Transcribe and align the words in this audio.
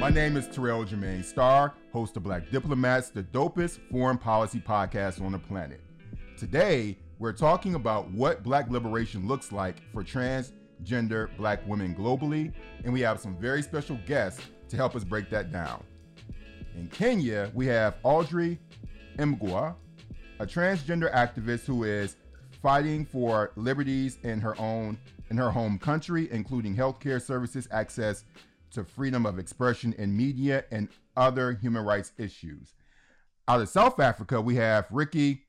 My 0.00 0.10
name 0.10 0.36
is 0.36 0.46
Terrell 0.48 0.84
Jermaine 0.84 1.24
Starr, 1.24 1.74
host 1.92 2.16
of 2.16 2.22
Black 2.22 2.50
Diplomats, 2.50 3.10
the 3.10 3.24
dopest 3.24 3.78
foreign 3.90 4.16
policy 4.16 4.58
podcast 4.58 5.20
on 5.20 5.32
the 5.32 5.38
planet. 5.38 5.80
Today, 6.38 6.96
we're 7.18 7.32
talking 7.32 7.74
about 7.74 8.10
what 8.12 8.42
black 8.42 8.70
liberation 8.70 9.26
looks 9.26 9.52
like 9.52 9.82
for 9.92 10.04
transgender 10.04 11.36
black 11.36 11.66
women 11.66 11.94
globally, 11.94 12.52
and 12.84 12.92
we 12.92 13.00
have 13.00 13.20
some 13.20 13.36
very 13.36 13.60
special 13.60 13.98
guests 14.06 14.40
to 14.68 14.76
help 14.76 14.94
us 14.94 15.04
break 15.04 15.28
that 15.30 15.52
down. 15.52 15.82
In 16.76 16.88
Kenya, 16.88 17.50
we 17.54 17.66
have 17.66 17.96
Audrey 18.04 18.58
Mbugua, 19.18 19.74
a 20.38 20.46
transgender 20.46 21.12
activist 21.12 21.66
who 21.66 21.84
is 21.84 22.16
fighting 22.62 23.04
for 23.04 23.52
liberties 23.56 24.18
in 24.22 24.40
her 24.40 24.58
own 24.60 24.98
in 25.30 25.36
her 25.36 25.50
home 25.50 25.78
country, 25.78 26.28
including 26.30 26.74
healthcare 26.74 27.20
services, 27.20 27.68
access 27.70 28.24
to 28.70 28.84
freedom 28.84 29.26
of 29.26 29.38
expression 29.38 29.94
in 29.98 30.16
media, 30.16 30.64
and 30.70 30.88
other 31.16 31.52
human 31.52 31.84
rights 31.84 32.12
issues. 32.18 32.74
Out 33.46 33.60
of 33.60 33.68
South 33.68 33.98
Africa, 34.00 34.40
we 34.40 34.56
have 34.56 34.86
Ricky 34.90 35.44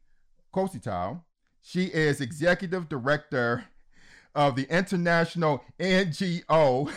Kgositau. 0.53 1.21
She 1.61 1.85
is 1.85 2.21
executive 2.21 2.89
director 2.89 3.65
of 4.35 4.55
the 4.55 4.67
international 4.69 5.63
NGO 5.79 6.91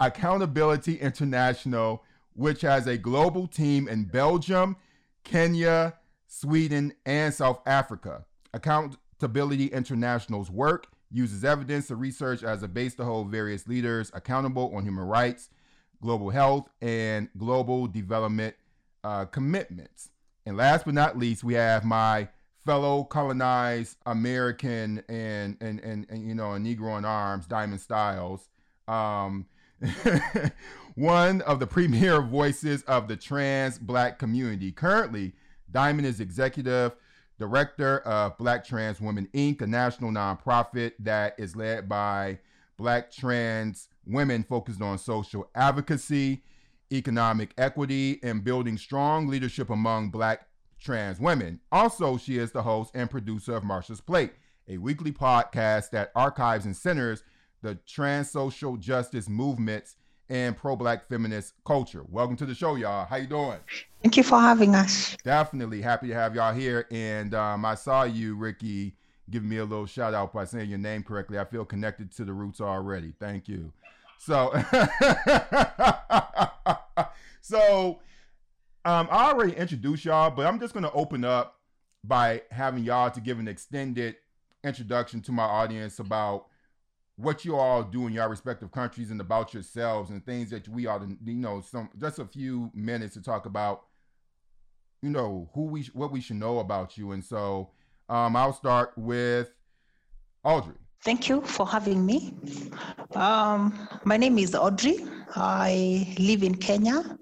Accountability 0.00 0.96
International, 0.96 2.02
which 2.34 2.62
has 2.62 2.86
a 2.86 2.98
global 2.98 3.46
team 3.46 3.88
in 3.88 4.04
Belgium, 4.04 4.76
Kenya, 5.24 5.94
Sweden, 6.26 6.92
and 7.06 7.32
South 7.32 7.60
Africa. 7.66 8.24
Accountability 8.56 9.66
International's 9.66 10.50
work 10.50 10.86
uses 11.10 11.44
evidence 11.44 11.90
and 11.90 12.00
research 12.00 12.42
as 12.42 12.62
a 12.62 12.68
base 12.68 12.94
to 12.94 13.04
hold 13.04 13.30
various 13.30 13.68
leaders 13.68 14.10
accountable 14.14 14.74
on 14.74 14.82
human 14.82 15.04
rights, 15.04 15.50
global 16.00 16.30
health, 16.30 16.68
and 16.80 17.28
global 17.36 17.86
development 17.86 18.56
uh, 19.04 19.26
commitments. 19.26 20.08
And 20.46 20.56
last 20.56 20.86
but 20.86 20.94
not 20.94 21.18
least, 21.18 21.44
we 21.44 21.52
have 21.54 21.84
my 21.84 22.28
fellow 22.64 23.04
colonized 23.04 23.98
American 24.06 25.02
and 25.08 25.58
and 25.60 25.78
and, 25.80 26.06
and 26.08 26.26
you 26.26 26.34
know 26.34 26.54
a 26.54 26.58
Negro 26.58 26.96
in 26.96 27.04
arms, 27.04 27.46
Diamond 27.46 27.82
Stylz, 27.82 28.48
um, 28.88 29.46
one 30.94 31.42
of 31.42 31.60
the 31.60 31.66
premier 31.66 32.22
voices 32.22 32.82
of 32.84 33.06
the 33.06 33.16
trans 33.16 33.78
black 33.78 34.18
community. 34.18 34.72
Currently, 34.72 35.34
Diamond 35.70 36.06
is 36.06 36.20
executive 36.20 36.92
director 37.38 37.98
of 38.00 38.38
Black 38.38 38.64
Trans 38.64 39.00
Women 39.00 39.28
Inc., 39.34 39.60
a 39.60 39.66
national 39.66 40.10
nonprofit 40.10 40.92
that 41.00 41.34
is 41.38 41.56
led 41.56 41.88
by 41.88 42.38
Black 42.76 43.10
trans 43.10 43.88
women 44.06 44.42
focused 44.42 44.82
on 44.82 44.98
social 44.98 45.48
advocacy, 45.54 46.42
economic 46.92 47.52
equity, 47.58 48.20
and 48.22 48.44
building 48.44 48.76
strong 48.78 49.26
leadership 49.28 49.70
among 49.70 50.10
Black 50.10 50.46
trans 50.78 51.18
women. 51.18 51.60
Also, 51.72 52.16
she 52.16 52.38
is 52.38 52.52
the 52.52 52.62
host 52.62 52.90
and 52.94 53.10
producer 53.10 53.56
of 53.56 53.64
Marsha's 53.64 54.00
Plate, 54.00 54.32
a 54.68 54.78
weekly 54.78 55.12
podcast 55.12 55.90
that 55.90 56.12
archives 56.14 56.66
and 56.66 56.76
centers 56.76 57.22
the 57.62 57.74
trans 57.86 58.30
social 58.30 58.76
justice 58.76 59.28
movements 59.28 59.96
and 60.28 60.56
pro-black 60.56 61.08
feminist 61.08 61.54
culture. 61.64 62.04
Welcome 62.08 62.36
to 62.36 62.46
the 62.46 62.54
show, 62.54 62.74
y'all. 62.74 63.06
How 63.06 63.16
you 63.16 63.26
doing? 63.26 63.58
Thank 64.02 64.16
you 64.16 64.22
for 64.22 64.40
having 64.40 64.74
us. 64.74 65.16
Definitely 65.24 65.82
happy 65.82 66.08
to 66.08 66.14
have 66.14 66.34
y'all 66.34 66.54
here. 66.54 66.86
And 66.90 67.34
um, 67.34 67.64
I 67.64 67.74
saw 67.74 68.04
you, 68.04 68.36
Ricky, 68.36 68.96
giving 69.30 69.48
me 69.48 69.58
a 69.58 69.64
little 69.64 69.86
shout 69.86 70.14
out 70.14 70.32
by 70.32 70.44
saying 70.44 70.68
your 70.68 70.78
name 70.78 71.02
correctly. 71.02 71.38
I 71.38 71.44
feel 71.44 71.64
connected 71.64 72.10
to 72.16 72.24
the 72.24 72.32
roots 72.32 72.60
already. 72.60 73.12
Thank 73.18 73.48
you. 73.48 73.72
So, 74.18 74.52
so 77.40 78.00
um, 78.84 79.08
I 79.10 79.30
already 79.30 79.54
introduced 79.54 80.04
y'all, 80.04 80.30
but 80.30 80.46
I'm 80.46 80.58
just 80.58 80.72
going 80.72 80.84
to 80.84 80.92
open 80.92 81.24
up 81.24 81.60
by 82.02 82.42
having 82.50 82.84
y'all 82.84 83.10
to 83.10 83.20
give 83.20 83.38
an 83.38 83.48
extended 83.48 84.16
introduction 84.64 85.20
to 85.22 85.32
my 85.32 85.44
audience 85.44 85.98
about 85.98 86.46
what 87.16 87.44
you 87.44 87.56
all 87.56 87.82
do 87.82 88.06
in 88.06 88.12
your 88.12 88.28
respective 88.28 88.70
countries 88.70 89.10
and 89.10 89.20
about 89.20 89.54
yourselves 89.54 90.10
and 90.10 90.24
things 90.24 90.50
that 90.50 90.68
we 90.68 90.86
ought 90.86 91.00
to, 91.00 91.16
you 91.24 91.34
know, 91.34 91.60
some 91.60 91.88
just 91.98 92.18
a 92.18 92.26
few 92.26 92.70
minutes 92.74 93.14
to 93.14 93.22
talk 93.22 93.46
about, 93.46 93.84
you 95.02 95.10
know, 95.10 95.48
who 95.54 95.64
we 95.64 95.82
what 95.94 96.12
we 96.12 96.20
should 96.20 96.36
know 96.36 96.58
about 96.58 96.98
you. 96.98 97.12
And 97.12 97.24
so 97.24 97.70
um, 98.08 98.36
I'll 98.36 98.52
start 98.52 98.92
with 98.96 99.50
Audrey. 100.44 100.74
Thank 101.02 101.28
you 101.28 101.40
for 101.40 101.66
having 101.66 102.04
me. 102.04 102.34
Um, 103.14 103.88
my 104.04 104.16
name 104.16 104.38
is 104.38 104.54
Audrey. 104.54 105.06
I 105.34 106.14
live 106.18 106.42
in 106.42 106.54
Kenya. 106.54 107.16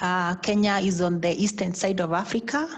Uh, 0.00 0.34
Kenya 0.36 0.74
is 0.82 1.00
on 1.00 1.20
the 1.20 1.30
eastern 1.30 1.74
side 1.74 2.00
of 2.00 2.12
Africa. 2.12 2.68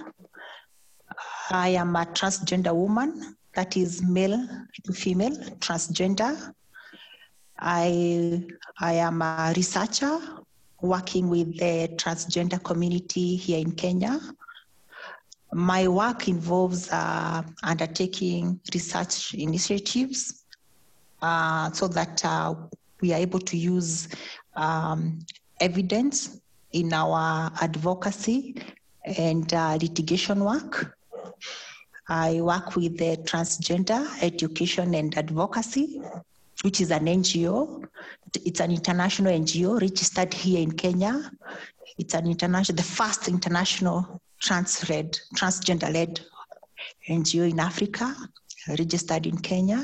I 1.50 1.68
am 1.68 1.96
a 1.96 2.04
transgender 2.06 2.74
woman 2.74 3.36
that 3.54 3.76
is 3.76 4.02
male 4.02 4.48
to 4.84 4.92
female, 4.92 5.36
transgender. 5.58 6.52
I, 7.58 8.44
I 8.80 8.94
am 8.94 9.22
a 9.22 9.52
researcher 9.56 10.18
working 10.80 11.28
with 11.28 11.58
the 11.58 11.88
transgender 11.96 12.62
community 12.62 13.36
here 13.36 13.58
in 13.58 13.72
Kenya. 13.72 14.20
My 15.52 15.86
work 15.86 16.28
involves 16.28 16.90
uh, 16.90 17.42
undertaking 17.62 18.60
research 18.72 19.34
initiatives 19.34 20.44
uh, 21.22 21.70
so 21.70 21.86
that 21.88 22.24
uh, 22.24 22.54
we 23.00 23.12
are 23.12 23.20
able 23.20 23.38
to 23.40 23.56
use 23.56 24.08
um, 24.56 25.20
evidence 25.60 26.40
in 26.72 26.92
our 26.92 27.52
advocacy 27.60 28.56
and 29.04 29.52
uh, 29.54 29.78
litigation 29.80 30.44
work. 30.44 30.96
I 32.08 32.40
work 32.40 32.76
with 32.76 32.98
the 32.98 33.16
Transgender 33.24 34.06
Education 34.22 34.94
and 34.94 35.16
Advocacy, 35.16 36.02
which 36.62 36.80
is 36.80 36.90
an 36.90 37.06
NGO. 37.06 37.86
It's 38.44 38.60
an 38.60 38.72
international 38.72 39.32
NGO 39.32 39.80
registered 39.80 40.34
here 40.34 40.60
in 40.60 40.72
Kenya. 40.72 41.30
It's 41.98 42.14
an 42.14 42.26
international, 42.26 42.76
the 42.76 42.82
first 42.82 43.28
international 43.28 44.20
trans-led, 44.40 45.18
transgender-led 45.34 46.20
NGO 47.08 47.50
in 47.50 47.60
Africa, 47.60 48.14
registered 48.68 49.26
in 49.26 49.38
Kenya. 49.38 49.82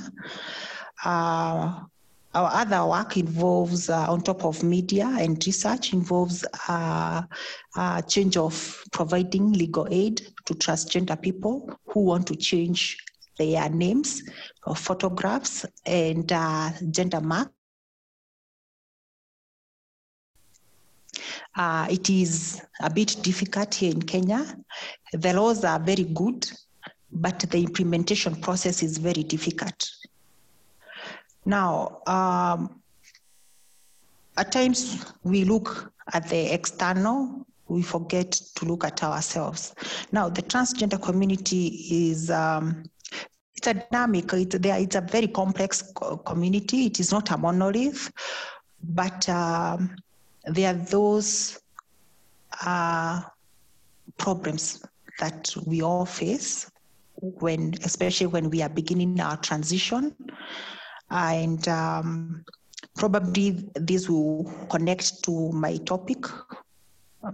Uh, 1.03 1.81
our 2.35 2.51
other 2.53 2.85
work 2.87 3.17
involves, 3.17 3.91
uh, 3.91 4.07
on 4.09 4.21
top 4.21 4.45
of 4.45 4.63
media 4.63 5.07
and 5.19 5.45
research, 5.47 5.93
involves 5.93 6.45
uh, 6.69 7.23
uh, 7.77 8.03
change 8.03 8.37
of 8.37 8.85
providing 8.93 9.53
legal 9.53 9.89
aid 9.91 10.29
to 10.47 10.55
transgender 10.55 11.21
people 11.21 11.69
who 11.87 12.01
want 12.01 12.27
to 12.29 12.37
change 12.37 12.97
their 13.37 13.69
names 13.69 14.23
or 14.67 14.77
photographs 14.77 15.67
and 15.87 16.31
uh, 16.33 16.71
gender 16.91 17.21
mark. 17.21 17.51
Uh, 21.57 21.87
it 21.91 22.09
is 22.09 22.63
a 22.81 22.91
bit 22.91 23.17
difficult 23.23 23.75
here 23.75 23.91
in 23.91 24.03
Kenya. 24.03 24.57
The 25.13 25.33
laws 25.33 25.65
are 25.65 25.81
very 25.81 26.05
good, 26.05 26.49
but 27.11 27.41
the 27.41 27.59
implementation 27.59 28.37
process 28.37 28.85
is 28.85 28.99
very 28.99 29.25
difficult. 29.25 29.91
Now, 31.45 32.03
um, 32.07 32.81
at 34.37 34.53
times 34.53 35.05
we 35.23 35.45
look 35.45 35.93
at 36.13 36.29
the 36.29 36.53
external, 36.53 37.47
we 37.69 37.83
forget 37.83 38.33
to 38.33 38.65
look 38.65 38.85
at 38.85 39.03
ourselves. 39.03 39.75
Now, 40.13 40.29
the 40.29 40.43
transgender 40.43 41.01
community 41.01 41.67
is 41.91 42.31
um, 42.31 42.85
it's 43.57 43.67
a 43.67 43.75
dynamic. 43.75 44.33
It's, 44.33 44.59
there, 44.59 44.79
it's 44.79 44.97
a 44.97 45.03
very 45.03 45.29
complex 45.29 45.93
community. 46.25 46.87
It 46.87 47.01
is 47.01 47.13
not 47.13 47.31
a 47.31 47.37
monolith, 47.37 48.11
but 48.83 49.29
um, 49.29 49.97
there 50.47 50.75
are 50.75 50.79
those 50.79 51.61
uh, 52.65 53.21
problems 54.17 54.83
that 55.19 55.55
we 55.67 55.83
all 55.83 56.07
face 56.07 56.71
when, 57.17 57.75
especially 57.85 58.27
when 58.27 58.49
we 58.49 58.63
are 58.63 58.69
beginning 58.69 59.21
our 59.21 59.37
transition 59.37 60.17
and 61.11 61.67
um, 61.69 62.45
probably 62.97 63.65
this 63.75 64.09
will 64.09 64.45
connect 64.71 65.23
to 65.25 65.51
my 65.53 65.77
topic 65.79 66.27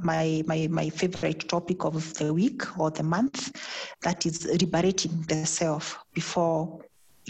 my, 0.02 0.42
my 0.46 0.66
my 0.68 0.88
favorite 0.88 1.48
topic 1.48 1.84
of 1.84 2.14
the 2.14 2.32
week 2.32 2.62
or 2.78 2.90
the 2.90 3.02
month 3.02 3.52
that 4.02 4.26
is 4.26 4.44
liberating 4.46 5.22
the 5.28 5.46
self 5.46 5.98
before 6.12 6.80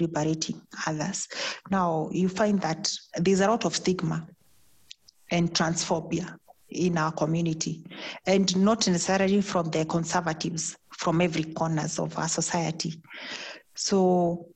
liberating 0.01 0.61
others. 0.87 1.29
Now 1.71 2.09
you 2.13 2.29
find 2.29 2.61
that 2.63 2.91
there's 3.17 3.41
a 3.41 3.49
lot 3.49 3.65
of 3.65 3.77
stigma 3.77 4.27
and 5.31 5.53
transphobia 5.53 6.37
in 6.69 6.99
our 6.99 7.13
community 7.13 7.85
and 8.27 8.57
not 8.57 8.87
necessarily 8.87 9.41
from 9.41 9.71
the 9.71 9.85
conservatives 9.85 10.77
from 10.91 11.21
every 11.21 11.45
corners 11.45 11.99
of 11.99 12.19
our 12.19 12.29
society. 12.29 13.01
So 13.75 14.47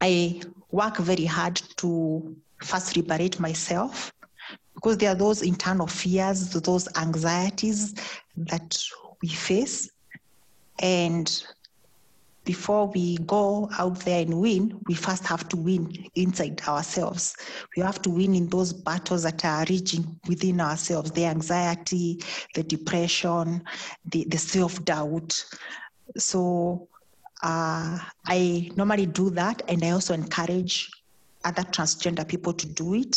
I 0.00 0.42
work 0.74 0.96
very 0.98 1.24
hard 1.24 1.54
to 1.76 2.36
first 2.60 2.96
liberate 2.96 3.38
myself 3.38 4.12
because 4.74 4.98
there 4.98 5.10
are 5.10 5.14
those 5.14 5.40
internal 5.42 5.86
fears, 5.86 6.50
those 6.50 6.88
anxieties 6.96 7.94
that 8.36 8.76
we 9.22 9.28
face. 9.28 9.88
And 10.80 11.26
before 12.44 12.88
we 12.88 13.18
go 13.18 13.70
out 13.78 14.00
there 14.00 14.22
and 14.22 14.40
win, 14.40 14.80
we 14.88 14.94
first 14.94 15.24
have 15.26 15.48
to 15.50 15.56
win 15.56 16.08
inside 16.16 16.60
ourselves. 16.66 17.36
We 17.76 17.82
have 17.82 18.02
to 18.02 18.10
win 18.10 18.34
in 18.34 18.48
those 18.48 18.72
battles 18.72 19.22
that 19.22 19.44
are 19.44 19.64
raging 19.70 20.20
within 20.28 20.60
ourselves 20.60 21.12
the 21.12 21.26
anxiety, 21.26 22.20
the 22.54 22.64
depression, 22.64 23.62
the, 24.10 24.24
the 24.28 24.38
self 24.38 24.84
doubt. 24.84 25.32
So 26.16 26.88
uh, 27.42 27.98
I 28.26 28.70
normally 28.76 29.06
do 29.06 29.30
that, 29.30 29.62
and 29.68 29.82
I 29.84 29.90
also 29.90 30.14
encourage 30.14 30.90
other 31.44 31.62
transgender 31.62 32.26
people 32.26 32.52
to 32.54 32.66
do 32.66 32.94
it. 32.94 33.16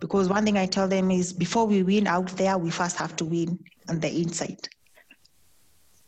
Because 0.00 0.28
one 0.28 0.44
thing 0.44 0.56
I 0.56 0.66
tell 0.66 0.88
them 0.88 1.10
is 1.10 1.32
before 1.32 1.66
we 1.66 1.82
win 1.82 2.06
out 2.06 2.28
there, 2.36 2.56
we 2.56 2.70
first 2.70 2.96
have 2.96 3.14
to 3.16 3.24
win 3.24 3.58
on 3.88 4.00
the 4.00 4.08
inside. 4.08 4.66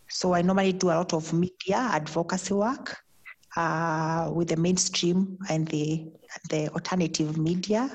So 0.08 0.34
I 0.34 0.42
normally 0.42 0.72
do 0.72 0.88
a 0.88 0.96
lot 0.96 1.12
of 1.12 1.32
media 1.32 1.76
advocacy 1.76 2.54
work 2.54 2.96
uh, 3.56 4.30
with 4.32 4.48
the 4.48 4.56
mainstream 4.56 5.38
and 5.48 5.68
the 5.68 6.06
the 6.48 6.68
alternative 6.70 7.36
media, 7.36 7.90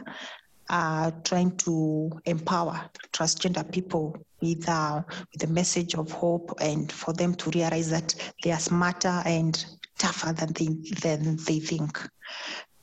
uh, 0.70 1.12
trying 1.24 1.56
to 1.58 2.12
empower 2.26 2.90
transgender 3.14 3.70
people 3.72 4.16
with 4.42 4.68
uh, 4.68 5.02
with 5.34 5.44
a 5.44 5.52
message 5.52 5.96
of 5.96 6.12
hope 6.12 6.54
and 6.60 6.92
for 6.92 7.14
them 7.14 7.34
to 7.36 7.50
realize 7.52 7.90
that 7.90 8.14
they 8.44 8.52
are 8.52 8.60
smarter 8.60 9.22
and 9.26 9.66
tougher 9.98 10.34
than 10.34 10.54
they 10.54 10.68
than 11.02 11.38
they 11.46 11.60
think. 11.60 12.00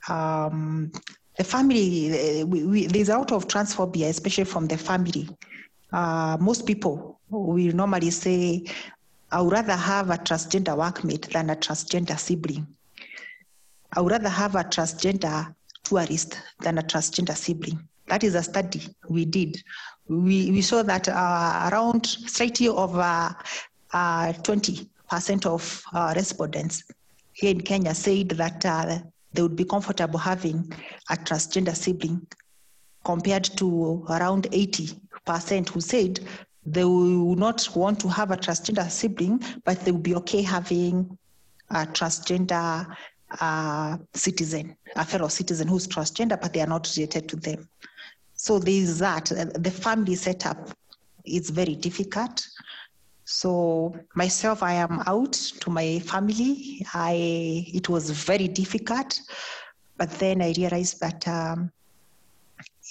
Um, 0.09 0.93
the 1.37 1.45
family, 1.45 2.43
uh, 2.43 2.47
we, 2.47 2.65
we, 2.65 2.87
there's 2.87 3.09
a 3.09 3.19
lot 3.19 3.33
of 3.33 3.49
transphobia, 3.49 4.09
especially 4.09 4.45
from 4.45 4.67
the 4.67 4.79
family. 4.79 5.29
Uh, 5.93 6.37
most 6.41 6.67
people 6.67 7.21
will 7.29 7.75
normally 7.75 8.11
say 8.11 8.65
I 9.31 9.41
would 9.41 9.53
rather 9.53 9.75
have 9.75 10.11
a 10.11 10.17
transgender 10.19 10.77
workmate 10.77 11.33
than 11.33 11.51
a 11.51 11.57
transgender 11.57 12.19
sibling. 12.19 12.67
I 13.93 14.01
would 14.01 14.13
rather 14.13 14.29
have 14.29 14.55
a 14.55 14.65
transgender 14.65 15.55
tourist 15.85 16.41
than 16.61 16.79
a 16.79 16.83
transgender 16.83 17.37
sibling. 17.37 17.79
That 18.09 18.25
is 18.25 18.35
a 18.35 18.43
study 18.43 18.83
we 19.09 19.25
did. 19.25 19.63
We, 20.09 20.51
we 20.51 20.61
saw 20.63 20.83
that 20.83 21.09
uh, 21.09 21.71
around 21.73 22.07
slightly 22.07 22.69
over 22.69 23.35
uh, 23.93 24.33
20% 24.33 25.47
of 25.47 25.83
uh, 25.93 26.13
respondents 26.17 26.85
here 27.33 27.51
in 27.51 27.61
Kenya 27.61 27.95
said 27.95 28.31
that 28.31 28.65
uh, 28.65 28.99
they 29.33 29.43
would 29.43 29.57
be 29.57 29.65
comfortable 29.65 30.19
having 30.19 30.73
a 31.11 31.17
transgender 31.17 31.75
sibling 31.75 32.27
compared 33.05 33.45
to 33.45 34.05
around 34.09 34.45
80% 34.45 35.69
who 35.69 35.81
said 35.81 36.21
they 36.67 36.85
will 36.85 37.35
not 37.35 37.69
want 37.75 38.01
to 38.01 38.09
have 38.09 38.31
a 38.31 38.37
transgender 38.37 38.89
sibling, 38.91 39.43
but 39.65 39.81
they 39.81 39.93
will 39.93 39.99
be 39.99 40.15
okay 40.15 40.43
having 40.43 41.19
a 41.71 41.87
transgender 41.87 42.87
uh, 43.41 43.97
citizen, 44.15 44.77
a 44.97 45.05
fellow 45.05 45.29
citizen 45.29 45.69
who's 45.69 45.87
transgender, 45.87 46.41
but 46.41 46.53
they 46.53 46.61
are 46.61 46.67
not 46.67 46.91
related 46.97 47.29
to 47.29 47.37
them. 47.37 47.69
So 48.35 48.59
there 48.59 48.75
is 48.75 48.99
that. 48.99 49.27
The 49.27 49.71
family 49.71 50.15
setup 50.15 50.71
is 51.25 51.51
very 51.51 51.75
difficult. 51.75 52.47
So 53.25 53.95
myself, 54.15 54.63
I 54.63 54.75
am 54.75 55.03
out 55.07 55.33
to 55.33 55.71
my 55.71 55.99
family. 56.01 56.85
I 56.93 57.65
it 57.73 57.89
was 57.89 58.11
very 58.11 58.49
difficult, 58.49 59.19
but 59.97 60.11
then 60.11 60.43
I 60.43 60.53
realized 60.57 61.01
that 61.01 61.27
um, 61.27 61.73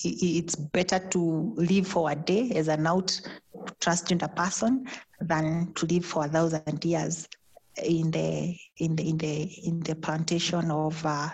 it's 0.04 0.56
better 0.56 1.00
to 1.10 1.54
live 1.56 1.88
for 1.88 2.10
a 2.10 2.16
day 2.16 2.52
as 2.56 2.68
an 2.68 2.88
out 2.88 3.20
transgender 3.80 4.34
person 4.36 4.88
than 5.22 5.72
to 5.74 5.86
live 5.86 6.06
for 6.06 6.26
a 6.26 6.28
thousand 6.28 6.84
years 6.84 7.28
in 7.82 8.12
the 8.12 8.58
in 8.78 8.96
the 8.96 9.10
in 9.10 9.18
the 9.18 9.44
in 9.66 9.80
the 9.82 9.96
plantation 9.96 10.70
of 10.72 11.04
uh, 11.06 11.30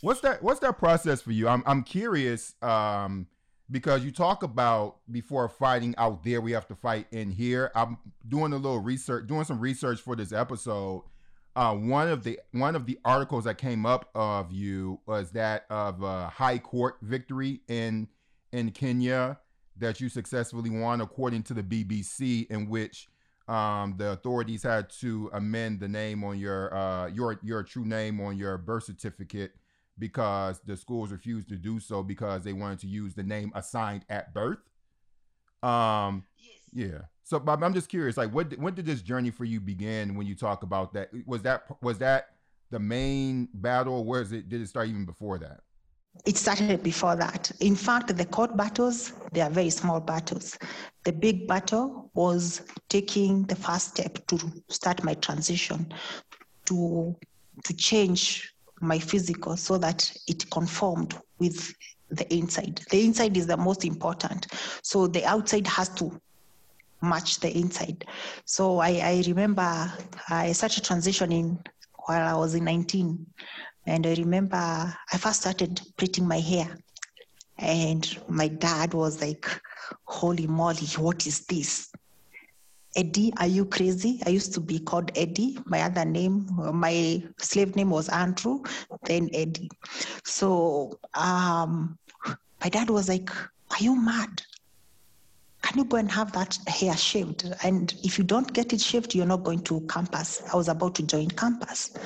what's 0.00 0.20
that 0.20 0.42
what's 0.42 0.60
that 0.60 0.78
process 0.78 1.22
for 1.22 1.32
you? 1.32 1.48
I'm 1.48 1.62
i'm 1.66 1.82
curious 1.82 2.54
um 2.62 3.26
because 3.70 4.04
you 4.04 4.12
talk 4.12 4.42
about 4.42 4.96
before 5.10 5.48
fighting 5.48 5.94
out 5.96 6.22
there 6.22 6.40
we 6.40 6.52
have 6.52 6.66
to 6.68 6.74
fight 6.74 7.06
in 7.10 7.30
here. 7.30 7.70
I'm 7.74 7.98
doing 8.28 8.52
a 8.52 8.56
little 8.56 8.80
research 8.80 9.26
doing 9.26 9.44
some 9.44 9.60
research 9.60 10.00
for 10.00 10.16
this 10.16 10.32
episode. 10.32 11.04
Uh, 11.56 11.74
one 11.74 12.08
of 12.08 12.24
the 12.24 12.40
one 12.52 12.74
of 12.74 12.84
the 12.86 12.98
articles 13.04 13.44
that 13.44 13.58
came 13.58 13.86
up 13.86 14.10
of 14.14 14.52
you 14.52 15.00
was 15.06 15.30
that 15.32 15.66
of 15.70 16.02
a 16.02 16.28
high 16.28 16.58
court 16.58 16.96
victory 17.02 17.60
in 17.68 18.08
in 18.52 18.70
Kenya 18.70 19.38
that 19.76 20.00
you 20.00 20.08
successfully 20.08 20.70
won, 20.70 21.00
according 21.00 21.42
to 21.44 21.54
the 21.54 21.62
BBC, 21.62 22.48
in 22.50 22.68
which 22.68 23.08
um, 23.48 23.94
the 23.98 24.10
authorities 24.12 24.62
had 24.62 24.88
to 25.00 25.30
amend 25.32 25.80
the 25.80 25.88
name 25.88 26.24
on 26.24 26.38
your 26.38 26.74
uh, 26.74 27.06
your 27.08 27.38
your 27.42 27.62
true 27.62 27.84
name 27.84 28.20
on 28.20 28.36
your 28.36 28.56
birth 28.58 28.84
certificate 28.84 29.52
because 29.98 30.60
the 30.66 30.76
schools 30.76 31.12
refused 31.12 31.48
to 31.48 31.56
do 31.56 31.78
so 31.78 32.02
because 32.02 32.42
they 32.42 32.52
wanted 32.52 32.80
to 32.80 32.86
use 32.86 33.14
the 33.14 33.22
name 33.22 33.52
assigned 33.54 34.04
at 34.08 34.34
birth. 34.34 34.58
Um, 35.62 36.24
yes. 36.38 36.52
Yeah. 36.72 36.98
So, 37.22 37.38
Bob, 37.38 37.62
I'm 37.62 37.72
just 37.72 37.88
curious, 37.88 38.16
like, 38.18 38.34
what 38.34 38.58
when 38.58 38.74
did 38.74 38.84
this 38.84 39.00
journey 39.00 39.30
for 39.30 39.44
you 39.44 39.60
begin? 39.60 40.14
When 40.14 40.26
you 40.26 40.34
talk 40.34 40.62
about 40.62 40.92
that, 40.94 41.10
was 41.26 41.42
that 41.42 41.64
was 41.80 41.98
that 41.98 42.28
the 42.70 42.78
main 42.78 43.48
battle, 43.54 43.94
or 43.94 44.04
was 44.04 44.32
it? 44.32 44.48
Did 44.48 44.60
it 44.60 44.68
start 44.68 44.88
even 44.88 45.04
before 45.04 45.38
that? 45.38 45.60
It 46.26 46.38
started 46.38 46.82
before 46.82 47.16
that. 47.16 47.50
In 47.60 47.76
fact, 47.76 48.16
the 48.16 48.24
court 48.24 48.56
battles 48.56 49.12
they 49.32 49.40
are 49.40 49.50
very 49.50 49.70
small 49.70 50.00
battles. 50.00 50.56
The 51.04 51.12
big 51.12 51.46
battle 51.46 52.10
was 52.14 52.62
taking 52.88 53.42
the 53.44 53.56
first 53.56 53.88
step 53.88 54.26
to 54.28 54.38
start 54.68 55.02
my 55.04 55.14
transition, 55.14 55.92
to 56.66 57.16
to 57.64 57.74
change 57.74 58.52
my 58.80 58.98
physical 58.98 59.56
so 59.56 59.78
that 59.78 60.10
it 60.26 60.50
conformed 60.50 61.16
with 61.38 61.74
the 62.10 62.32
inside. 62.32 62.80
The 62.90 63.04
inside 63.04 63.36
is 63.36 63.46
the 63.46 63.56
most 63.56 63.84
important. 63.84 64.46
So 64.82 65.06
the 65.06 65.24
outside 65.24 65.66
has 65.66 65.88
to 65.96 66.18
match 67.02 67.40
the 67.40 67.56
inside. 67.56 68.04
So 68.44 68.78
I, 68.78 68.90
I 68.90 69.24
remember 69.26 69.92
I 70.28 70.52
started 70.52 70.84
transitioning 70.84 71.64
while 72.06 72.26
I 72.26 72.38
was 72.38 72.54
in 72.54 72.64
19. 72.64 73.26
And 73.86 74.06
I 74.06 74.14
remember 74.14 74.56
I 74.56 75.18
first 75.18 75.42
started 75.42 75.80
plaiting 75.96 76.26
my 76.26 76.40
hair. 76.40 76.76
And 77.58 78.18
my 78.28 78.48
dad 78.48 78.94
was 78.94 79.20
like, 79.20 79.46
Holy 80.04 80.46
moly, 80.46 80.86
what 80.96 81.26
is 81.26 81.46
this? 81.46 81.92
Eddie, 82.96 83.32
are 83.38 83.46
you 83.46 83.64
crazy? 83.66 84.20
I 84.24 84.30
used 84.30 84.54
to 84.54 84.60
be 84.60 84.78
called 84.78 85.10
Eddie. 85.16 85.58
My 85.66 85.82
other 85.82 86.04
name, 86.04 86.46
my 86.72 87.22
slave 87.38 87.74
name 87.74 87.90
was 87.90 88.08
Andrew, 88.08 88.62
then 89.04 89.28
Eddie. 89.34 89.70
So 90.24 90.98
um, 91.14 91.98
my 92.62 92.68
dad 92.70 92.90
was 92.90 93.08
like, 93.08 93.30
Are 93.34 93.80
you 93.80 93.96
mad? 93.96 94.42
can 95.64 95.78
you 95.78 95.84
go 95.86 95.96
and 95.96 96.10
have 96.12 96.30
that 96.32 96.56
hair 96.68 96.96
shaved? 96.96 97.50
And 97.64 97.92
if 98.04 98.18
you 98.18 98.24
don't 98.24 98.52
get 98.52 98.72
it 98.72 98.80
shaved, 98.80 99.14
you're 99.14 99.26
not 99.26 99.44
going 99.44 99.60
to 99.64 99.80
campus. 99.88 100.42
I 100.52 100.56
was 100.56 100.68
about 100.68 100.94
to 100.96 101.02
join 101.02 101.28
campus. 101.28 101.96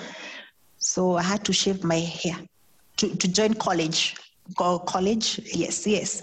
So 0.78 1.16
I 1.16 1.23
had 1.23 1.44
to 1.44 1.52
shave 1.52 1.85
my 1.85 1.99
hair 1.99 2.38
to, 2.99 3.16
to 3.16 3.28
join 3.28 3.54
college. 3.54 4.16
College, 4.56 5.40
yes, 5.54 5.87
yes. 5.87 6.23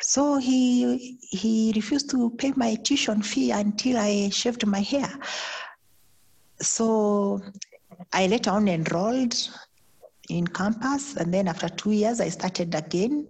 So 0.00 0.36
he 0.36 1.18
he 1.30 1.72
refused 1.74 2.10
to 2.10 2.30
pay 2.30 2.52
my 2.56 2.74
tuition 2.74 3.22
fee 3.22 3.52
until 3.52 3.96
I 3.96 4.28
shaved 4.28 4.66
my 4.66 4.80
hair. 4.80 5.10
So 6.60 7.40
I 8.12 8.26
later 8.26 8.50
on 8.50 8.68
enrolled 8.68 9.34
in 10.28 10.46
campus 10.46 11.16
and 11.16 11.32
then 11.32 11.48
after 11.48 11.68
two 11.68 11.90
years 11.90 12.20
i 12.20 12.28
started 12.28 12.74
again 12.74 13.26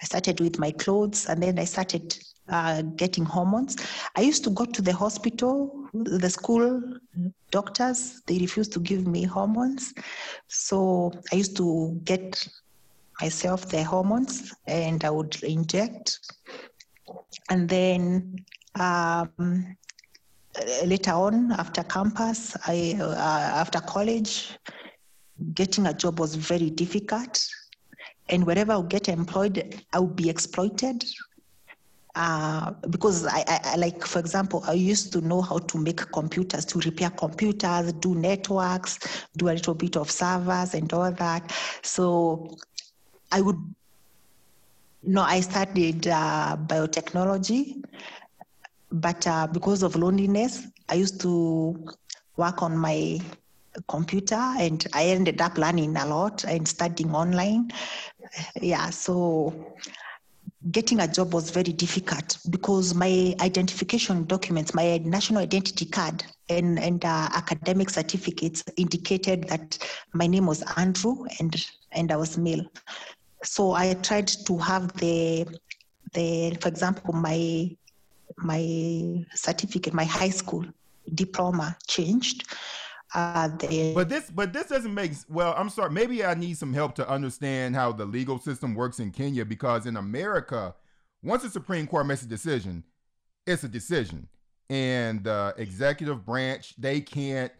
i 0.00 0.04
started 0.04 0.40
with 0.40 0.58
my 0.58 0.72
clothes 0.72 1.26
and 1.26 1.42
then 1.42 1.58
i 1.58 1.64
started 1.64 2.18
uh, 2.48 2.82
getting 2.96 3.24
hormones. 3.24 3.76
I 4.16 4.22
used 4.22 4.44
to 4.44 4.50
go 4.50 4.64
to 4.64 4.82
the 4.82 4.92
hospital, 4.92 5.88
the 5.94 6.30
school 6.30 6.82
doctors, 7.50 8.22
they 8.26 8.38
refused 8.38 8.72
to 8.72 8.80
give 8.80 9.06
me 9.06 9.24
hormones. 9.24 9.94
So 10.48 11.12
I 11.32 11.36
used 11.36 11.56
to 11.58 12.00
get 12.04 12.46
myself 13.20 13.68
the 13.68 13.82
hormones 13.84 14.54
and 14.66 15.04
I 15.04 15.10
would 15.10 15.42
inject. 15.42 16.18
And 17.50 17.68
then 17.68 18.36
um, 18.78 19.76
later 20.84 21.12
on, 21.12 21.52
after 21.52 21.82
campus, 21.84 22.56
I, 22.66 22.96
uh, 23.00 23.14
after 23.14 23.80
college, 23.80 24.58
getting 25.54 25.86
a 25.86 25.94
job 25.94 26.20
was 26.20 26.34
very 26.34 26.70
difficult. 26.70 27.46
And 28.28 28.46
wherever 28.46 28.72
I 28.72 28.76
would 28.76 28.90
get 28.90 29.08
employed, 29.08 29.84
I 29.92 29.98
would 29.98 30.16
be 30.16 30.30
exploited 30.30 31.04
uh, 32.14 32.72
because 32.90 33.26
I, 33.26 33.44
I, 33.46 33.76
like, 33.76 34.04
for 34.04 34.18
example, 34.18 34.62
I 34.66 34.74
used 34.74 35.12
to 35.14 35.20
know 35.20 35.40
how 35.40 35.58
to 35.58 35.78
make 35.78 35.98
computers, 36.12 36.64
to 36.66 36.78
repair 36.80 37.10
computers, 37.10 37.92
do 37.94 38.14
networks, 38.14 39.26
do 39.36 39.48
a 39.48 39.52
little 39.52 39.74
bit 39.74 39.96
of 39.96 40.10
servers 40.10 40.74
and 40.74 40.92
all 40.92 41.10
that. 41.10 41.52
So 41.82 42.56
I 43.30 43.40
would, 43.40 43.56
no, 45.02 45.22
I 45.22 45.40
studied 45.40 46.06
uh, 46.06 46.56
biotechnology, 46.66 47.82
but 48.90 49.26
uh, 49.26 49.46
because 49.46 49.82
of 49.82 49.96
loneliness, 49.96 50.66
I 50.88 50.94
used 50.94 51.20
to 51.22 51.86
work 52.36 52.62
on 52.62 52.76
my 52.76 53.20
computer 53.88 54.34
and 54.36 54.86
I 54.92 55.06
ended 55.06 55.40
up 55.40 55.56
learning 55.56 55.96
a 55.96 56.06
lot 56.06 56.44
and 56.44 56.68
studying 56.68 57.14
online. 57.14 57.70
Yeah, 58.60 58.90
so 58.90 59.74
getting 60.70 61.00
a 61.00 61.08
job 61.08 61.34
was 61.34 61.50
very 61.50 61.72
difficult 61.72 62.38
because 62.50 62.94
my 62.94 63.34
identification 63.40 64.24
documents, 64.24 64.74
my 64.74 64.98
national 64.98 65.42
identity 65.42 65.86
card 65.86 66.24
and, 66.48 66.78
and 66.78 67.04
uh, 67.04 67.28
academic 67.34 67.90
certificates 67.90 68.62
indicated 68.76 69.48
that 69.48 69.78
my 70.12 70.26
name 70.26 70.46
was 70.46 70.62
Andrew 70.76 71.24
and, 71.40 71.66
and 71.92 72.12
I 72.12 72.16
was 72.16 72.38
male. 72.38 72.64
So 73.42 73.72
I 73.72 73.94
tried 73.94 74.28
to 74.28 74.56
have 74.58 74.92
the, 74.94 75.46
the 76.12 76.56
for 76.60 76.68
example, 76.68 77.12
my, 77.12 77.68
my 78.36 79.24
certificate, 79.34 79.94
my 79.94 80.04
high 80.04 80.30
school 80.30 80.64
diploma 81.14 81.76
changed 81.88 82.44
uh, 83.14 83.48
but 83.94 84.08
this 84.08 84.30
but 84.30 84.52
this 84.52 84.68
doesn't 84.68 84.94
make 84.94 85.12
well 85.28 85.54
i'm 85.56 85.68
sorry 85.68 85.90
maybe 85.90 86.24
i 86.24 86.34
need 86.34 86.56
some 86.56 86.72
help 86.72 86.94
to 86.94 87.08
understand 87.08 87.74
how 87.74 87.92
the 87.92 88.04
legal 88.04 88.38
system 88.38 88.74
works 88.74 89.00
in 89.00 89.10
kenya 89.10 89.44
because 89.44 89.86
in 89.86 89.96
america 89.96 90.74
once 91.22 91.42
the 91.42 91.50
supreme 91.50 91.86
court 91.86 92.06
makes 92.06 92.22
a 92.22 92.26
decision 92.26 92.82
it's 93.46 93.64
a 93.64 93.68
decision 93.68 94.26
and 94.70 95.24
the 95.24 95.54
executive 95.58 96.24
branch 96.24 96.74
they 96.78 97.00
can't 97.00 97.52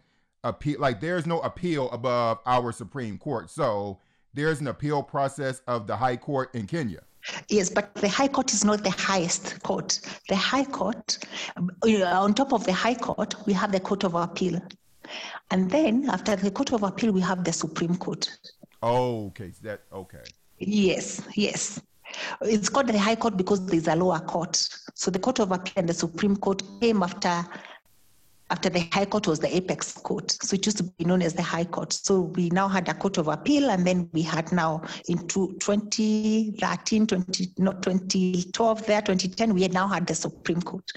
appeal 0.43 0.79
like 0.79 0.99
there's 0.99 1.25
no 1.25 1.39
appeal 1.41 1.89
above 1.91 2.39
our 2.45 2.71
supreme 2.71 3.17
court 3.17 3.49
so 3.49 3.99
there's 4.33 4.59
an 4.59 4.67
appeal 4.67 5.03
process 5.03 5.61
of 5.67 5.87
the 5.87 5.95
high 5.95 6.17
court 6.17 6.53
in 6.55 6.65
kenya 6.65 6.99
Yes, 7.47 7.69
but 7.69 7.93
the 7.95 8.09
High 8.09 8.27
Court 8.27 8.51
is 8.51 8.65
not 8.65 8.83
the 8.83 8.89
highest 8.89 9.61
court. 9.63 9.99
The 10.27 10.35
High 10.35 10.65
Court, 10.65 11.17
on 11.55 12.33
top 12.33 12.53
of 12.53 12.65
the 12.65 12.73
High 12.73 12.95
Court, 12.95 13.35
we 13.45 13.53
have 13.53 13.71
the 13.71 13.79
Court 13.79 14.03
of 14.03 14.15
Appeal. 14.15 14.61
And 15.51 15.69
then 15.69 16.09
after 16.09 16.35
the 16.35 16.51
Court 16.51 16.73
of 16.73 16.83
Appeal, 16.83 17.11
we 17.11 17.21
have 17.21 17.43
the 17.43 17.53
Supreme 17.53 17.95
Court. 17.95 18.29
Oh, 18.81 19.27
okay. 19.27 19.51
That 19.61 19.81
okay. 19.93 20.23
Yes, 20.57 21.21
yes. 21.35 21.81
It's 22.41 22.69
called 22.69 22.87
the 22.87 22.99
High 22.99 23.15
Court 23.15 23.37
because 23.37 23.65
there's 23.65 23.87
a 23.87 23.95
lower 23.95 24.19
court. 24.19 24.55
So 24.93 25.09
the 25.09 25.19
Court 25.19 25.39
of 25.39 25.51
Appeal 25.51 25.73
and 25.77 25.89
the 25.89 25.93
Supreme 25.93 26.35
Court 26.35 26.61
came 26.81 27.01
after 27.03 27.45
after 28.53 28.69
the 28.69 28.87
High 28.91 29.05
Court 29.05 29.25
was 29.25 29.39
the 29.39 29.53
apex 29.57 29.93
court. 29.93 30.29
So 30.43 30.53
it 30.53 30.63
used 30.63 30.77
to 30.77 30.83
be 30.83 31.05
known 31.05 31.23
as 31.23 31.33
the 31.33 31.41
High 31.41 31.63
Court. 31.63 31.91
So 31.91 32.21
we 32.37 32.49
now 32.51 32.67
had 32.67 32.87
a 32.87 32.93
Court 32.93 33.17
of 33.17 33.27
Appeal, 33.27 33.71
and 33.71 33.85
then 33.85 34.07
we 34.13 34.21
had 34.21 34.51
now 34.51 34.83
in 35.07 35.27
2013, 35.27 37.07
20, 37.07 37.53
not 37.57 37.81
2012 37.81 38.85
there, 38.85 39.01
2010, 39.01 39.55
we 39.55 39.63
had 39.63 39.73
now 39.73 39.87
had 39.87 40.05
the 40.05 40.13
Supreme 40.13 40.61
Court. 40.61 40.87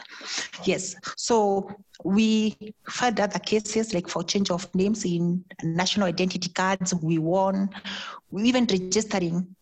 Yes. 0.65 0.97
So 1.17 1.71
we 2.05 2.75
filed 2.91 3.21
other 3.21 3.39
cases 3.39 3.95
like 3.95 4.07
for 4.07 4.23
change 4.23 4.51
of 4.51 4.63
names 4.75 5.07
in 5.07 5.43
national 5.63 6.09
identity 6.09 6.51
cards. 6.51 6.95
We 6.95 7.17
won. 7.17 7.71
We 8.31 8.43
even 8.43 8.67
registering 8.67 9.57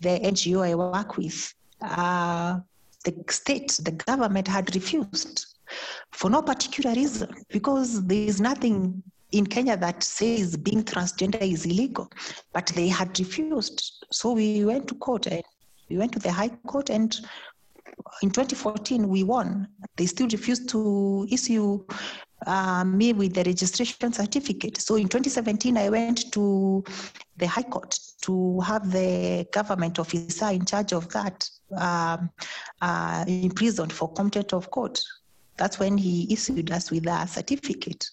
the 0.00 0.20
NGO 0.20 0.68
I 0.68 0.74
work 0.74 1.16
with. 1.16 1.54
Uh, 1.80 2.60
the 3.04 3.14
state, 3.30 3.80
the 3.82 3.92
government 3.92 4.46
had 4.48 4.74
refused 4.74 5.47
for 6.12 6.30
no 6.30 6.42
particular 6.42 6.94
reason, 6.94 7.34
because 7.50 8.04
there 8.06 8.28
is 8.28 8.40
nothing 8.40 9.02
in 9.32 9.46
Kenya 9.46 9.76
that 9.76 10.02
says 10.02 10.56
being 10.56 10.82
transgender 10.82 11.40
is 11.42 11.66
illegal, 11.66 12.10
but 12.52 12.66
they 12.68 12.88
had 12.88 13.18
refused. 13.18 14.06
So 14.10 14.32
we 14.32 14.64
went 14.64 14.88
to 14.88 14.94
court 14.94 15.26
and 15.26 15.42
we 15.88 15.98
went 15.98 16.12
to 16.12 16.18
the 16.18 16.32
High 16.32 16.48
Court 16.66 16.90
and 16.90 17.14
in 18.22 18.30
2014 18.30 19.08
we 19.08 19.22
won. 19.22 19.68
They 19.96 20.06
still 20.06 20.28
refused 20.28 20.68
to 20.70 21.26
issue 21.30 21.84
uh, 22.46 22.84
me 22.84 23.12
with 23.12 23.34
the 23.34 23.44
registration 23.44 24.12
certificate. 24.12 24.80
So 24.80 24.94
in 24.96 25.08
2017 25.08 25.76
I 25.76 25.88
went 25.88 26.32
to 26.32 26.84
the 27.36 27.46
High 27.46 27.62
Court 27.62 27.98
to 28.22 28.60
have 28.60 28.90
the 28.90 29.46
government 29.52 29.98
officer 29.98 30.48
in 30.50 30.64
charge 30.64 30.92
of 30.92 31.08
that 31.10 31.48
um, 31.76 32.30
uh, 32.80 33.24
imprisoned 33.26 33.92
for 33.92 34.12
contempt 34.12 34.52
of 34.52 34.70
court. 34.70 35.00
That's 35.58 35.78
when 35.78 35.98
he 35.98 36.32
issued 36.32 36.70
us 36.70 36.90
with 36.90 37.06
a 37.06 37.26
certificate. 37.26 38.08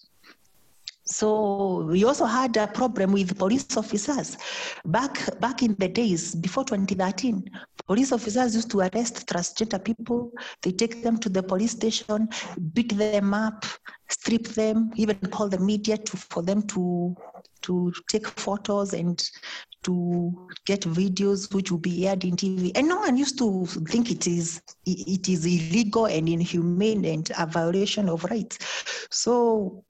So 1.08 1.86
we 1.88 2.04
also 2.04 2.24
had 2.24 2.56
a 2.56 2.66
problem 2.66 3.12
with 3.12 3.38
police 3.38 3.76
officers. 3.76 4.36
Back 4.84 5.38
back 5.38 5.62
in 5.62 5.76
the 5.78 5.88
days 5.88 6.34
before 6.34 6.64
2013, 6.64 7.48
police 7.86 8.10
officers 8.10 8.56
used 8.56 8.70
to 8.72 8.80
arrest 8.80 9.24
transgender 9.28 9.82
people. 9.82 10.32
They 10.62 10.72
take 10.72 11.04
them 11.04 11.18
to 11.18 11.28
the 11.28 11.44
police 11.44 11.70
station, 11.70 12.28
beat 12.74 12.98
them 12.98 13.34
up, 13.34 13.64
strip 14.08 14.48
them, 14.48 14.90
even 14.96 15.16
call 15.30 15.48
the 15.48 15.60
media 15.60 15.96
to 15.96 16.16
for 16.16 16.42
them 16.42 16.62
to 16.74 17.16
to 17.66 17.92
take 18.08 18.26
photos 18.26 18.92
and 18.92 19.22
to 19.82 20.48
get 20.64 20.80
videos 20.80 21.54
which 21.54 21.70
will 21.70 21.78
be 21.78 22.08
aired 22.08 22.24
in 22.24 22.34
TV. 22.34 22.72
And 22.74 22.88
no 22.88 22.98
one 22.98 23.16
used 23.16 23.38
to 23.38 23.66
think 23.88 24.10
it 24.10 24.26
is 24.26 24.60
it 24.84 25.28
is 25.28 25.46
illegal 25.46 26.06
and 26.06 26.28
inhumane 26.28 27.04
and 27.04 27.30
a 27.38 27.46
violation 27.46 28.08
of 28.08 28.24
rights. 28.24 28.58
So 29.10 29.84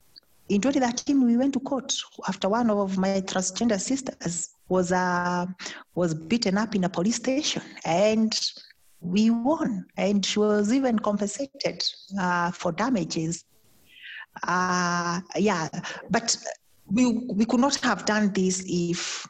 in 0.49 0.61
2013 0.61 1.25
we 1.25 1.37
went 1.37 1.55
to 1.55 1.61
court 1.61 1.93
after 2.29 2.49
one 2.49 2.71
of 2.71 2.99
my 2.99 3.21
transgender 3.23 3.81
sisters 3.81 4.51
was 4.69 4.93
uh, 4.93 5.47
was 5.95 6.15
beaten 6.15 6.59
up 6.59 6.75
in 6.75 6.85
a 6.85 6.89
police 6.89 7.17
station 7.17 7.63
and 7.85 8.39
we 9.01 9.31
won 9.31 9.85
and 9.97 10.25
she 10.25 10.39
was 10.39 10.73
even 10.73 10.99
compensated 10.99 11.83
uh, 12.19 12.51
for 12.51 12.73
damages 12.73 13.45
uh, 14.45 15.21
yeah 15.37 15.69
but 16.11 16.37
we 16.91 17.13
we 17.13 17.45
could 17.45 17.61
not 17.61 17.77
have 17.77 18.05
done 18.05 18.33
this 18.33 18.65
if 18.67 19.27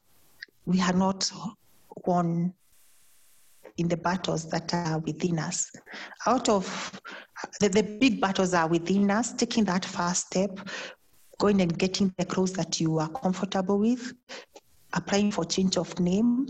we 0.67 0.77
had 0.79 0.97
not 0.97 1.31
won 2.05 2.53
in 3.79 3.89
the 3.89 3.97
battles 3.97 4.49
that 4.51 4.73
are 4.73 4.99
within 5.01 5.39
us. 5.39 5.71
Out 6.27 6.49
of 6.49 7.01
the, 7.61 7.69
the 7.69 7.83
big 7.83 8.21
battles 8.21 8.55
are 8.55 8.69
within 8.69 9.11
us, 9.11 9.33
taking 9.33 9.65
that 9.65 9.85
first 9.85 10.27
step, 10.29 10.59
going 11.39 11.61
and 11.61 11.79
getting 11.79 12.13
the 12.19 12.25
clothes 12.25 12.53
that 12.55 12.81
you 12.81 12.99
are 12.99 13.09
comfortable 13.09 13.79
with, 13.79 14.13
applying 14.95 15.31
for 15.31 15.45
change 15.45 15.77
of 15.77 15.99
name, 16.01 16.47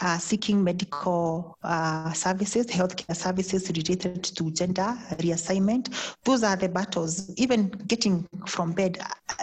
uh, 0.00 0.18
seeking 0.18 0.62
medical 0.64 1.58
uh, 1.62 2.12
services, 2.12 2.66
healthcare 2.66 3.16
services 3.16 3.68
related 3.68 4.24
to 4.24 4.50
gender 4.52 4.96
reassignment. 5.18 6.14
Those 6.24 6.42
are 6.42 6.56
the 6.56 6.68
battles. 6.68 7.30
Even 7.36 7.68
getting 7.86 8.26
from 8.46 8.72
bed, 8.72 8.98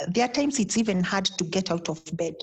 there 0.10 0.26
are 0.26 0.32
times 0.32 0.60
it's 0.60 0.78
even 0.78 1.04
hard 1.04 1.26
to 1.26 1.44
get 1.44 1.72
out 1.72 1.90
of 1.90 2.04
bed 2.18 2.36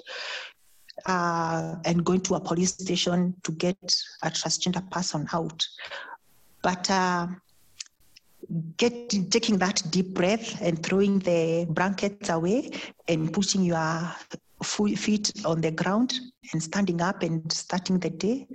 uh, 1.07 1.77
and 1.85 2.05
going 2.05 2.21
to 2.21 2.35
a 2.35 2.41
police 2.41 2.73
station 2.73 3.35
to 3.43 3.53
get 3.53 3.77
a 4.23 4.29
transgender 4.31 4.89
person 4.91 5.27
out. 5.33 5.67
But 6.63 6.91
uh, 6.91 7.27
get 8.77 9.11
taking 9.31 9.59
that 9.59 9.83
deep 9.91 10.15
breath 10.15 10.61
and 10.61 10.83
throwing 10.83 11.19
the 11.21 11.67
blankets 11.69 12.29
away 12.29 12.71
and 13.09 13.33
pushing 13.33 13.65
your 13.65 14.15
feet 14.65 15.33
on 15.45 15.61
the 15.61 15.71
ground 15.71 16.19
and 16.53 16.63
standing 16.63 17.01
up 17.01 17.23
and 17.23 17.51
starting 17.53 17.99
the 17.99 18.11
day. 18.11 18.49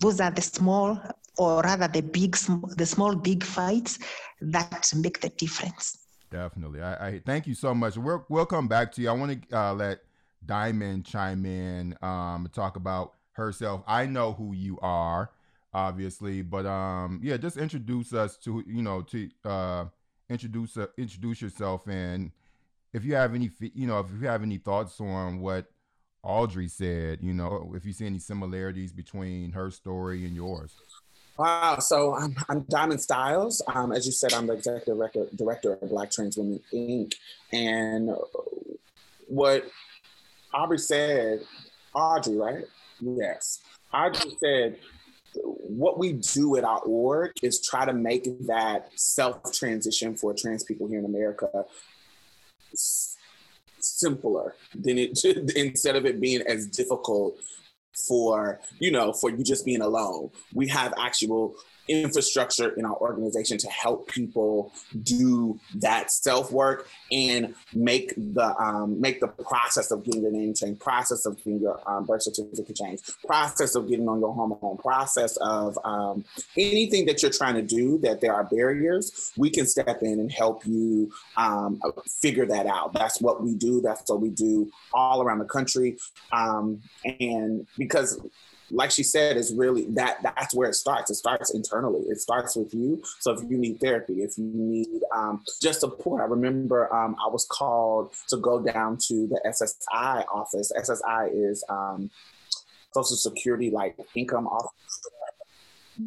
Those 0.00 0.20
are 0.20 0.30
the 0.30 0.42
small, 0.42 0.98
or 1.38 1.62
rather 1.62 1.88
the 1.88 2.02
big, 2.02 2.36
the 2.76 2.86
small 2.86 3.14
big 3.16 3.42
fights 3.42 3.98
that 4.40 4.92
make 4.94 5.20
the 5.20 5.30
difference. 5.30 5.98
Definitely. 6.30 6.82
I, 6.82 7.08
I 7.08 7.18
thank 7.24 7.46
you 7.46 7.54
so 7.54 7.74
much. 7.74 7.96
We'll, 7.96 8.24
we'll 8.28 8.46
come 8.46 8.68
back 8.68 8.92
to 8.92 9.02
you. 9.02 9.08
I 9.10 9.12
want 9.12 9.50
to 9.50 9.56
uh, 9.56 9.74
let 9.74 10.00
Diamond 10.44 11.04
chime 11.04 11.44
in, 11.46 11.96
um, 12.02 12.48
talk 12.52 12.76
about 12.76 13.14
herself. 13.32 13.82
I 13.86 14.06
know 14.06 14.32
who 14.32 14.52
you 14.54 14.78
are, 14.80 15.30
obviously, 15.72 16.42
but 16.42 16.66
um, 16.66 17.20
yeah, 17.22 17.36
just 17.36 17.56
introduce 17.56 18.12
us 18.12 18.36
to 18.38 18.62
you 18.66 18.82
know 18.82 19.02
to 19.02 19.28
uh, 19.44 19.84
introduce 20.28 20.76
uh, 20.76 20.86
introduce 20.96 21.40
yourself 21.40 21.86
and 21.86 22.32
if 22.92 23.04
you 23.04 23.14
have 23.14 23.34
any 23.34 23.50
you 23.60 23.86
know 23.86 24.00
if 24.00 24.06
you 24.20 24.26
have 24.26 24.42
any 24.42 24.58
thoughts 24.58 25.00
on 25.00 25.40
what 25.40 25.66
Audrey 26.22 26.68
said, 26.68 27.18
you 27.20 27.32
know, 27.32 27.72
if 27.74 27.84
you 27.84 27.92
see 27.92 28.06
any 28.06 28.20
similarities 28.20 28.92
between 28.92 29.50
her 29.52 29.70
story 29.70 30.24
and 30.24 30.36
yours. 30.36 30.76
Wow. 31.36 31.78
So 31.80 32.14
I'm, 32.14 32.36
I'm 32.48 32.60
Diamond 32.68 33.00
Stylz. 33.00 33.60
Um, 33.74 33.90
as 33.92 34.06
you 34.06 34.12
said, 34.12 34.32
I'm 34.32 34.46
the 34.46 34.52
executive 34.52 34.96
director, 34.96 35.26
director 35.34 35.72
of 35.74 35.88
Black 35.88 36.12
Trans 36.12 36.36
Women 36.36 36.60
Inc. 36.72 37.14
And 37.52 38.14
what 39.26 39.66
Aubrey 40.54 40.78
said, 40.78 41.40
Audrey, 41.94 42.36
right? 42.36 42.64
Yes. 43.00 43.60
Audrey 43.92 44.30
said 44.38 44.78
what 45.34 45.98
we 45.98 46.12
do 46.12 46.56
at 46.56 46.64
our 46.64 46.80
org 46.80 47.32
is 47.42 47.60
try 47.60 47.86
to 47.86 47.92
make 47.92 48.24
that 48.46 48.90
self 48.94 49.52
transition 49.52 50.16
for 50.16 50.34
trans 50.34 50.62
people 50.64 50.88
here 50.88 50.98
in 50.98 51.04
America 51.04 51.48
simpler 52.74 54.54
than 54.74 54.98
it 54.98 55.16
should, 55.16 55.50
instead 55.56 55.96
of 55.96 56.06
it 56.06 56.20
being 56.20 56.42
as 56.42 56.66
difficult 56.66 57.38
for 58.08 58.58
you 58.78 58.90
know 58.90 59.12
for 59.12 59.30
you 59.30 59.44
just 59.44 59.64
being 59.64 59.82
alone. 59.82 60.30
We 60.54 60.68
have 60.68 60.94
actual 60.98 61.54
infrastructure 61.88 62.70
in 62.70 62.84
our 62.84 62.96
organization 62.96 63.58
to 63.58 63.68
help 63.68 64.08
people 64.08 64.72
do 65.02 65.58
that 65.76 66.10
self 66.10 66.52
work 66.52 66.88
and 67.10 67.54
make 67.74 68.14
the 68.16 68.54
um, 68.62 69.00
make 69.00 69.20
the 69.20 69.28
process 69.28 69.90
of 69.90 70.04
getting 70.04 70.22
your 70.22 70.32
name 70.32 70.54
changed, 70.54 70.80
process 70.80 71.26
of 71.26 71.36
getting 71.38 71.60
your 71.60 71.80
um, 71.88 72.04
birth 72.04 72.22
certificate 72.22 72.76
changed, 72.76 73.14
process 73.26 73.74
of 73.74 73.88
getting 73.88 74.08
on 74.08 74.20
your 74.20 74.32
hormone, 74.32 74.76
process 74.78 75.36
of 75.38 75.78
um, 75.84 76.24
anything 76.56 77.06
that 77.06 77.22
you're 77.22 77.30
trying 77.30 77.54
to 77.54 77.62
do 77.62 77.98
that 77.98 78.20
there 78.20 78.34
are 78.34 78.44
barriers. 78.44 79.32
We 79.36 79.50
can 79.50 79.66
step 79.66 80.02
in 80.02 80.20
and 80.20 80.30
help 80.30 80.66
you 80.66 81.12
um, 81.36 81.80
figure 82.20 82.46
that 82.46 82.66
out. 82.66 82.92
That's 82.92 83.20
what 83.20 83.42
we 83.42 83.54
do. 83.54 83.80
That's 83.80 84.08
what 84.08 84.20
we 84.20 84.30
do 84.30 84.70
all 84.92 85.22
around 85.22 85.38
the 85.38 85.44
country, 85.44 85.98
um, 86.32 86.80
and 87.04 87.66
because 87.76 88.20
like 88.72 88.90
she 88.90 89.02
said, 89.02 89.36
is 89.36 89.54
really 89.54 89.86
that 89.90 90.18
that's 90.22 90.54
where 90.54 90.68
it 90.68 90.74
starts. 90.74 91.10
It 91.10 91.14
starts 91.14 91.54
internally. 91.54 92.00
It 92.08 92.20
starts 92.20 92.56
with 92.56 92.72
you. 92.74 93.02
So 93.20 93.32
if 93.32 93.40
you 93.48 93.58
need 93.58 93.80
therapy, 93.80 94.22
if 94.22 94.38
you 94.38 94.50
need 94.54 94.88
um, 95.14 95.44
just 95.60 95.80
support, 95.80 96.22
I 96.22 96.24
remember 96.24 96.92
um, 96.94 97.16
I 97.24 97.28
was 97.28 97.46
called 97.50 98.12
to 98.28 98.36
go 98.38 98.60
down 98.62 98.98
to 99.08 99.26
the 99.26 99.40
SSI 99.46 100.24
office. 100.32 100.72
SSI 100.76 101.50
is 101.50 101.64
um, 101.68 102.10
Social 102.92 103.16
Security 103.16 103.70
like 103.70 103.96
income 104.14 104.46
office 104.46 104.70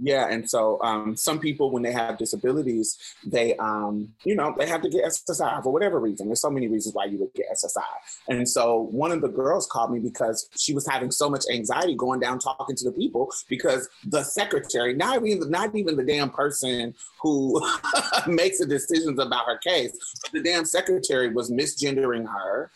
yeah, 0.02 0.28
and 0.30 0.50
so 0.50 0.82
um, 0.82 1.16
some 1.16 1.40
people, 1.40 1.72
when 1.72 1.84
they 1.84 1.92
have 1.92 2.18
disabilities, 2.18 2.98
they, 3.25 3.56
um, 3.58 4.14
you 4.24 4.36
know, 4.36 4.54
they 4.58 4.68
have 4.68 4.82
to 4.82 4.90
get 4.90 5.06
SSI 5.06 5.64
for 5.64 5.72
whatever 5.72 6.00
reason. 6.00 6.28
There's 6.28 6.42
so 6.42 6.50
many 6.50 6.68
reasons 6.68 6.96
why 6.96 7.06
you 7.06 7.18
would 7.20 7.34
get 7.34 7.48
SSI. 7.52 7.82
And 8.28 8.48
so 8.48 8.82
one 8.92 9.12
of 9.12 9.22
the 9.22 9.28
girls 9.28 9.68
called 9.68 9.92
me 9.92 10.00
because 10.00 10.50
she 10.58 10.74
was 10.74 10.88
having 10.88 11.12
so 11.12 11.30
much 11.30 11.44
anxiety 11.52 11.96
going 11.96 12.20
down 12.20 12.40
talking 12.40 12.75
to 12.75 12.86
the 12.86 12.92
people 12.92 13.32
because 13.50 13.90
the 14.06 14.24
secretary, 14.24 14.94
not 14.94 15.25
even 15.25 15.50
not 15.50 15.75
even 15.75 15.96
the 15.96 16.04
damn 16.04 16.30
person 16.30 16.94
who 17.22 17.62
makes 18.28 18.60
the 18.60 18.66
decisions 18.66 19.20
about 19.20 19.46
her 19.46 19.58
case, 19.58 19.92
the 20.34 20.42
damn 20.42 20.66
secretary 20.66 21.34
was 21.34 21.52
misgendering 21.52 22.28
her 22.28 22.72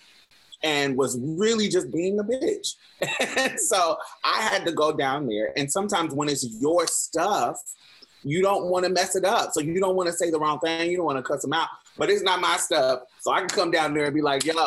and 0.63 0.97
was 0.97 1.17
really 1.21 1.69
just 1.69 1.91
being 1.91 2.19
a 2.19 2.23
bitch. 2.23 2.75
so 3.59 3.97
I 4.23 4.41
had 4.41 4.65
to 4.65 4.71
go 4.71 4.91
down 4.95 5.27
there. 5.27 5.53
And 5.57 5.71
sometimes 5.71 6.13
when 6.13 6.29
it's 6.29 6.45
your 6.61 6.85
stuff, 6.87 7.57
you 8.23 8.41
don't 8.41 8.65
want 8.65 8.85
to 8.85 8.91
mess 8.91 9.15
it 9.15 9.23
up. 9.23 9.53
So 9.53 9.61
you 9.61 9.79
don't 9.79 9.95
want 9.95 10.07
to 10.07 10.13
say 10.13 10.29
the 10.29 10.39
wrong 10.39 10.59
thing. 10.59 10.91
You 10.91 10.97
don't 10.97 11.05
want 11.05 11.17
to 11.17 11.23
cuss 11.23 11.41
them 11.41 11.53
out. 11.53 11.69
But 11.97 12.09
it's 12.09 12.23
not 12.23 12.41
my 12.41 12.57
stuff. 12.57 13.01
So 13.21 13.31
I 13.31 13.39
can 13.39 13.49
come 13.49 13.71
down 13.71 13.93
there 13.93 14.05
and 14.05 14.13
be 14.13 14.21
like, 14.21 14.45
yo, 14.45 14.53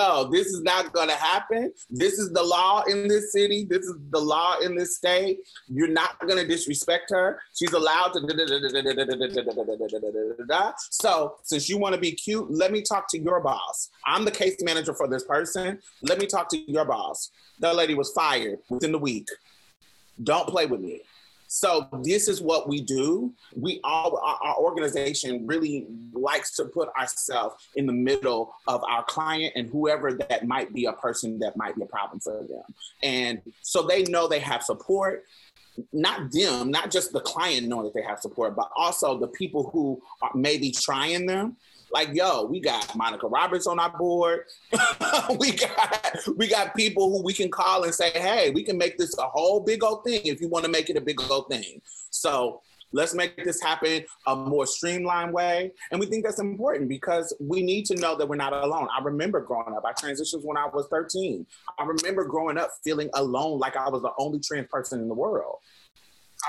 yo, 0.00 0.28
this 0.30 0.46
is 0.48 0.62
not 0.62 0.92
going 0.92 1.08
to 1.08 1.14
happen. 1.14 1.72
This 1.88 2.14
is 2.18 2.32
the 2.32 2.42
law 2.42 2.82
in 2.82 3.08
this 3.08 3.32
city. 3.32 3.64
This 3.64 3.84
is 3.84 3.96
the 4.10 4.18
law 4.18 4.58
in 4.58 4.76
this 4.76 4.96
state. 4.96 5.40
You're 5.68 5.88
not 5.88 6.18
going 6.20 6.38
to 6.38 6.46
disrespect 6.46 7.10
her. 7.10 7.40
She's 7.54 7.72
allowed 7.72 8.12
to. 8.14 8.20
So, 10.90 11.36
since 11.42 11.68
you 11.68 11.78
want 11.78 11.94
to 11.94 12.00
be 12.00 12.12
cute, 12.12 12.50
let 12.50 12.72
me 12.72 12.82
talk 12.82 13.08
to 13.08 13.18
your 13.18 13.40
boss. 13.40 13.90
I'm 14.06 14.24
the 14.24 14.30
case 14.30 14.56
manager 14.62 14.94
for 14.94 15.08
this 15.08 15.24
person. 15.24 15.80
Let 16.02 16.18
me 16.18 16.26
talk 16.26 16.48
to 16.50 16.70
your 16.70 16.84
boss. 16.84 17.30
That 17.60 17.76
lady 17.76 17.94
was 17.94 18.10
fired 18.12 18.58
within 18.68 18.92
the 18.92 18.98
week. 18.98 19.28
Don't 20.22 20.48
play 20.48 20.66
with 20.66 20.80
me. 20.80 21.02
So 21.52 21.88
this 22.04 22.28
is 22.28 22.40
what 22.40 22.68
we 22.68 22.80
do. 22.80 23.34
We 23.56 23.80
all 23.82 24.16
our, 24.18 24.56
organization 24.56 25.48
really 25.48 25.84
likes 26.20 26.54
to 26.56 26.64
put 26.66 26.88
ourselves 26.98 27.68
in 27.76 27.86
the 27.86 27.92
middle 27.92 28.54
of 28.66 28.82
our 28.84 29.04
client 29.04 29.52
and 29.56 29.68
whoever 29.68 30.12
that 30.12 30.46
might 30.46 30.72
be 30.72 30.86
a 30.86 30.92
person 30.92 31.38
that 31.40 31.56
might 31.56 31.76
be 31.76 31.82
a 31.82 31.86
problem 31.86 32.20
for 32.20 32.44
them. 32.48 32.62
And 33.02 33.40
so 33.62 33.82
they 33.82 34.04
know 34.04 34.28
they 34.28 34.40
have 34.40 34.62
support 34.62 35.24
not 35.92 36.30
them, 36.32 36.70
not 36.70 36.90
just 36.90 37.12
the 37.12 37.20
client 37.20 37.66
knowing 37.66 37.84
that 37.84 37.94
they 37.94 38.02
have 38.02 38.20
support, 38.20 38.54
but 38.54 38.68
also 38.76 39.18
the 39.18 39.28
people 39.28 39.70
who 39.70 40.02
are 40.20 40.30
maybe 40.34 40.70
trying 40.70 41.26
them 41.26 41.56
like, 41.92 42.10
yo, 42.12 42.44
we 42.44 42.60
got 42.60 42.94
Monica 42.94 43.26
Roberts 43.26 43.66
on 43.66 43.78
our 43.78 43.90
board. 43.90 44.44
we 45.38 45.52
got 45.52 46.18
we 46.36 46.46
got 46.46 46.74
people 46.74 47.10
who 47.10 47.22
we 47.22 47.32
can 47.32 47.50
call 47.50 47.84
and 47.84 47.94
say, 47.94 48.10
hey, 48.10 48.50
we 48.50 48.62
can 48.62 48.78
make 48.78 48.96
this 48.96 49.16
a 49.18 49.22
whole 49.22 49.60
big 49.60 49.82
old 49.82 50.04
thing 50.04 50.20
if 50.24 50.40
you 50.40 50.48
want 50.48 50.64
to 50.64 50.70
make 50.70 50.88
it 50.88 50.96
a 50.96 51.00
big 51.00 51.20
old 51.30 51.48
thing. 51.48 51.80
So 52.10 52.62
let's 52.92 53.14
make 53.14 53.42
this 53.44 53.60
happen 53.60 54.04
a 54.26 54.36
more 54.36 54.66
streamlined 54.66 55.32
way. 55.32 55.72
And 55.90 56.00
we 56.00 56.06
think 56.06 56.24
that's 56.24 56.40
important 56.40 56.88
because 56.88 57.34
we 57.40 57.62
need 57.62 57.86
to 57.86 57.94
know 57.96 58.16
that 58.16 58.28
we're 58.28 58.36
not 58.36 58.52
alone. 58.52 58.88
I 58.96 59.02
remember 59.02 59.40
growing 59.40 59.74
up, 59.74 59.84
I 59.84 59.92
transitioned 59.92 60.44
when 60.44 60.56
I 60.56 60.66
was 60.66 60.86
13. 60.90 61.46
I 61.78 61.84
remember 61.84 62.24
growing 62.24 62.58
up 62.58 62.70
feeling 62.84 63.10
alone 63.14 63.58
like 63.58 63.76
I 63.76 63.88
was 63.88 64.02
the 64.02 64.12
only 64.18 64.40
trans 64.40 64.68
person 64.68 65.00
in 65.00 65.08
the 65.08 65.14
world. 65.14 65.56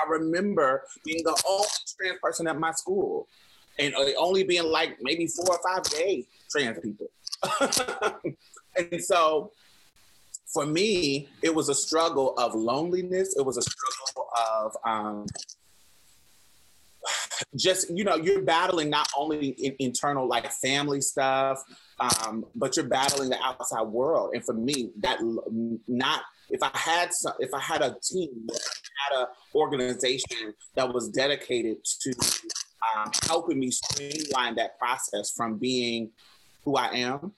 I 0.02 0.08
remember 0.08 0.82
being 1.04 1.22
the 1.22 1.40
only 1.46 1.66
trans 1.98 2.18
person 2.22 2.46
at 2.46 2.58
my 2.58 2.72
school 2.72 3.28
and 3.78 3.94
only 4.18 4.44
being 4.44 4.64
like 4.64 4.98
maybe 5.00 5.26
four 5.26 5.56
or 5.56 5.60
five 5.62 5.84
gay 5.90 6.26
trans 6.50 6.78
people. 6.80 7.08
and 8.76 9.02
so 9.02 9.52
for 10.52 10.66
me, 10.66 11.28
it 11.42 11.54
was 11.54 11.68
a 11.68 11.74
struggle 11.74 12.34
of 12.36 12.54
loneliness. 12.54 13.34
It 13.36 13.44
was 13.44 13.56
a 13.56 13.62
struggle 13.62 14.28
of 14.36 14.76
um, 14.84 15.26
just, 17.56 17.90
you 17.94 18.04
know, 18.04 18.16
you're 18.16 18.42
battling 18.42 18.90
not 18.90 19.08
only 19.16 19.48
in, 19.50 19.74
internal 19.78 20.26
like 20.26 20.50
family 20.52 21.00
stuff, 21.00 21.62
um, 22.00 22.44
but 22.54 22.76
you're 22.76 22.88
battling 22.88 23.30
the 23.30 23.42
outside 23.42 23.82
world. 23.82 24.32
And 24.34 24.44
for 24.44 24.54
me, 24.54 24.90
that 25.00 25.18
not 25.88 26.22
if 26.50 26.62
I 26.62 26.70
had 26.74 27.12
some, 27.12 27.32
if 27.40 27.52
I 27.54 27.60
had 27.60 27.82
a 27.82 27.96
team, 28.02 28.46
had 28.50 29.20
an 29.20 29.26
organization 29.54 30.54
that 30.74 30.92
was 30.92 31.08
dedicated 31.08 31.78
to 32.02 32.14
um, 32.94 33.10
helping 33.22 33.58
me 33.58 33.70
streamline 33.70 34.54
that 34.56 34.78
process 34.78 35.32
from 35.34 35.56
being 35.58 36.10
who 36.64 36.76
I 36.76 36.88
am. 36.88 37.32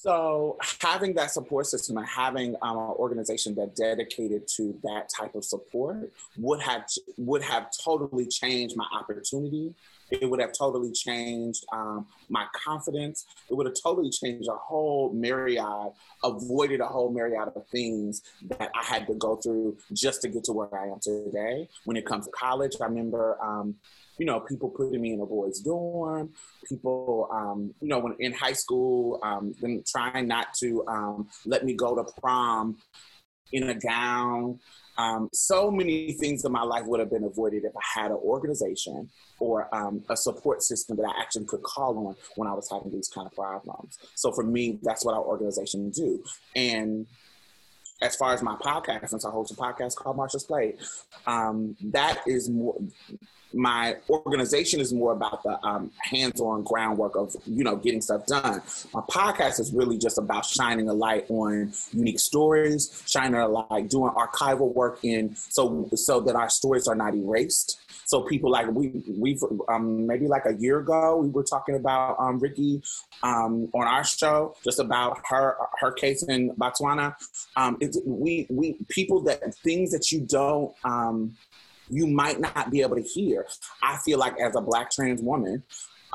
So 0.00 0.56
having 0.80 1.12
that 1.16 1.30
support 1.30 1.66
system 1.66 1.98
and 1.98 2.06
having 2.06 2.56
um, 2.62 2.78
an 2.78 2.94
organization 2.96 3.54
that 3.56 3.76
dedicated 3.76 4.48
to 4.56 4.74
that 4.82 5.10
type 5.14 5.34
of 5.34 5.44
support 5.44 6.10
would 6.38 6.62
have 6.62 6.84
would 7.18 7.42
have 7.42 7.66
totally 7.84 8.24
changed 8.26 8.76
my 8.78 8.86
opportunity. 8.98 9.74
It 10.10 10.30
would 10.30 10.40
have 10.40 10.52
totally 10.52 10.90
changed 10.92 11.66
um, 11.70 12.06
my 12.30 12.46
confidence. 12.54 13.26
It 13.50 13.54
would 13.54 13.66
have 13.66 13.76
totally 13.80 14.08
changed 14.08 14.48
a 14.48 14.56
whole 14.56 15.12
myriad, 15.12 15.92
avoided 16.24 16.80
a 16.80 16.86
whole 16.86 17.12
myriad 17.12 17.48
of 17.54 17.66
things 17.68 18.22
that 18.48 18.70
I 18.74 18.82
had 18.82 19.06
to 19.06 19.14
go 19.14 19.36
through 19.36 19.76
just 19.92 20.22
to 20.22 20.28
get 20.28 20.44
to 20.44 20.52
where 20.52 20.74
I 20.74 20.86
am 20.86 21.00
today. 21.00 21.68
When 21.84 21.98
it 21.98 22.06
comes 22.06 22.24
to 22.24 22.32
college, 22.32 22.74
I 22.80 22.86
remember 22.86 23.36
um, 23.42 23.74
you 24.18 24.26
know, 24.26 24.40
people 24.40 24.68
putting 24.68 25.00
me 25.00 25.12
in 25.12 25.20
a 25.20 25.26
boys' 25.26 25.60
dorm, 25.60 26.30
people, 26.68 27.28
um, 27.32 27.74
you 27.80 27.88
know, 27.88 27.98
when 27.98 28.14
in 28.20 28.32
high 28.32 28.52
school, 28.52 29.18
um, 29.22 29.54
them 29.60 29.82
trying 29.86 30.28
not 30.28 30.48
to 30.60 30.84
um, 30.86 31.28
let 31.46 31.64
me 31.64 31.74
go 31.74 31.96
to 31.96 32.04
prom 32.20 32.76
in 33.52 33.68
a 33.68 33.74
gown. 33.74 34.58
Um, 34.98 35.30
so 35.32 35.70
many 35.70 36.12
things 36.12 36.44
in 36.44 36.52
my 36.52 36.62
life 36.62 36.84
would 36.84 37.00
have 37.00 37.10
been 37.10 37.24
avoided 37.24 37.64
if 37.64 37.72
I 37.74 38.00
had 38.00 38.10
an 38.10 38.18
organization 38.18 39.08
or 39.38 39.74
um, 39.74 40.04
a 40.10 40.16
support 40.16 40.62
system 40.62 40.96
that 40.98 41.06
I 41.06 41.20
actually 41.20 41.46
could 41.46 41.62
call 41.62 42.06
on 42.06 42.16
when 42.36 42.48
I 42.48 42.52
was 42.52 42.68
having 42.70 42.92
these 42.92 43.08
kind 43.08 43.26
of 43.26 43.32
problems. 43.32 43.98
So 44.14 44.32
for 44.32 44.44
me, 44.44 44.78
that's 44.82 45.04
what 45.04 45.14
our 45.14 45.24
organization 45.24 45.90
do. 45.90 46.22
And 46.54 47.06
as 48.02 48.16
far 48.16 48.34
as 48.34 48.42
my 48.42 48.56
podcast, 48.56 49.08
since 49.08 49.24
I 49.24 49.30
host 49.30 49.52
a 49.52 49.54
podcast 49.54 49.96
called 49.96 50.16
Marsha's 50.16 50.44
Plate, 50.44 50.76
um, 51.26 51.76
that 51.92 52.22
is 52.26 52.48
more 52.48 52.78
my 53.52 53.96
organization 54.08 54.80
is 54.80 54.92
more 54.92 55.12
about 55.12 55.42
the 55.42 55.62
um, 55.66 55.90
hands-on 56.02 56.62
groundwork 56.62 57.16
of 57.16 57.34
you 57.46 57.64
know 57.64 57.76
getting 57.76 58.00
stuff 58.00 58.26
done. 58.26 58.62
My 58.94 59.00
podcast 59.10 59.60
is 59.60 59.72
really 59.72 59.98
just 59.98 60.18
about 60.18 60.44
shining 60.44 60.88
a 60.88 60.92
light 60.92 61.26
on 61.30 61.72
unique 61.92 62.20
stories, 62.20 63.02
shining 63.06 63.34
a 63.34 63.48
light, 63.48 63.88
doing 63.88 64.12
archival 64.12 64.72
work 64.74 65.00
in 65.02 65.34
so 65.36 65.88
so 65.94 66.20
that 66.20 66.36
our 66.36 66.48
stories 66.48 66.86
are 66.88 66.94
not 66.94 67.14
erased. 67.14 67.80
So 68.10 68.22
people 68.22 68.50
like 68.50 68.66
we 68.72 69.04
we've 69.16 69.40
um, 69.68 70.04
maybe 70.04 70.26
like 70.26 70.44
a 70.44 70.54
year 70.54 70.80
ago 70.80 71.18
we 71.18 71.28
were 71.28 71.44
talking 71.44 71.76
about 71.76 72.16
um, 72.18 72.40
Ricky 72.40 72.82
um, 73.22 73.68
on 73.72 73.86
our 73.86 74.02
show 74.02 74.56
just 74.64 74.80
about 74.80 75.20
her 75.28 75.56
her 75.78 75.92
case 75.92 76.24
in 76.24 76.50
Botswana. 76.56 77.14
Um, 77.56 77.78
we 78.04 78.48
we 78.50 78.76
people 78.88 79.20
that 79.22 79.54
things 79.62 79.92
that 79.92 80.10
you 80.10 80.22
don't 80.22 80.74
um, 80.82 81.36
you 81.90 82.06
might 82.06 82.40
not 82.40 82.70
be 82.70 82.82
able 82.82 82.96
to 82.96 83.02
hear. 83.02 83.46
I 83.82 83.98
feel 83.98 84.18
like 84.18 84.38
as 84.40 84.56
a 84.56 84.60
black 84.60 84.90
trans 84.90 85.22
woman, 85.22 85.62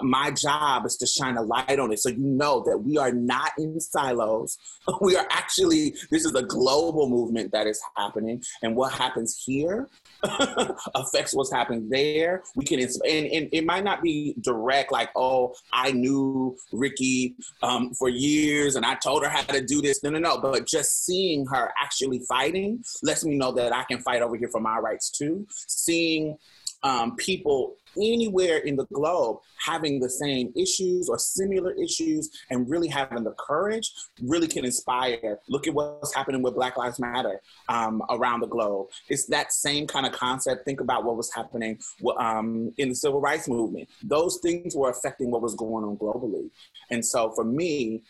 my 0.02 0.32
job 0.32 0.86
is 0.86 0.98
to 0.98 1.06
shine 1.06 1.38
a 1.38 1.42
light 1.42 1.80
on 1.80 1.92
it 1.92 2.00
so 2.00 2.10
you 2.10 2.18
know 2.18 2.64
that 2.66 2.78
we 2.78 2.98
are 2.98 3.12
not 3.12 3.52
in 3.58 3.80
silos. 3.80 4.58
We 5.02 5.16
are 5.16 5.28
actually, 5.30 5.96
this 6.10 6.26
is 6.26 6.34
a 6.36 6.44
global 6.44 7.10
movement 7.10 7.52
that 7.52 7.68
is 7.68 7.82
happening. 7.96 8.44
And 8.64 8.76
what 8.76 8.94
happens 8.94 9.44
here 9.46 9.88
affects 10.96 11.34
what's 11.34 11.52
happening 11.52 11.90
there. 11.90 12.44
We 12.56 12.66
can, 12.66 12.80
and, 12.80 12.94
and 13.04 13.50
it 13.52 13.66
might 13.66 13.84
not 13.84 14.02
be 14.02 14.36
direct, 14.42 14.92
like, 14.92 15.10
oh, 15.16 15.54
I 15.74 15.92
knew 15.92 16.58
Ricky 16.72 17.36
um, 17.62 17.94
for 17.94 18.10
years 18.10 18.76
and 18.76 18.86
I 18.86 18.96
told 18.96 19.24
her 19.24 19.30
how 19.30 19.42
to 19.42 19.62
do 19.62 19.82
this. 19.82 20.04
No, 20.04 20.10
no, 20.10 20.20
no. 20.20 20.40
But 20.40 20.66
just 20.66 21.06
seeing 21.06 21.46
her 21.48 21.72
actually 21.82 22.20
fighting 22.28 22.84
lets 23.04 23.26
me 23.26 23.36
know 23.36 23.52
that 23.54 23.74
I 23.74 23.84
can 23.84 24.00
fight 24.00 24.22
over 24.22 24.36
here 24.36 24.50
for 24.50 24.62
my 24.62 24.78
rights 24.78 25.10
too. 25.10 25.48
Seeing 25.68 26.38
um, 26.86 27.16
people 27.16 27.76
anywhere 27.98 28.58
in 28.58 28.76
the 28.76 28.86
globe 28.94 29.38
having 29.66 30.00
the 30.00 30.10
same 30.10 30.54
issues 30.56 31.10
or 31.10 31.18
similar 31.18 31.72
issues 31.72 32.30
and 32.50 32.70
really 32.70 32.88
having 32.88 33.24
the 33.24 33.34
courage 33.40 33.92
really 34.22 34.48
can 34.48 34.66
inspire. 34.66 35.40
Look 35.50 35.68
at 35.68 35.74
what's 35.74 36.14
happening 36.14 36.42
with 36.42 36.56
Black 36.56 36.78
Lives 36.78 37.00
Matter 37.00 37.42
um, 37.70 38.04
around 38.10 38.42
the 38.42 38.48
globe. 38.48 38.88
It's 39.10 39.26
that 39.28 39.52
same 39.52 39.88
kind 39.88 40.06
of 40.06 40.12
concept. 40.12 40.66
Think 40.66 40.82
about 40.82 41.04
what 41.04 41.18
was 41.18 41.34
happening 41.34 41.80
um, 42.20 42.72
in 42.78 42.90
the 42.90 42.96
civil 42.96 43.20
rights 43.20 43.48
movement. 43.48 43.90
Those 44.04 44.40
things 44.44 44.76
were 44.76 44.90
affecting 44.90 45.32
what 45.32 45.42
was 45.42 45.56
going 45.56 45.84
on 45.84 45.98
globally. 45.98 46.52
And 46.92 47.04
so 47.04 47.32
for 47.32 47.44
me, 47.44 48.04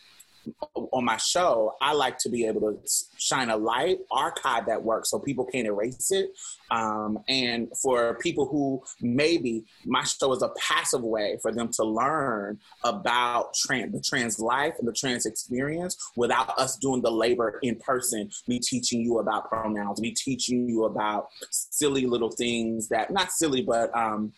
on 0.74 1.04
my 1.04 1.16
show, 1.16 1.74
I 1.80 1.92
like 1.92 2.18
to 2.18 2.28
be 2.28 2.46
able 2.46 2.72
to 2.72 2.78
shine 3.18 3.50
a 3.50 3.56
light, 3.56 3.98
archive 4.10 4.66
that 4.66 4.82
work 4.82 5.06
so 5.06 5.18
people 5.18 5.44
can't 5.44 5.66
erase 5.66 6.10
it. 6.10 6.30
Um, 6.70 7.18
and 7.28 7.68
for 7.82 8.14
people 8.18 8.46
who 8.46 8.82
maybe 9.00 9.64
my 9.84 10.04
show 10.04 10.32
is 10.32 10.42
a 10.42 10.50
passive 10.58 11.02
way 11.02 11.38
for 11.42 11.52
them 11.52 11.68
to 11.74 11.84
learn 11.84 12.58
about 12.84 13.54
trans, 13.54 13.92
the 13.92 14.00
trans 14.00 14.38
life 14.38 14.74
and 14.78 14.88
the 14.88 14.92
trans 14.92 15.26
experience 15.26 15.96
without 16.16 16.58
us 16.58 16.76
doing 16.76 17.02
the 17.02 17.10
labor 17.10 17.58
in 17.62 17.76
person, 17.76 18.30
me 18.46 18.58
teaching 18.58 19.00
you 19.00 19.18
about 19.18 19.48
pronouns, 19.48 20.00
me 20.00 20.12
teaching 20.12 20.68
you 20.68 20.84
about 20.84 21.28
silly 21.50 22.06
little 22.06 22.30
things 22.30 22.88
that, 22.88 23.10
not 23.10 23.30
silly, 23.32 23.62
but 23.62 23.96
um, 23.96 24.32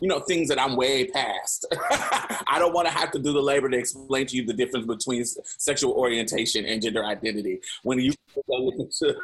you 0.00 0.08
know, 0.08 0.20
things 0.20 0.48
that 0.48 0.60
I'm 0.60 0.76
way 0.76 1.06
past. 1.06 1.66
I 1.90 2.56
don't 2.58 2.72
want 2.72 2.88
to 2.88 2.94
have 2.94 3.10
to 3.12 3.18
do 3.18 3.32
the 3.32 3.42
labor 3.42 3.68
to 3.68 3.76
explain 3.76 4.26
to 4.26 4.36
you 4.36 4.44
the 4.44 4.52
difference 4.52 4.86
between 4.86 5.24
sexual 5.24 5.92
orientation 5.92 6.64
and 6.64 6.82
gender 6.82 7.04
identity. 7.04 7.60
When 7.82 7.98
you 7.98 8.12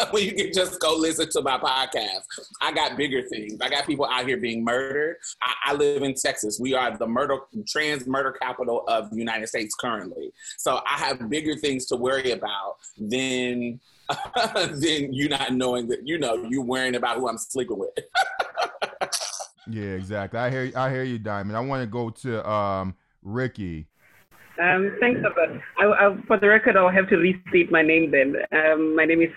when 0.10 0.24
you 0.24 0.32
can 0.32 0.52
just 0.52 0.80
go 0.80 0.96
listen 0.96 1.28
to 1.30 1.42
my 1.42 1.58
podcast. 1.58 2.24
I 2.60 2.72
got 2.72 2.96
bigger 2.96 3.22
things. 3.22 3.58
I 3.60 3.68
got 3.68 3.86
people 3.86 4.06
out 4.06 4.26
here 4.26 4.36
being 4.36 4.64
murdered. 4.64 5.16
I, 5.42 5.54
I, 5.66 5.74
live 5.74 6.02
in 6.02 6.14
Texas. 6.14 6.58
We 6.60 6.74
are 6.74 6.96
the 6.96 7.06
murder 7.06 7.38
trans 7.66 8.06
murder 8.06 8.32
capital 8.32 8.84
of 8.88 9.10
the 9.10 9.16
United 9.16 9.48
States 9.48 9.74
currently. 9.74 10.32
So 10.58 10.80
I 10.88 10.98
have 10.98 11.28
bigger 11.28 11.56
things 11.56 11.86
to 11.86 11.96
worry 11.96 12.32
about 12.32 12.76
than 12.98 13.80
than 14.54 15.12
you 15.12 15.28
not 15.28 15.52
knowing 15.52 15.88
that 15.88 16.06
you 16.06 16.18
know 16.18 16.46
you 16.48 16.62
worrying 16.62 16.96
about 16.96 17.18
who 17.18 17.28
I'm 17.28 17.38
sleeping 17.38 17.78
with. 17.78 17.90
Yeah, 19.68 19.94
exactly. 19.94 20.38
I 20.38 20.50
hear 20.50 20.72
I 20.76 20.90
hear 20.90 21.04
you, 21.04 21.18
Diamond. 21.18 21.56
I 21.56 21.60
want 21.60 21.82
to 21.82 21.86
go 21.86 22.10
to 22.10 22.48
um, 22.48 22.94
Ricky. 23.22 23.86
Um, 24.60 24.96
thanks. 25.00 25.20
I, 25.78 25.84
I, 25.84 26.16
for 26.26 26.38
the 26.38 26.48
record, 26.48 26.76
I'll 26.76 26.90
have 26.90 27.08
to 27.08 27.16
restate 27.16 27.70
my 27.70 27.82
name 27.82 28.10
then. 28.10 28.36
Um, 28.52 28.94
my 28.94 29.04
name 29.04 29.22
is 29.22 29.30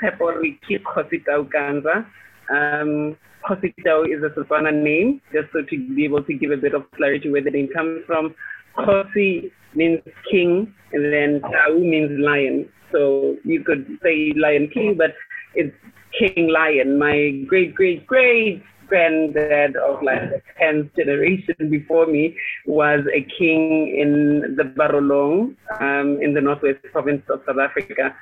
Tshepo 0.00 0.40
Ricky 0.40 0.78
Kgositau 0.78 1.48
Ganza. 1.50 2.06
Um, 2.50 3.16
is 3.50 4.22
a 4.22 4.30
Setswana 4.30 4.72
name, 4.72 5.20
just 5.32 5.52
so 5.52 5.62
to 5.62 5.94
be 5.94 6.04
able 6.04 6.22
to 6.22 6.34
give 6.34 6.50
a 6.50 6.56
bit 6.56 6.74
of 6.74 6.90
clarity 6.92 7.30
where 7.30 7.42
the 7.42 7.50
name 7.50 7.68
comes 7.74 8.02
from. 8.06 8.34
Kgosi 8.76 9.50
means 9.74 10.00
king, 10.30 10.72
and 10.92 11.12
then 11.12 11.40
Tau 11.40 11.76
means 11.78 12.10
lion. 12.20 12.68
So 12.92 13.36
you 13.44 13.64
could 13.64 13.98
say 14.02 14.32
Lion 14.36 14.70
King, 14.72 14.94
but 14.96 15.14
it's 15.54 15.74
King 16.18 16.48
Lion. 16.48 16.98
My 16.98 17.44
great, 17.48 17.74
great, 17.74 18.06
great 18.06 18.62
granddad 18.94 19.74
of 19.74 20.02
like 20.08 20.22
the 20.30 20.40
10th 20.60 20.94
generation 20.94 21.56
before 21.68 22.06
me 22.06 22.36
was 22.64 23.00
a 23.12 23.22
king 23.38 23.96
in 24.02 24.54
the 24.56 24.62
Barolong 24.62 25.56
um, 25.80 26.18
in 26.22 26.32
the 26.32 26.40
northwest 26.40 26.78
province 26.92 27.24
of 27.28 27.42
South 27.46 27.58
Africa. 27.58 28.14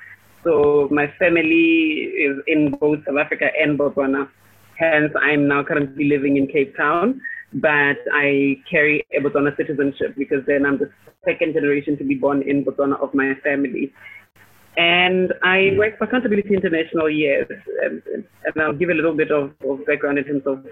So 0.45 0.89
my 0.91 1.07
family 1.19 1.69
is 2.27 2.37
in 2.47 2.71
both 2.81 3.05
South 3.07 3.19
Africa 3.19 3.51
and 3.61 3.79
Botswana. 3.79 4.29
Hence, 4.79 5.13
I'm 5.21 5.47
now 5.47 5.63
currently 5.63 6.07
living 6.09 6.39
in 6.39 6.47
Cape 6.47 6.75
Town, 6.75 7.21
but 7.53 7.99
I 8.25 8.57
carry 8.71 9.05
a 9.17 9.21
Botswana 9.21 9.55
citizenship 9.59 10.15
because 10.17 10.43
then 10.47 10.65
I'm 10.65 10.79
the 10.79 10.91
second 11.27 11.53
generation 11.53 11.99
to 11.99 12.05
be 12.05 12.15
born 12.15 12.41
in 12.43 12.65
Botswana 12.65 12.99
of 12.99 13.13
my 13.13 13.35
family. 13.45 13.93
And 14.77 15.35
I 15.43 15.73
worked 15.77 15.99
for 15.99 16.05
Accountability 16.05 16.55
International 16.55 17.11
years, 17.11 17.47
and, 17.83 18.03
and 18.07 18.63
I'll 18.63 18.73
give 18.73 18.89
a 18.89 18.95
little 18.95 19.15
bit 19.15 19.31
of, 19.31 19.53
of, 19.69 19.85
background 19.87 20.19
in 20.19 20.25
terms 20.25 20.43
of 20.47 20.65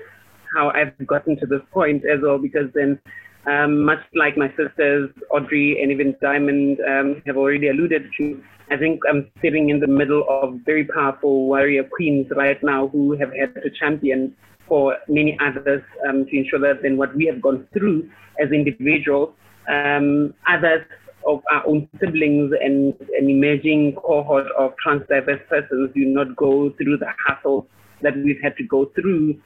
how 0.55 0.71
I've 0.71 1.07
gotten 1.07 1.39
to 1.39 1.47
this 1.47 1.61
point 1.71 2.05
as 2.07 2.21
well, 2.23 2.39
because 2.39 2.71
then, 2.75 2.99
um, 3.47 3.85
much 3.85 4.01
like 4.15 4.39
my 4.39 4.49
sisters, 4.57 5.11
Audrey 5.31 5.83
and 5.83 5.93
even 5.93 6.17
Diamond 6.23 6.79
um, 6.89 7.23
have 7.27 7.37
already 7.37 7.69
alluded 7.69 8.11
to, 8.19 8.43
I 8.71 8.77
think 8.77 9.01
I'm 9.09 9.31
sitting 9.43 9.69
in 9.69 9.81
the 9.81 9.87
middle 9.87 10.25
of 10.29 10.61
very 10.65 10.85
powerful 10.85 11.47
warrior 11.47 11.85
queens 11.85 12.29
right 12.35 12.63
now 12.63 12.89
who 12.89 13.13
have 13.19 13.33
had 13.35 13.55
to 13.55 13.71
champion 13.79 14.35
for 14.67 14.97
many 15.09 15.37
others 15.41 15.83
um, 16.09 16.25
to 16.27 16.37
ensure 16.39 16.61
that 16.61 16.83
then 16.83 16.97
what 16.97 17.15
we 17.17 17.27
have 17.27 17.43
gone 17.43 17.67
through 17.73 18.09
as 18.41 18.51
individuals, 18.53 19.35
um, 19.69 20.33
others 20.49 20.85
of 21.27 21.43
our 21.51 21.67
own 21.67 21.89
siblings 22.01 22.53
and 22.61 22.95
an 23.19 23.29
emerging 23.29 23.95
cohort 23.97 24.47
of 24.59 24.73
trans 24.83 25.03
diverse 25.09 25.41
persons 25.49 25.91
do 25.95 26.05
not 26.07 26.35
go 26.37 26.71
through 26.79 26.99
the 26.99 27.09
hassle 27.27 27.67
that 28.03 28.17
we've 28.17 28.41
had 28.43 28.57
to 28.57 28.65
go 28.65 28.91
through. 28.95 29.39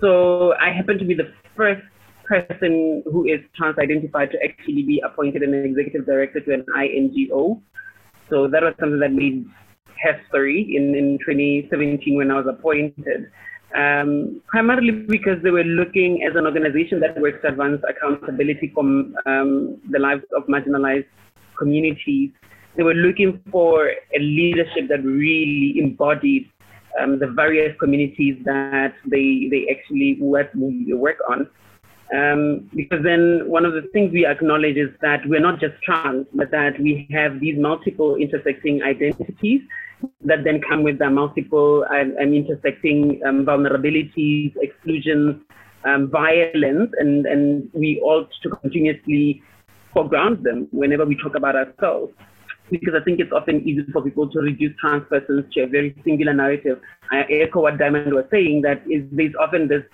So 0.00 0.54
I 0.54 0.70
happen 0.70 0.98
to 0.98 1.04
be 1.04 1.14
the 1.14 1.32
first 1.56 1.82
person 2.24 3.02
who 3.06 3.24
is 3.24 3.40
trans 3.56 3.78
identified 3.78 4.30
to 4.32 4.38
actually 4.42 4.82
be 4.82 5.02
appointed 5.04 5.42
an 5.42 5.54
executive 5.54 6.06
director 6.06 6.40
to 6.40 6.54
an 6.54 6.64
INGO. 6.76 7.60
So 8.30 8.48
that 8.48 8.62
was 8.62 8.74
something 8.80 9.00
that 9.00 9.12
made 9.12 9.46
history 9.96 10.74
in, 10.76 10.94
in 10.94 11.18
2017 11.24 12.16
when 12.16 12.30
I 12.30 12.40
was 12.40 12.46
appointed 12.48 13.30
um, 13.74 14.40
primarily 14.46 14.92
because 14.92 15.42
they 15.42 15.50
were 15.50 15.64
looking 15.64 16.22
as 16.22 16.36
an 16.36 16.46
organization 16.46 17.00
that 17.00 17.20
works 17.20 17.38
to 17.42 17.48
advance 17.48 17.82
accountability 17.88 18.70
from 18.74 19.14
um, 19.26 19.78
the 19.90 19.98
lives 19.98 20.22
of 20.36 20.44
marginalized 20.44 21.06
communities. 21.58 22.30
They 22.76 22.82
were 22.82 22.94
looking 22.94 23.42
for 23.50 23.88
a 23.88 24.18
leadership 24.18 24.88
that 24.88 25.02
really 25.02 25.78
embodied 25.78 26.50
um, 27.00 27.18
the 27.18 27.26
various 27.26 27.76
communities 27.78 28.36
that 28.44 28.94
they 29.06 29.48
they 29.50 29.68
actually 29.70 30.18
work 30.20 30.50
work 30.54 31.18
on. 31.28 31.48
Um, 32.14 32.70
because 32.74 33.02
then 33.02 33.48
one 33.48 33.64
of 33.64 33.72
the 33.72 33.82
things 33.92 34.12
we 34.12 34.24
acknowledge 34.24 34.76
is 34.76 34.90
that 35.00 35.26
we're 35.26 35.40
not 35.40 35.58
just 35.58 35.74
trans, 35.82 36.26
but 36.32 36.52
that 36.52 36.78
we 36.78 37.08
have 37.10 37.40
these 37.40 37.58
multiple 37.58 38.14
intersecting 38.14 38.82
identities 38.82 39.62
that 40.24 40.44
then 40.44 40.60
come 40.68 40.82
with 40.82 40.98
the 40.98 41.10
multiple 41.10 41.84
and, 41.90 42.12
and 42.14 42.34
intersecting 42.34 43.20
um, 43.26 43.44
vulnerabilities, 43.44 44.54
exclusions, 44.60 45.42
um, 45.84 46.10
violence, 46.10 46.90
and, 46.98 47.26
and 47.26 47.68
we 47.72 48.00
ought 48.00 48.28
to 48.42 48.50
continuously 48.50 49.42
foreground 49.94 50.44
them 50.44 50.68
whenever 50.72 51.04
we 51.04 51.16
talk 51.22 51.36
about 51.36 51.56
ourselves. 51.56 52.12
Because 52.70 52.94
I 53.00 53.04
think 53.04 53.20
it's 53.20 53.32
often 53.32 53.66
easy 53.68 53.84
for 53.92 54.02
people 54.02 54.28
to 54.28 54.40
reduce 54.40 54.76
trans 54.80 55.04
persons 55.08 55.44
to 55.54 55.62
a 55.62 55.66
very 55.68 55.94
singular 56.04 56.34
narrative. 56.34 56.80
I 57.12 57.20
echo 57.30 57.60
what 57.62 57.78
Diamond 57.78 58.12
was 58.12 58.24
saying, 58.30 58.62
that 58.62 58.82
is 58.90 59.04
there's 59.12 59.34
often 59.40 59.68
this 59.68 59.84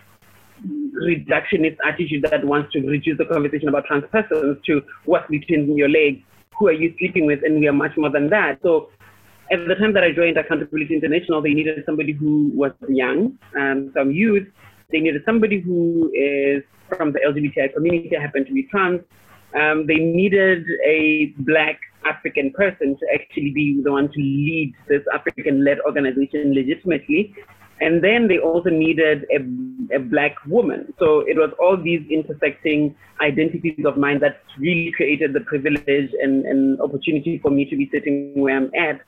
reductionist 1.05 1.77
attitude 1.85 2.25
that 2.31 2.44
wants 2.44 2.72
to 2.72 2.81
reduce 2.81 3.18
the 3.18 3.27
conversation 3.27 3.68
about 3.68 3.85
trans 3.85 4.05
persons 4.11 4.59
to 4.66 4.83
what's 5.05 5.29
between 5.29 5.77
your 5.77 5.88
legs, 5.88 6.22
who 6.59 6.68
are 6.68 6.72
you 6.72 6.94
sleeping 6.98 7.27
with, 7.27 7.40
and 7.44 7.61
we 7.61 7.68
are 7.68 7.72
much 7.72 7.92
more 7.96 8.11
than 8.11 8.31
that. 8.31 8.59
So 8.62 8.88
at 9.53 9.69
the 9.69 9.75
time 9.75 9.93
that 9.93 10.03
I 10.03 10.12
joined 10.12 10.38
Accountability 10.38 10.95
International, 10.95 11.43
they 11.43 11.53
needed 11.53 11.83
somebody 11.85 12.12
who 12.12 12.51
was 12.55 12.73
young, 12.88 13.38
um, 13.57 13.93
some 13.95 14.11
youth. 14.11 14.49
They 14.91 15.01
needed 15.01 15.23
somebody 15.27 15.61
who 15.61 16.11
is 16.15 16.62
from 16.97 17.12
the 17.12 17.21
LGBTI 17.21 17.75
community, 17.75 18.17
happened 18.17 18.47
to 18.47 18.53
be 18.53 18.65
trans. 18.65 19.01
Um, 19.55 19.87
they 19.87 19.97
needed 19.97 20.65
a 20.85 21.35
black 21.38 21.81
African 22.05 22.53
person 22.53 22.97
to 22.99 23.07
actually 23.15 23.51
be 23.51 23.81
the 23.83 23.93
one 23.93 24.09
to 24.09 24.19
lead 24.19 24.75
this 24.88 25.03
African-led 25.12 25.81
organization 25.81 26.55
legitimately. 26.55 27.35
And 27.81 28.03
then 28.03 28.29
they 28.29 28.38
also 28.38 28.71
needed 28.71 29.27
a, 29.33 29.97
a 29.97 29.99
black 29.99 30.37
woman. 30.47 30.95
So 30.99 31.21
it 31.21 31.37
was 31.37 31.51
all 31.61 31.77
these 31.77 32.03
intersecting 32.11 32.95
identities 33.21 33.85
of 33.85 33.97
mine 33.97 34.21
that 34.21 34.43
really 34.59 34.93
created 34.93 35.33
the 35.33 35.41
privilege 35.41 36.11
and, 36.23 36.45
and 36.47 36.81
opportunity 36.81 37.38
for 37.38 37.51
me 37.51 37.65
to 37.69 37.77
be 37.77 37.91
sitting 37.93 38.41
where 38.41 38.57
I'm 38.57 38.71
at. 38.75 39.01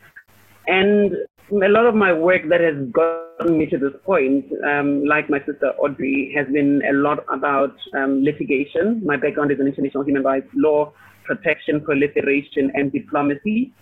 And 0.66 1.12
a 1.50 1.68
lot 1.68 1.86
of 1.86 1.94
my 1.94 2.12
work 2.12 2.42
that 2.48 2.60
has 2.60 2.76
gotten 2.90 3.58
me 3.58 3.66
to 3.66 3.78
this 3.78 3.92
point, 4.04 4.46
um, 4.66 5.04
like 5.04 5.28
my 5.28 5.38
sister 5.40 5.72
Audrey, 5.78 6.32
has 6.36 6.46
been 6.52 6.82
a 6.88 6.92
lot 6.92 7.24
about 7.32 7.74
um, 7.96 8.24
litigation. 8.24 9.02
My 9.04 9.16
background 9.16 9.52
is 9.52 9.60
in 9.60 9.66
international 9.66 10.04
human 10.04 10.22
rights 10.22 10.48
law, 10.54 10.92
protection, 11.24 11.80
proliferation, 11.80 12.70
and 12.74 12.92
diplomacy. 12.92 13.72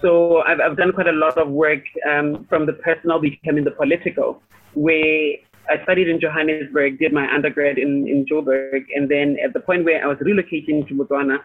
So 0.00 0.42
I've, 0.42 0.60
I've 0.60 0.76
done 0.76 0.92
quite 0.92 1.06
a 1.06 1.12
lot 1.12 1.38
of 1.38 1.48
work 1.48 1.84
um, 2.10 2.44
from 2.48 2.66
the 2.66 2.72
personal 2.72 3.20
becoming 3.20 3.64
the 3.64 3.70
political, 3.70 4.42
where 4.74 5.34
I 5.68 5.82
studied 5.84 6.08
in 6.08 6.20
Johannesburg, 6.20 6.98
did 6.98 7.12
my 7.12 7.32
undergrad 7.32 7.78
in, 7.78 8.08
in 8.08 8.26
Joburg, 8.26 8.84
and 8.96 9.08
then 9.08 9.36
at 9.44 9.52
the 9.52 9.60
point 9.60 9.84
where 9.84 10.02
I 10.02 10.06
was 10.06 10.18
relocating 10.18 10.88
to 10.88 10.94
Botswana, 10.94 11.38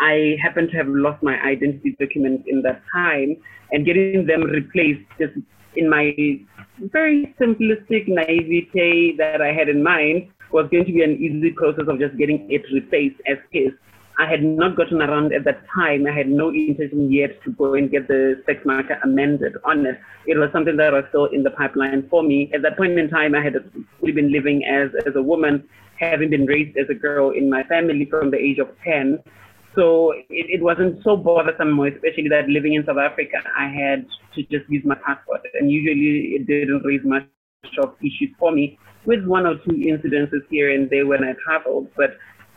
I 0.00 0.36
happened 0.42 0.70
to 0.70 0.76
have 0.76 0.88
lost 0.88 1.22
my 1.22 1.40
identity 1.42 1.96
documents 1.98 2.44
in 2.46 2.62
that 2.62 2.82
time, 2.92 3.36
and 3.72 3.84
getting 3.84 4.26
them 4.26 4.42
replaced 4.44 5.04
just 5.18 5.34
in 5.76 5.88
my 5.88 6.14
very 6.78 7.34
simplistic 7.40 8.08
naivete 8.08 9.16
that 9.16 9.42
I 9.42 9.52
had 9.52 9.68
in 9.68 9.82
mind 9.82 10.28
was 10.52 10.68
going 10.70 10.84
to 10.86 10.92
be 10.92 11.02
an 11.02 11.16
easy 11.16 11.50
process 11.50 11.84
of 11.88 11.98
just 11.98 12.16
getting 12.16 12.50
it 12.50 12.62
replaced 12.72 13.20
as 13.26 13.38
is. 13.52 13.72
I 14.20 14.26
had 14.26 14.42
not 14.42 14.76
gotten 14.76 15.00
around 15.00 15.32
at 15.32 15.44
that 15.44 15.62
time. 15.72 16.06
I 16.06 16.12
had 16.12 16.28
no 16.28 16.50
intention 16.50 17.12
yet 17.12 17.40
to 17.44 17.52
go 17.52 17.74
and 17.74 17.88
get 17.88 18.08
the 18.08 18.42
sex 18.46 18.58
marker 18.64 18.98
amended 19.04 19.54
on 19.64 19.86
it. 19.86 20.00
It 20.26 20.36
was 20.36 20.50
something 20.52 20.76
that 20.76 20.92
was 20.92 21.04
still 21.10 21.26
in 21.26 21.44
the 21.44 21.50
pipeline 21.50 22.08
for 22.08 22.24
me. 22.24 22.50
At 22.52 22.62
that 22.62 22.76
point 22.76 22.98
in 22.98 23.08
time, 23.08 23.36
I 23.36 23.42
had 23.42 23.54
been 24.02 24.32
living 24.32 24.64
as, 24.64 24.90
as 25.06 25.14
a 25.14 25.22
woman, 25.22 25.68
having 26.00 26.30
been 26.30 26.46
raised 26.46 26.76
as 26.76 26.88
a 26.90 26.94
girl 26.94 27.30
in 27.30 27.48
my 27.48 27.62
family 27.64 28.06
from 28.06 28.32
the 28.32 28.38
age 28.38 28.58
of 28.58 28.68
10. 28.82 29.22
So 29.78 30.10
it, 30.10 30.26
it 30.58 30.60
wasn't 30.60 31.04
so 31.04 31.16
bothersome, 31.16 31.78
especially 31.78 32.28
that 32.30 32.48
living 32.48 32.74
in 32.74 32.84
South 32.84 32.98
Africa, 32.98 33.38
I 33.56 33.68
had 33.68 34.06
to 34.34 34.42
just 34.42 34.68
use 34.68 34.82
my 34.84 34.96
passport. 35.06 35.42
And 35.54 35.70
usually 35.70 36.34
it 36.34 36.48
didn't 36.48 36.82
raise 36.84 37.02
much 37.04 37.28
of 37.80 37.94
issues 38.00 38.34
for 38.40 38.50
me, 38.50 38.76
with 39.04 39.24
one 39.24 39.46
or 39.46 39.54
two 39.58 39.70
incidences 39.70 40.42
here 40.50 40.74
and 40.74 40.90
there 40.90 41.06
when 41.06 41.22
I 41.22 41.34
traveled. 41.44 41.86
But 41.96 42.10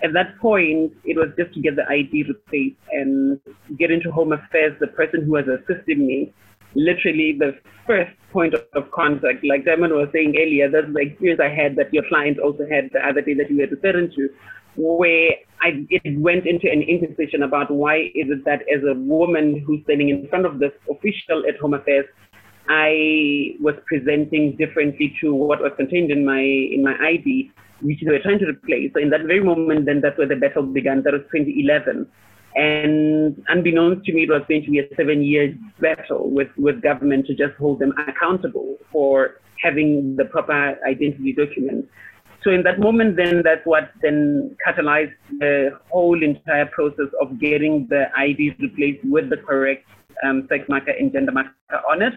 at 0.03 0.13
that 0.13 0.39
point, 0.39 0.93
it 1.03 1.15
was 1.15 1.29
just 1.37 1.53
to 1.53 1.61
get 1.61 1.75
the 1.75 1.87
ID 1.87 2.23
replaced 2.23 2.81
and 2.91 3.39
get 3.77 3.91
into 3.91 4.11
Home 4.11 4.33
Affairs, 4.33 4.75
the 4.79 4.87
person 4.87 5.23
who 5.23 5.33
was 5.33 5.45
assisting 5.45 6.07
me, 6.07 6.33
literally 6.73 7.37
the 7.37 7.53
first 7.85 8.11
point 8.31 8.55
of 8.55 8.91
contact. 8.91 9.43
Like 9.43 9.65
Diamond 9.65 9.93
was 9.93 10.09
saying 10.11 10.35
earlier, 10.39 10.71
that's 10.71 10.91
the 10.91 11.01
experience 11.01 11.39
I 11.39 11.49
had 11.53 11.75
that 11.75 11.93
your 11.93 12.03
client 12.09 12.39
also 12.39 12.65
had 12.67 12.89
the 12.93 13.05
other 13.05 13.21
day 13.21 13.35
that 13.35 13.51
you 13.51 13.57
were 13.57 13.67
referring 13.67 14.09
to, 14.15 14.29
where 14.75 15.31
I, 15.61 15.85
it 15.89 16.19
went 16.19 16.47
into 16.47 16.71
an 16.71 16.81
intercession 16.81 17.43
about 17.43 17.69
why 17.69 18.11
is 18.15 18.29
it 18.29 18.45
that 18.45 18.61
as 18.73 18.83
a 18.83 18.93
woman 18.93 19.63
who's 19.65 19.83
standing 19.83 20.09
in 20.09 20.27
front 20.27 20.45
of 20.45 20.59
this 20.59 20.71
official 20.89 21.43
at 21.47 21.57
Home 21.59 21.73
Affairs, 21.73 22.05
I 22.69 23.55
was 23.59 23.75
presenting 23.85 24.55
differently 24.55 25.15
to 25.21 25.33
what 25.33 25.61
was 25.61 25.71
contained 25.75 26.11
in 26.11 26.25
my 26.25 26.41
in 26.41 26.83
my 26.83 26.95
ID 27.05 27.51
which 27.81 27.99
they 28.01 28.11
were 28.11 28.19
trying 28.19 28.39
to 28.39 28.45
replace. 28.45 28.91
So 28.93 28.99
in 28.99 29.09
that 29.09 29.23
very 29.23 29.43
moment, 29.43 29.85
then 29.85 30.01
that's 30.01 30.17
where 30.17 30.27
the 30.27 30.35
battle 30.35 30.63
began. 30.63 31.03
That 31.03 31.13
was 31.13 31.23
2011. 31.33 32.07
And 32.55 33.43
unbeknownst 33.47 34.05
to 34.05 34.13
me, 34.13 34.23
it 34.23 34.29
was 34.29 34.41
going 34.47 34.63
to 34.65 34.71
be 34.71 34.79
a 34.79 34.95
seven-year 34.95 35.55
battle 35.79 36.29
with, 36.29 36.49
with 36.57 36.81
government 36.81 37.25
to 37.27 37.33
just 37.33 37.55
hold 37.57 37.79
them 37.79 37.93
accountable 38.07 38.77
for 38.91 39.41
having 39.61 40.15
the 40.17 40.25
proper 40.25 40.77
identity 40.85 41.33
documents. 41.33 41.87
So 42.43 42.49
in 42.49 42.63
that 42.63 42.79
moment, 42.79 43.17
then 43.17 43.43
that's 43.43 43.65
what 43.65 43.91
then 44.01 44.55
catalyzed 44.65 45.13
the 45.39 45.77
whole 45.91 46.21
entire 46.23 46.65
process 46.65 47.07
of 47.21 47.39
getting 47.39 47.87
the 47.87 48.05
IDs 48.17 48.59
replaced 48.59 49.05
with 49.05 49.29
the 49.29 49.37
correct 49.37 49.85
um, 50.23 50.47
sex 50.49 50.65
marker 50.67 50.91
and 50.91 51.11
gender 51.11 51.31
marker 51.31 51.53
on 51.89 52.01
it 52.01 52.13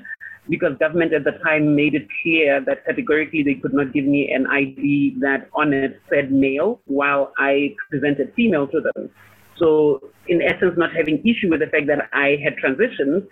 because 0.49 0.77
government 0.79 1.13
at 1.13 1.25
the 1.25 1.33
time 1.45 1.75
made 1.75 1.95
it 1.95 2.07
clear 2.23 2.63
that 2.65 2.85
categorically 2.85 3.43
they 3.43 3.55
could 3.55 3.73
not 3.73 3.93
give 3.93 4.05
me 4.05 4.31
an 4.31 4.47
ID 4.47 5.17
that 5.21 5.49
on 5.55 5.73
it 5.73 6.01
said 6.11 6.31
male 6.33 6.81
while 6.87 7.33
I 7.39 7.75
presented 7.91 8.33
female 8.35 8.67
to 8.69 8.81
them. 8.81 9.11
So 9.57 10.11
in 10.29 10.43
essence, 10.43 10.75
not 10.77 10.95
having 10.95 11.19
issue 11.21 11.51
with 11.51 11.61
the 11.61 11.67
fact 11.67 11.87
that 11.87 12.09
I 12.13 12.37
had 12.43 12.57
transitioned, 12.57 13.27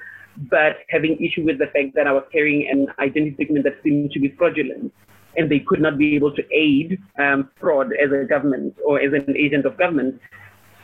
but 0.51 0.77
having 0.89 1.17
issue 1.23 1.45
with 1.45 1.59
the 1.59 1.67
fact 1.67 1.95
that 1.95 2.07
I 2.07 2.13
was 2.13 2.25
carrying 2.33 2.69
an 2.71 2.87
identity 2.99 3.37
document 3.39 3.65
that 3.65 3.83
seemed 3.83 4.13
to 4.13 4.21
be 4.21 4.35
fraudulent. 4.39 4.93
And 5.37 5.51
they 5.51 5.61
could 5.61 5.81
not 5.81 5.97
be 5.99 6.15
able 6.15 6.35
to 6.35 6.43
aid 6.53 6.99
um, 7.19 7.51
fraud 7.59 7.93
as 7.93 8.13
a 8.13 8.25
government 8.25 8.77
or 8.85 9.01
as 9.01 9.13
an 9.13 9.35
agent 9.37 9.65
of 9.65 9.79
government. 9.79 10.21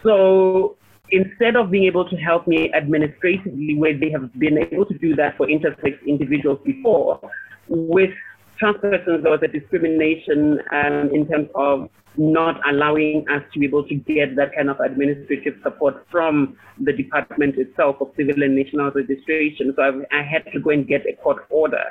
So 0.03 0.77
instead 1.11 1.57
of 1.57 1.71
being 1.71 1.85
able 1.85 2.09
to 2.09 2.17
help 2.17 2.47
me 2.47 2.73
administratively, 2.73 3.75
where 3.77 3.99
they 3.99 4.11
have 4.11 4.33
been 4.39 4.59
able 4.59 4.87
to 4.87 4.99
do 4.99 5.15
that 5.17 5.37
for 5.37 5.47
intersex 5.47 5.95
individuals 6.07 6.61
before, 6.65 7.21
with 7.69 8.11
trans 8.59 8.77
persons, 8.81 9.23
there 9.23 9.33
was 9.33 9.41
a 9.43 9.49
discrimination 9.49 10.61
um, 10.73 11.11
in 11.13 11.27
terms 11.29 11.49
of 11.55 11.89
not 12.17 12.61
allowing 12.69 13.25
us 13.29 13.43
to 13.53 13.61
be 13.61 13.67
able 13.67 13.87
to 13.87 13.95
get 13.95 14.35
that 14.35 14.55
kind 14.55 14.69
of 14.69 14.81
administrative 14.81 15.55
support 15.63 16.05
from 16.11 16.57
the 16.81 16.93
department 16.93 17.57
itself 17.57 17.97
of 18.01 18.09
civil 18.17 18.43
and 18.43 18.57
national 18.57 18.91
registration. 18.91 19.73
So 19.77 19.83
I, 19.83 20.19
I 20.19 20.23
had 20.23 20.51
to 20.53 20.61
go 20.61 20.71
and 20.71 20.87
get 20.87 21.07
a 21.07 21.15
court 21.23 21.47
order 21.49 21.85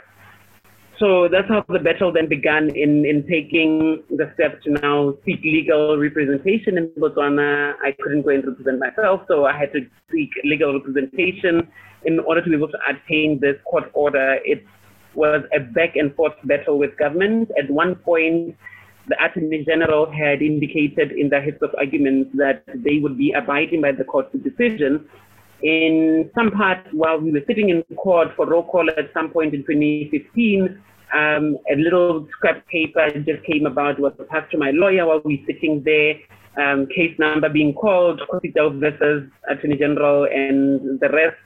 so 0.99 1.27
that's 1.31 1.47
how 1.47 1.63
the 1.69 1.79
battle 1.79 2.11
then 2.11 2.27
began 2.27 2.69
in, 2.75 3.05
in 3.05 3.25
taking 3.29 4.03
the 4.09 4.31
step 4.33 4.61
to 4.63 4.71
now 4.71 5.13
seek 5.25 5.41
legal 5.43 5.97
representation 5.97 6.77
in 6.77 6.89
Botswana. 6.97 7.73
I 7.83 7.93
couldn't 8.01 8.23
go 8.23 8.29
and 8.29 8.45
represent 8.45 8.79
myself, 8.79 9.21
so 9.27 9.45
I 9.45 9.55
had 9.57 9.71
to 9.73 9.81
seek 10.11 10.31
legal 10.43 10.73
representation 10.73 11.67
in 12.05 12.19
order 12.19 12.41
to 12.41 12.49
be 12.49 12.55
able 12.55 12.69
to 12.69 12.79
attain 12.89 13.39
this 13.39 13.57
court 13.69 13.91
order. 13.93 14.39
It 14.43 14.65
was 15.13 15.43
a 15.55 15.59
back 15.59 15.95
and 15.95 16.15
forth 16.15 16.33
battle 16.45 16.79
with 16.79 16.97
government. 16.97 17.51
At 17.61 17.69
one 17.69 17.95
point, 17.95 18.55
the 19.07 19.23
Attorney 19.23 19.63
General 19.65 20.11
had 20.11 20.41
indicated 20.41 21.11
in 21.11 21.29
the 21.29 21.39
heads 21.39 21.57
of 21.61 21.69
arguments 21.77 22.31
that 22.35 22.63
they 22.75 22.99
would 22.99 23.17
be 23.17 23.33
abiding 23.33 23.81
by 23.81 23.91
the 23.91 24.03
court's 24.03 24.35
decision. 24.43 25.07
In 25.63 26.29
some 26.35 26.51
part, 26.51 26.79
while 26.93 27.19
we 27.19 27.31
were 27.31 27.43
sitting 27.47 27.69
in 27.69 27.83
court 27.95 28.29
for 28.35 28.45
roll 28.45 28.63
call 28.63 28.89
at 28.89 29.11
some 29.13 29.29
point 29.29 29.53
in 29.53 29.61
2015, 29.61 30.81
um, 31.15 31.57
a 31.71 31.75
little 31.75 32.27
scrap 32.31 32.67
paper 32.67 33.09
just 33.25 33.43
came 33.43 33.65
about, 33.65 33.99
was 33.99 34.13
passed 34.29 34.51
to 34.51 34.57
my 34.57 34.71
lawyer 34.71 35.05
while 35.05 35.21
we 35.23 35.37
were 35.37 35.53
sitting 35.53 35.81
there. 35.83 36.15
Um, 36.57 36.87
case 36.87 37.17
number 37.19 37.49
being 37.49 37.73
called, 37.73 38.21
Kgositau 38.21 38.79
versus 38.79 39.29
Attorney 39.49 39.77
General 39.77 40.25
and 40.25 40.99
the 40.99 41.09
rest. 41.09 41.37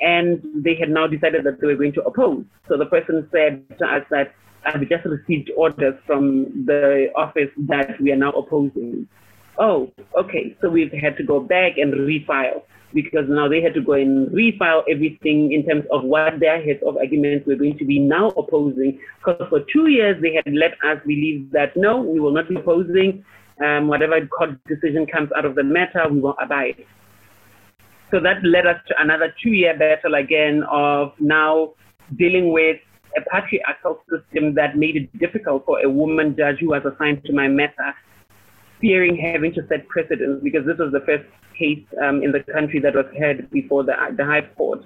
And 0.00 0.42
they 0.64 0.74
had 0.74 0.90
now 0.90 1.06
decided 1.06 1.44
that 1.44 1.60
they 1.60 1.66
were 1.66 1.76
going 1.76 1.92
to 1.94 2.02
oppose. 2.02 2.44
So 2.68 2.76
the 2.76 2.86
person 2.86 3.28
said 3.32 3.64
to 3.78 3.86
us 3.86 4.02
that 4.10 4.34
I've 4.64 4.88
just 4.88 5.04
received 5.04 5.50
orders 5.56 5.94
from 6.06 6.64
the 6.66 7.08
office 7.16 7.50
that 7.68 8.00
we 8.00 8.12
are 8.12 8.16
now 8.16 8.30
opposing. 8.32 9.08
Oh, 9.58 9.92
okay. 10.18 10.56
So 10.60 10.68
we've 10.68 10.92
had 10.92 11.16
to 11.18 11.22
go 11.22 11.40
back 11.40 11.76
and 11.76 11.92
refile 11.92 12.62
because 12.94 13.24
now 13.28 13.48
they 13.48 13.62
had 13.62 13.74
to 13.74 13.80
go 13.80 13.92
and 13.92 14.28
refile 14.28 14.82
everything 14.90 15.52
in 15.52 15.64
terms 15.66 15.84
of 15.90 16.04
what 16.04 16.40
their 16.40 16.62
heads 16.62 16.80
of 16.86 16.96
arguments 16.96 17.46
were 17.46 17.56
going 17.56 17.78
to 17.78 17.84
be 17.84 17.98
now 17.98 18.28
opposing. 18.28 18.98
Because 19.18 19.46
for 19.48 19.60
two 19.72 19.88
years 19.88 20.20
they 20.22 20.34
had 20.34 20.52
let 20.52 20.72
us 20.84 20.98
believe 21.06 21.50
that 21.52 21.76
no, 21.76 22.00
we 22.00 22.20
will 22.20 22.32
not 22.32 22.48
be 22.48 22.56
opposing. 22.56 23.24
Um, 23.64 23.88
whatever 23.88 24.26
court 24.26 24.58
decision 24.66 25.06
comes 25.06 25.30
out 25.36 25.44
of 25.44 25.54
the 25.54 25.62
matter, 25.62 26.06
we 26.10 26.20
will 26.20 26.36
abide. 26.42 26.84
So 28.10 28.20
that 28.20 28.44
led 28.44 28.66
us 28.66 28.76
to 28.88 28.94
another 29.00 29.34
two-year 29.42 29.78
battle 29.78 30.14
again 30.14 30.64
of 30.70 31.12
now 31.18 31.72
dealing 32.16 32.52
with 32.52 32.76
a 33.16 33.20
patriarchal 33.30 34.02
system 34.10 34.54
that 34.54 34.76
made 34.76 34.96
it 34.96 35.18
difficult 35.18 35.64
for 35.64 35.80
a 35.80 35.88
woman 35.88 36.34
judge 36.36 36.56
who 36.60 36.68
was 36.68 36.82
assigned 36.84 37.24
to 37.24 37.32
my 37.32 37.48
matter 37.48 37.94
fearing 38.82 39.16
having 39.16 39.54
to 39.54 39.66
set 39.68 39.88
precedents 39.88 40.42
because 40.42 40.66
this 40.66 40.76
was 40.76 40.92
the 40.92 41.00
first 41.06 41.24
case 41.58 41.82
um, 42.04 42.22
in 42.22 42.32
the 42.32 42.40
country 42.52 42.80
that 42.80 42.94
was 42.94 43.06
heard 43.18 43.48
before 43.50 43.84
the, 43.84 43.94
the 44.18 44.24
High 44.24 44.42
Court. 44.56 44.84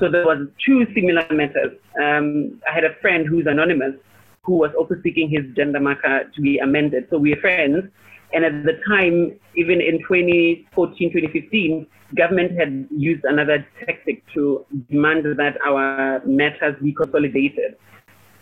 So 0.00 0.10
there 0.10 0.24
was 0.24 0.48
two 0.64 0.86
similar 0.94 1.24
matters. 1.30 1.78
Um, 2.02 2.60
I 2.68 2.74
had 2.74 2.84
a 2.84 2.94
friend 3.00 3.26
who's 3.28 3.46
anonymous 3.46 3.94
who 4.42 4.54
was 4.54 4.70
also 4.76 4.96
seeking 5.02 5.30
his 5.30 5.44
gender 5.54 5.80
marker 5.80 6.30
to 6.34 6.40
be 6.40 6.58
amended. 6.58 7.06
So 7.10 7.18
we're 7.18 7.40
friends. 7.40 7.84
And 8.32 8.44
at 8.44 8.64
the 8.64 8.80
time, 8.88 9.38
even 9.54 9.80
in 9.80 9.98
2014, 10.00 11.12
2015, 11.12 11.86
government 12.16 12.58
had 12.58 12.86
used 12.90 13.24
another 13.24 13.66
tactic 13.84 14.22
to 14.34 14.66
demand 14.90 15.24
that 15.24 15.56
our 15.64 16.20
matters 16.26 16.74
be 16.82 16.92
consolidated. 16.92 17.76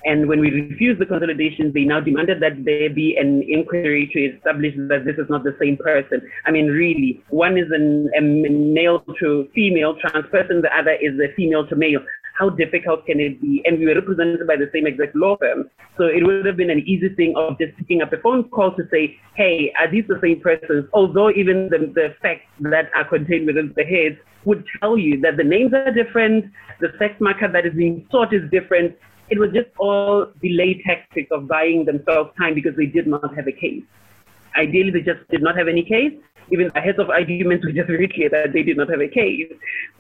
And 0.05 0.29
when 0.29 0.41
we 0.41 0.51
refused 0.51 1.01
the 1.01 1.07
consolidation, 1.07 1.73
they 1.73 1.85
now 1.85 2.01
demanded 2.01 2.41
that 2.41 2.65
there 2.65 2.91
be 2.91 3.17
an 3.17 3.43
inquiry 3.49 4.11
to 4.12 4.37
establish 4.37 4.75
that 4.77 5.05
this 5.05 5.17
is 5.17 5.31
not 5.31 5.45
the 5.45 5.57
same 5.61 5.77
person. 5.77 6.21
I 6.45 6.51
mean, 6.51 6.67
really, 6.67 7.23
one 7.31 7.57
is 7.57 7.71
an, 7.71 8.11
a 8.17 8.21
male 8.21 9.05
to 9.21 9.49
female 9.55 9.97
trans 10.01 10.27
person, 10.31 10.62
the 10.62 10.77
other 10.77 10.93
is 11.01 11.15
a 11.21 11.33
female 11.35 11.67
to 11.69 11.77
male. 11.77 12.01
How 12.35 12.49
difficult 12.51 13.07
can 13.07 13.21
it 13.21 13.41
be? 13.41 13.62
And 13.65 13.79
we 13.79 13.87
were 13.87 13.95
represented 13.95 14.47
by 14.47 14.57
the 14.57 14.71
same 14.73 14.87
exact 14.87 15.15
law 15.15 15.37
firm. 15.37 15.71
So 15.99 16.05
it 16.05 16.25
would 16.25 16.47
have 16.47 16.57
been 16.57 16.71
an 16.71 16.83
easy 16.87 17.11
thing 17.11 17.35
of 17.37 17.59
just 17.59 17.77
picking 17.77 18.01
up 18.03 18.12
a 18.12 18.17
phone 18.17 18.49
call 18.49 18.75
to 18.75 18.83
say, 18.91 19.17
hey, 19.35 19.73
are 19.79 19.91
these 19.91 20.05
the 20.09 20.19
same 20.23 20.41
persons? 20.41 20.88
Although 20.95 21.31
even 21.31 21.69
the, 21.69 21.93
the 21.95 22.15
facts 22.23 22.47
that 22.61 22.91
are 22.97 23.05
contained 23.05 23.47
within 23.47 23.73
the 23.77 23.85
heads 23.85 24.17
would 24.45 24.65
tell 24.81 24.97
you 24.99 25.21
that 25.21 25.37
the 25.37 25.45
names 25.45 25.73
are 25.75 25.93
different, 25.93 26.47
the 26.81 26.88
sex 26.99 27.15
marker 27.21 27.53
that 27.53 27.67
is 27.67 27.75
being 27.75 28.07
sought 28.11 28.33
is 28.33 28.43
different. 28.51 28.97
It 29.33 29.38
was 29.38 29.51
just 29.55 29.71
all 29.79 30.27
delay 30.42 30.83
tactics 30.87 31.31
of 31.33 31.49
buying 31.49 31.87
themselves 31.87 32.31
time 32.38 32.55
because 32.55 32.77
they 32.77 32.85
did 32.85 33.07
not 33.07 33.35
have 33.35 33.49
a 33.49 33.53
case. 33.53 33.83
Ideally, 34.59 34.90
they 34.90 35.01
just 35.01 35.27
did 35.31 35.42
not 35.42 35.57
have 35.57 35.68
any 35.68 35.83
case. 35.83 36.12
Even 36.51 36.71
the 36.75 36.81
heads 36.83 36.99
of 36.99 37.09
arguments 37.09 37.64
were 37.66 37.73
just 37.73 37.87
very 37.87 38.09
clear 38.09 38.29
that 38.29 38.53
they 38.53 38.62
did 38.62 38.77
not 38.77 38.90
have 38.90 39.01
a 39.01 39.09
case. 39.09 39.51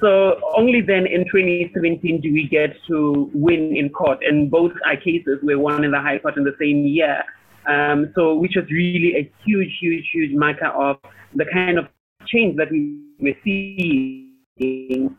So 0.00 0.38
only 0.54 0.82
then 0.82 1.06
in 1.06 1.24
2017 1.24 2.20
do 2.20 2.30
we 2.30 2.46
get 2.46 2.76
to 2.88 3.30
win 3.32 3.74
in 3.74 3.88
court. 3.88 4.18
And 4.20 4.50
both 4.50 4.72
our 4.84 4.98
cases 4.98 5.38
were 5.42 5.58
won 5.58 5.82
in 5.82 5.92
the 5.92 6.00
High 6.02 6.18
Court 6.18 6.36
in 6.36 6.44
the 6.44 6.56
same 6.60 6.84
year. 6.84 7.24
Um, 7.66 8.12
so 8.14 8.34
which 8.34 8.56
was 8.56 8.66
really 8.70 9.16
a 9.16 9.32
huge, 9.46 9.78
huge, 9.80 10.10
huge 10.12 10.34
marker 10.34 10.66
of 10.66 10.98
the 11.34 11.46
kind 11.46 11.78
of 11.78 11.88
change 12.26 12.58
that 12.58 12.70
we 12.70 13.00
were 13.18 13.36
seeing. 13.42 15.16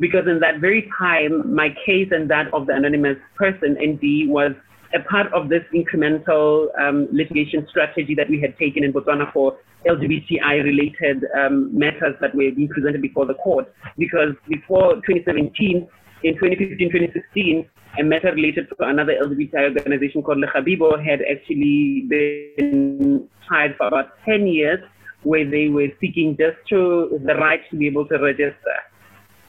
Because 0.00 0.26
in 0.26 0.40
that 0.40 0.60
very 0.60 0.90
time, 0.98 1.54
my 1.54 1.68
case 1.84 2.08
and 2.12 2.30
that 2.30 2.52
of 2.54 2.66
the 2.66 2.74
anonymous 2.74 3.18
person, 3.36 3.76
ND, 3.82 4.28
was 4.28 4.52
a 4.94 5.00
part 5.00 5.32
of 5.32 5.48
this 5.48 5.62
incremental 5.74 6.68
um, 6.80 7.08
litigation 7.12 7.66
strategy 7.68 8.14
that 8.14 8.30
we 8.30 8.40
had 8.40 8.56
taken 8.58 8.84
in 8.84 8.92
Botswana 8.92 9.32
for 9.32 9.58
LGBTI 9.86 10.64
related 10.64 11.24
um, 11.38 11.76
matters 11.76 12.14
that 12.20 12.34
were 12.34 12.50
being 12.50 12.68
presented 12.68 13.02
before 13.02 13.26
the 13.26 13.34
court. 13.34 13.72
Because 13.96 14.34
before 14.48 14.94
2017, 15.06 15.86
in 16.24 16.34
2015, 16.34 16.90
2016, 16.90 17.68
a 17.98 18.02
matter 18.02 18.32
related 18.32 18.68
to 18.68 18.74
another 18.80 19.14
LGBTI 19.22 19.76
organization 19.76 20.22
called 20.22 20.38
LEGABIBO 20.38 21.04
had 21.04 21.20
actually 21.30 22.06
been 22.08 23.28
tried 23.46 23.76
for 23.76 23.86
about 23.86 24.10
10 24.24 24.46
years, 24.46 24.80
where 25.22 25.48
they 25.48 25.68
were 25.68 25.88
seeking 26.00 26.36
just 26.36 26.56
to 26.68 27.20
the 27.24 27.34
right 27.34 27.60
to 27.70 27.76
be 27.76 27.86
able 27.86 28.06
to 28.06 28.18
register. 28.18 28.78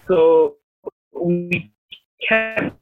So 0.10 0.56
we 1.14 1.72
kept 2.28 2.76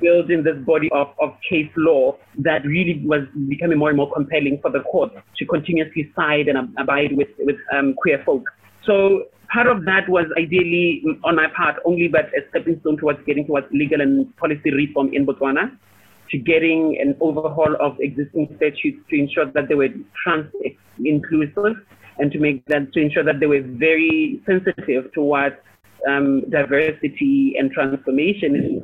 building 0.00 0.44
this 0.44 0.56
body 0.64 0.88
of, 0.92 1.08
of 1.20 1.30
case 1.48 1.70
law 1.76 2.16
that 2.38 2.64
really 2.64 3.02
was 3.04 3.22
becoming 3.48 3.78
more 3.78 3.88
and 3.88 3.96
more 3.96 4.12
compelling 4.12 4.58
for 4.60 4.70
the 4.70 4.80
court 4.80 5.12
to 5.36 5.46
continuously 5.46 6.12
side 6.14 6.48
and 6.48 6.76
abide 6.78 7.16
with, 7.16 7.28
with 7.38 7.56
um, 7.74 7.94
queer 7.94 8.22
folk. 8.24 8.44
So 8.84 9.24
part 9.52 9.66
of 9.66 9.84
that 9.86 10.08
was 10.08 10.26
ideally 10.38 11.02
on 11.24 11.36
my 11.36 11.46
part 11.56 11.76
only 11.84 12.08
but 12.08 12.26
a 12.26 12.46
stepping 12.50 12.78
stone 12.80 12.98
towards 12.98 13.24
getting 13.26 13.46
towards 13.46 13.66
legal 13.72 14.00
and 14.00 14.36
policy 14.36 14.70
reform 14.70 15.12
in 15.14 15.26
Botswana, 15.26 15.76
to 16.30 16.38
getting 16.38 16.98
an 17.00 17.16
overhaul 17.20 17.74
of 17.80 17.96
existing 18.00 18.52
statutes 18.56 18.98
to 19.08 19.18
ensure 19.18 19.46
that 19.46 19.68
they 19.68 19.74
were 19.74 19.88
trans 20.22 20.52
inclusive 21.02 21.76
and 22.18 22.32
to 22.32 22.38
make 22.38 22.64
that 22.66 22.92
to 22.92 23.00
ensure 23.00 23.24
that 23.24 23.40
they 23.40 23.46
were 23.46 23.62
very 23.62 24.42
sensitive 24.46 25.12
towards 25.12 25.56
um, 26.08 26.48
diversity 26.50 27.56
and 27.58 27.70
transformation. 27.70 28.82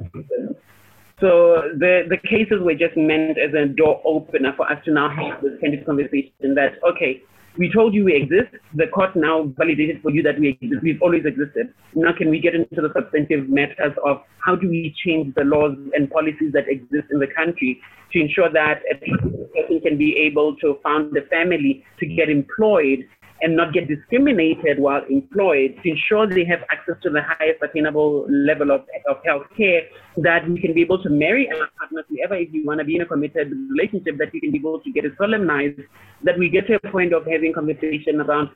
So 1.21 1.71
the, 1.79 2.03
the 2.09 2.17
cases 2.29 2.59
were 2.61 2.75
just 2.75 2.97
meant 2.97 3.39
as 3.39 3.55
a 3.55 3.67
door 3.67 4.03
opener 4.05 4.53
for 4.57 4.71
us 4.71 4.85
to 4.87 4.93
now 4.93 5.09
have 5.09 5.41
this 5.41 5.53
kind 5.61 5.73
of 5.73 5.87
conversation 5.87 6.55
that, 6.57 6.73
okay, 6.91 7.23
we 7.59 7.71
told 7.71 7.95
you 7.95 8.05
we 8.07 8.17
exist. 8.17 8.55
The 8.75 8.87
court 8.89 9.15
now 9.15 9.53
validated 9.57 10.01
for 10.03 10.11
you 10.11 10.23
that 10.23 10.41
we 10.41 10.59
exist. 10.61 10.83
We've 10.83 11.03
always 11.03 11.25
existed. 11.25 11.73
Now, 11.95 12.13
can 12.17 12.31
we 12.31 12.41
get 12.41 12.55
into 12.55 12.81
the 12.81 12.91
substantive 12.95 13.49
matters 13.49 13.93
of 14.05 14.23
how 14.45 14.57
do 14.57 14.69
we 14.69 14.95
change 15.05 15.35
the 15.35 15.45
laws 15.45 15.77
and 15.95 16.11
policies 16.11 16.53
that 16.55 16.67
exist 16.69 17.09
in 17.11 17.21
the 17.21 17.27
country 17.27 17.81
to 18.13 18.21
ensure 18.21 18.51
that 18.51 18.81
a 18.91 18.97
person 18.97 19.81
can 19.81 19.99
be 19.99 20.17
able 20.17 20.57
to 20.57 20.79
found 20.83 21.17
a 21.17 21.23
family, 21.27 21.85
to 22.01 22.07
get 22.07 22.31
employed, 22.31 23.07
and 23.43 23.57
not 23.57 23.73
get 23.73 23.89
discriminated 23.89 24.79
while 24.79 25.03
employed 25.11 25.77
to 25.83 25.91
ensure 25.91 26.27
they 26.27 26.45
have 26.45 26.61
access 26.71 26.95
to 27.03 27.11
the 27.11 27.21
highest 27.21 27.61
attainable 27.61 28.25
level 28.31 28.71
of, 28.71 28.83
of 29.09 29.17
health 29.25 29.43
care, 29.57 29.83
that 30.17 30.49
we 30.49 30.61
can 30.61 30.73
be 30.73 30.81
able 30.81 31.03
to 31.03 31.11
marry 31.11 31.51
our 31.51 31.69
partners 31.79 32.05
whoever 32.09 32.37
if 32.37 32.53
you 32.53 32.65
want 32.65 32.79
to 32.79 32.85
be 32.85 32.97
in 32.97 33.03
a 33.03 33.07
committed 33.07 33.53
relationship, 33.71 34.17
that 34.19 34.33
you 34.33 34.41
can 34.41 34.53
be 34.53 34.59
able 34.59 34.81
to 34.81 34.91
get 34.93 35.05
it 35.05 35.13
solemnized, 35.19 35.81
that 36.23 36.39
we 36.39 36.49
get 36.49 36.67
to 36.69 36.77
a 36.77 36.91
point 36.91 37.13
of 37.13 37.27
having 37.27 37.53
conversation 37.53 38.21
around 38.21 38.49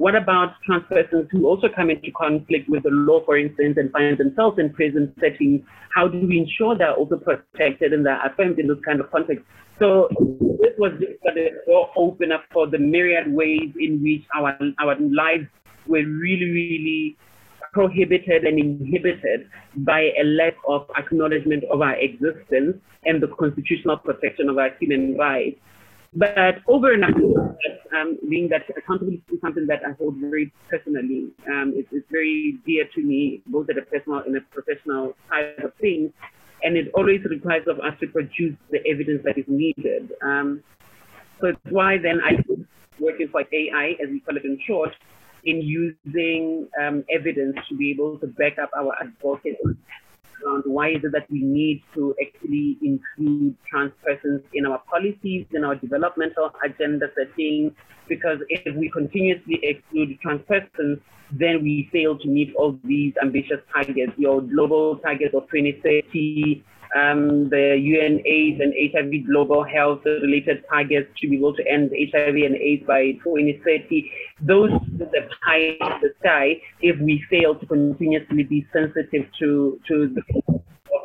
what 0.00 0.14
about 0.14 0.54
trans 0.64 0.84
persons 0.88 1.28
who 1.30 1.46
also 1.46 1.68
come 1.68 1.90
into 1.90 2.10
conflict 2.12 2.70
with 2.70 2.84
the 2.84 2.90
law, 2.90 3.22
for 3.26 3.36
instance, 3.36 3.76
and 3.76 3.92
find 3.92 4.16
themselves 4.16 4.58
in 4.58 4.72
prison 4.72 5.12
settings? 5.20 5.60
How 5.94 6.08
do 6.08 6.26
we 6.26 6.38
ensure 6.38 6.74
they're 6.74 6.94
also 6.94 7.18
protected 7.18 7.92
and 7.92 8.06
they're 8.06 8.24
affirmed 8.24 8.58
in 8.58 8.66
this 8.66 8.78
kind 8.82 9.00
of 9.00 9.10
context? 9.10 9.44
So 9.78 10.08
this 10.62 10.72
was 10.78 10.92
just 11.00 11.20
a 11.26 11.50
door 11.66 11.90
opener 11.96 12.38
for 12.50 12.66
the 12.66 12.78
myriad 12.78 13.30
ways 13.30 13.72
in 13.78 14.02
which 14.02 14.22
our 14.34 14.56
our 14.78 14.96
lives 15.00 15.48
were 15.86 16.04
really, 16.04 16.48
really 16.48 17.16
prohibited 17.74 18.44
and 18.44 18.58
inhibited 18.58 19.50
by 19.76 20.12
a 20.18 20.24
lack 20.24 20.54
of 20.66 20.88
acknowledgement 20.96 21.64
of 21.70 21.82
our 21.82 21.96
existence 21.96 22.76
and 23.04 23.22
the 23.22 23.28
constitutional 23.38 23.98
protection 23.98 24.48
of 24.48 24.56
our 24.56 24.70
human 24.80 25.16
rights. 25.18 25.60
But 26.14 26.56
over 26.66 26.96
that, 26.96 27.14
um, 27.96 28.18
being 28.28 28.48
that 28.48 28.62
accountability 28.76 29.22
is 29.32 29.40
something 29.40 29.66
that 29.68 29.82
I 29.86 29.92
hold 29.92 30.16
very 30.16 30.52
personally, 30.68 31.30
um, 31.46 31.72
it's, 31.76 31.88
it's, 31.92 32.06
very 32.10 32.58
dear 32.66 32.84
to 32.94 33.00
me, 33.00 33.42
both 33.46 33.70
at 33.70 33.78
a 33.78 33.82
personal 33.82 34.18
and 34.18 34.36
a 34.36 34.40
professional 34.52 35.14
side 35.28 35.54
of 35.62 35.72
things 35.80 36.10
and 36.62 36.76
it 36.76 36.90
always 36.94 37.20
requires 37.24 37.66
of 37.68 37.78
us 37.80 37.94
to 38.00 38.06
produce 38.08 38.56
the 38.70 38.78
evidence 38.86 39.22
that 39.24 39.38
is 39.38 39.44
needed. 39.48 40.12
Um, 40.22 40.62
so 41.40 41.48
it's 41.48 41.60
why 41.70 41.96
then 41.98 42.20
I 42.22 42.32
working 42.98 43.28
for 43.28 43.42
AI, 43.52 43.96
as 44.02 44.08
we 44.10 44.20
call 44.20 44.36
it 44.36 44.44
in 44.44 44.58
short, 44.66 44.90
in 45.44 45.62
using 45.62 46.68
um, 46.80 47.04
evidence 47.10 47.56
to 47.68 47.76
be 47.76 47.90
able 47.90 48.18
to 48.18 48.26
back 48.26 48.58
up 48.58 48.70
our 48.76 48.94
advocacy 49.00 49.56
why 50.64 50.90
is 50.90 51.04
it 51.04 51.12
that 51.12 51.30
we 51.30 51.42
need 51.42 51.82
to 51.94 52.14
actually 52.20 52.78
include 52.82 53.54
trans 53.68 53.92
persons 54.04 54.42
in 54.54 54.66
our 54.66 54.80
policies, 54.90 55.46
in 55.52 55.64
our 55.64 55.74
developmental 55.74 56.50
agenda 56.64 57.06
setting, 57.16 57.74
because 58.08 58.38
if 58.48 58.74
we 58.76 58.90
continuously 58.90 59.60
exclude 59.62 60.18
trans 60.20 60.42
persons, 60.48 60.98
then 61.32 61.62
we 61.62 61.88
fail 61.92 62.18
to 62.18 62.28
meet 62.28 62.54
all 62.56 62.78
these 62.84 63.12
ambitious 63.22 63.60
targets, 63.72 64.12
your 64.16 64.40
global 64.40 64.96
targets 64.96 65.34
of 65.34 65.42
2030, 65.50 66.64
um, 66.96 67.48
the 67.50 67.76
UN 67.78 68.20
AIDS 68.26 68.60
and 68.60 68.74
HIV 68.92 69.26
global 69.26 69.62
health 69.64 70.00
related 70.04 70.64
targets 70.68 71.08
to 71.20 71.28
be 71.28 71.36
able 71.36 71.54
to 71.54 71.66
end 71.66 71.90
HIV 71.92 72.34
and 72.34 72.56
AIDS 72.56 72.84
by 72.86 73.12
2030. 73.24 74.10
Those 74.40 74.70
are 74.72 74.80
the 74.98 75.28
high 75.42 75.76
in 75.80 76.00
the 76.02 76.12
sky 76.20 76.60
if 76.80 76.98
we 77.00 77.22
fail 77.30 77.54
to 77.54 77.66
continuously 77.66 78.42
be 78.42 78.66
sensitive 78.72 79.26
to, 79.38 79.80
to 79.86 80.14
the 80.14 80.52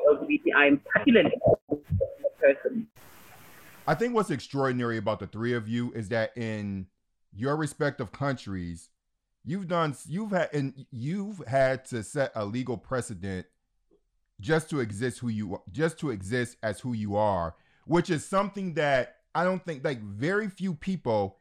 LGBTI, 0.10 0.80
particularly 0.86 1.36
the 1.69 1.78
person. 2.39 2.88
I 3.88 3.93
think 3.93 4.15
what's 4.15 4.32
extraordinary 4.32 4.98
about 4.98 5.19
the 5.19 5.28
three 5.28 5.54
of 5.54 5.67
you 5.67 5.91
is 5.93 6.10
that 6.10 6.36
in 6.36 6.88
your 7.36 7.56
respective 7.56 8.12
countries, 8.12 8.89
you've 9.45 9.67
done 9.67 9.95
you've 10.08 10.32
had 10.32 10.50
and 10.54 10.86
you've 10.91 11.45
had 11.48 11.86
to 11.86 12.02
set 12.02 12.32
a 12.34 12.43
legal 12.43 12.78
precedent 12.78 13.45
just 14.39 14.69
to 14.69 14.80
exist 14.80 15.19
who 15.19 15.30
you 15.30 15.62
just 15.71 15.98
to 16.00 16.12
exist 16.12 16.58
as 16.62 16.80
who 16.80 16.93
you 16.93 17.15
are, 17.15 17.56
which 17.86 18.10
is 18.10 18.26
something 18.26 18.74
that 18.76 19.17
I 19.34 19.43
don't 19.43 19.63
think 19.63 19.84
like 19.84 20.02
very 20.02 20.50
few 20.50 20.74
people 20.74 21.38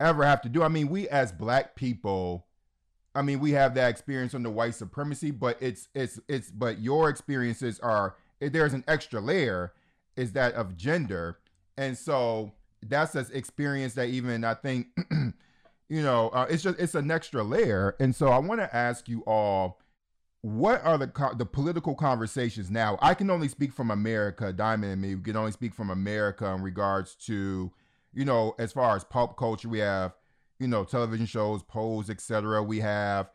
ever 0.00 0.24
have 0.24 0.42
to 0.42 0.48
do. 0.48 0.62
I 0.62 0.68
mean, 0.68 0.88
we 0.88 1.08
as 1.08 1.32
black 1.32 1.74
people, 1.74 2.46
I 3.14 3.22
mean, 3.22 3.40
we 3.40 3.52
have 3.52 3.74
that 3.74 3.90
experience 3.90 4.34
under 4.34 4.50
white 4.50 4.74
supremacy, 4.74 5.30
but 5.30 5.56
it's 5.60 5.88
it's 5.94 6.18
it's 6.28 6.50
but 6.50 6.80
your 6.80 7.08
experiences 7.08 7.78
are 7.80 8.16
there's 8.40 8.74
an 8.74 8.84
extra 8.88 9.20
layer 9.20 9.72
is 10.16 10.32
that 10.32 10.54
of 10.54 10.76
gender. 10.76 11.38
And 11.76 11.96
so 11.96 12.52
that's 12.82 13.14
an 13.14 13.26
experience 13.32 13.94
that 13.94 14.08
even 14.08 14.44
I 14.44 14.54
think 14.54 14.88
you 15.88 16.02
know, 16.02 16.30
uh, 16.30 16.46
it's 16.48 16.62
just 16.62 16.78
it's 16.78 16.94
an 16.94 17.10
extra 17.10 17.42
layer. 17.42 17.96
And 18.00 18.14
so 18.14 18.28
I 18.28 18.38
want 18.38 18.60
to 18.60 18.74
ask 18.74 19.08
you 19.08 19.20
all 19.26 19.78
what 20.42 20.84
are 20.84 20.98
the 20.98 21.34
the 21.38 21.46
political 21.46 21.94
conversations 21.94 22.70
now? 22.70 22.98
I 23.00 23.14
can 23.14 23.30
only 23.30 23.48
speak 23.48 23.72
from 23.72 23.90
America. 23.90 24.52
Diamond 24.52 24.92
and 24.92 25.00
me 25.00 25.14
we 25.14 25.22
can 25.22 25.36
only 25.36 25.52
speak 25.52 25.72
from 25.72 25.90
America 25.90 26.46
in 26.46 26.62
regards 26.62 27.14
to, 27.26 27.72
you 28.12 28.24
know, 28.24 28.54
as 28.58 28.72
far 28.72 28.96
as 28.96 29.04
pop 29.04 29.36
culture, 29.36 29.68
we 29.68 29.78
have, 29.78 30.14
you 30.58 30.66
know, 30.66 30.82
television 30.82 31.26
shows, 31.26 31.62
polls, 31.62 32.10
etc. 32.10 32.60
We 32.62 32.80
have 32.80 33.30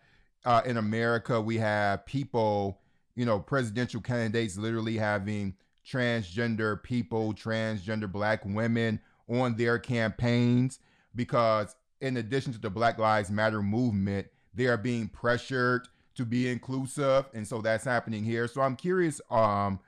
uh, 0.45 0.61
in 0.65 0.75
America, 0.75 1.39
we 1.41 1.57
have 1.57 2.05
people, 2.05 2.81
you 3.15 3.25
know, 3.25 3.39
presidential 3.39 4.01
candidates 4.01 4.57
literally 4.57 4.97
having 4.97 5.55
transgender 5.89 6.81
people, 6.83 7.33
transgender 7.33 8.11
black 8.11 8.43
women 8.43 8.99
on 9.29 9.55
their 9.55 9.79
campaigns 9.79 10.79
because 11.15 11.73
in 12.01 12.17
addition 12.17 12.51
to 12.51 12.59
the 12.59 12.69
Black 12.69 12.97
Lives 12.97 13.31
Matter 13.31 13.63
movement, 13.63 14.27
they 14.53 14.67
are 14.67 14.77
being 14.77 15.07
pressured 15.07 15.87
to 16.17 16.25
be 16.25 16.49
inclusive, 16.49 17.25
and 17.33 17.47
so 17.47 17.61
that's 17.61 17.85
happening 17.85 18.23
here. 18.23 18.47
So 18.47 18.61
I'm 18.61 18.75
curious, 18.75 19.21
um, 19.31 19.79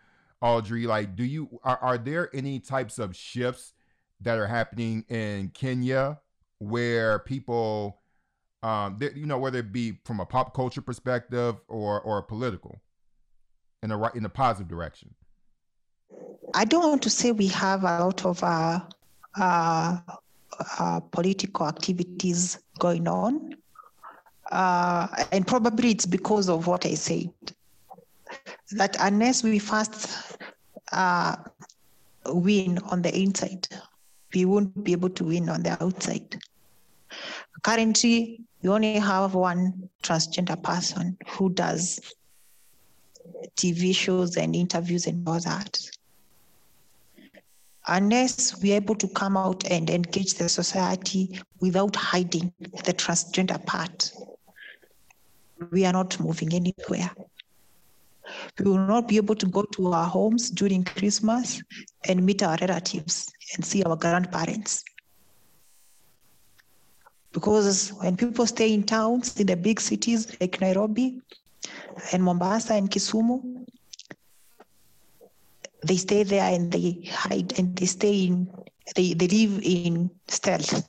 Audrey, 0.41 0.87
like, 0.87 1.15
do 1.15 1.23
you 1.23 1.59
are, 1.63 1.77
are 1.81 1.97
there 1.97 2.29
any 2.33 2.59
types 2.59 2.99
of 2.99 3.15
shifts 3.15 3.73
that 4.21 4.37
are 4.37 4.47
happening 4.47 5.05
in 5.09 5.49
Kenya 5.49 6.19
where 6.59 7.19
people 7.19 7.99
Um, 8.61 8.99
you 9.15 9.25
know, 9.25 9.39
whether 9.39 9.59
it 9.59 9.71
be 9.71 9.99
from 10.03 10.19
a 10.19 10.25
pop 10.25 10.53
culture 10.53 10.83
perspective 10.83 11.55
or 11.69 12.01
or 12.01 12.21
political, 12.21 12.73
in 13.83 13.91
a 13.91 13.97
right 13.97 14.13
in 14.19 14.25
a 14.25 14.29
positive 14.29 14.67
direction. 14.67 15.15
I 16.53 16.65
don't 16.65 16.83
want 16.91 17.01
to 17.03 17.09
say 17.09 17.31
we 17.31 17.47
have 17.47 17.81
a 17.87 18.03
lot 18.03 18.25
of 18.25 18.43
uh, 18.43 18.79
uh, 19.39 19.97
uh, 20.79 20.99
political 21.17 21.67
activities 21.67 22.59
going 22.79 23.07
on. 23.07 23.55
Uh, 24.51 25.07
and 25.31 25.45
probably 25.45 25.91
it's 25.91 26.05
because 26.05 26.49
of 26.49 26.67
what 26.67 26.85
I 26.85 26.95
said. 26.95 27.31
That 28.71 28.95
unless 28.99 29.43
we 29.43 29.59
first 29.59 30.37
uh, 30.91 31.35
win 32.25 32.77
on 32.79 33.01
the 33.01 33.15
inside, 33.15 33.67
we 34.33 34.45
won't 34.45 34.83
be 34.83 34.91
able 34.91 35.09
to 35.09 35.23
win 35.23 35.49
on 35.49 35.63
the 35.63 35.81
outside. 35.83 36.37
Currently, 37.63 38.41
we 38.61 38.69
only 38.69 38.99
have 38.99 39.33
one 39.33 39.89
transgender 40.03 40.61
person 40.61 41.17
who 41.27 41.49
does 41.49 41.99
TV 43.55 43.95
shows 43.95 44.37
and 44.37 44.55
interviews 44.55 45.07
and 45.07 45.27
all 45.27 45.39
that 45.39 45.79
unless 47.89 48.61
we're 48.61 48.75
able 48.75 48.95
to 48.95 49.07
come 49.09 49.35
out 49.35 49.65
and 49.69 49.89
engage 49.89 50.35
the 50.35 50.47
society 50.47 51.39
without 51.59 51.95
hiding 51.95 52.53
the 52.59 52.93
transgender 52.93 53.63
part, 53.65 54.11
we 55.71 55.85
are 55.85 55.93
not 55.93 56.19
moving 56.19 56.53
anywhere. 56.53 57.11
We 58.59 58.65
will 58.65 58.79
not 58.79 59.07
be 59.07 59.17
able 59.17 59.35
to 59.35 59.45
go 59.47 59.63
to 59.63 59.93
our 59.93 60.07
homes 60.07 60.49
during 60.49 60.83
Christmas 60.83 61.61
and 62.07 62.25
meet 62.25 62.43
our 62.43 62.57
relatives 62.61 63.31
and 63.55 63.65
see 63.65 63.83
our 63.83 63.95
grandparents. 63.95 64.83
Because 67.31 67.89
when 67.89 68.17
people 68.17 68.45
stay 68.45 68.73
in 68.73 68.83
towns, 68.83 69.39
in 69.39 69.47
the 69.47 69.55
big 69.55 69.79
cities 69.79 70.35
like 70.39 70.61
Nairobi 70.61 71.19
and 72.11 72.23
Mombasa 72.23 72.73
and 72.73 72.89
Kisumu, 72.89 73.65
they 75.85 75.97
stay 75.97 76.23
there 76.23 76.53
and 76.53 76.71
they 76.71 77.03
hide 77.09 77.57
and 77.57 77.75
they 77.75 77.85
stay 77.85 78.25
in 78.25 78.51
they, 78.95 79.13
they 79.13 79.27
live 79.27 79.61
in 79.63 80.09
stealth 80.27 80.83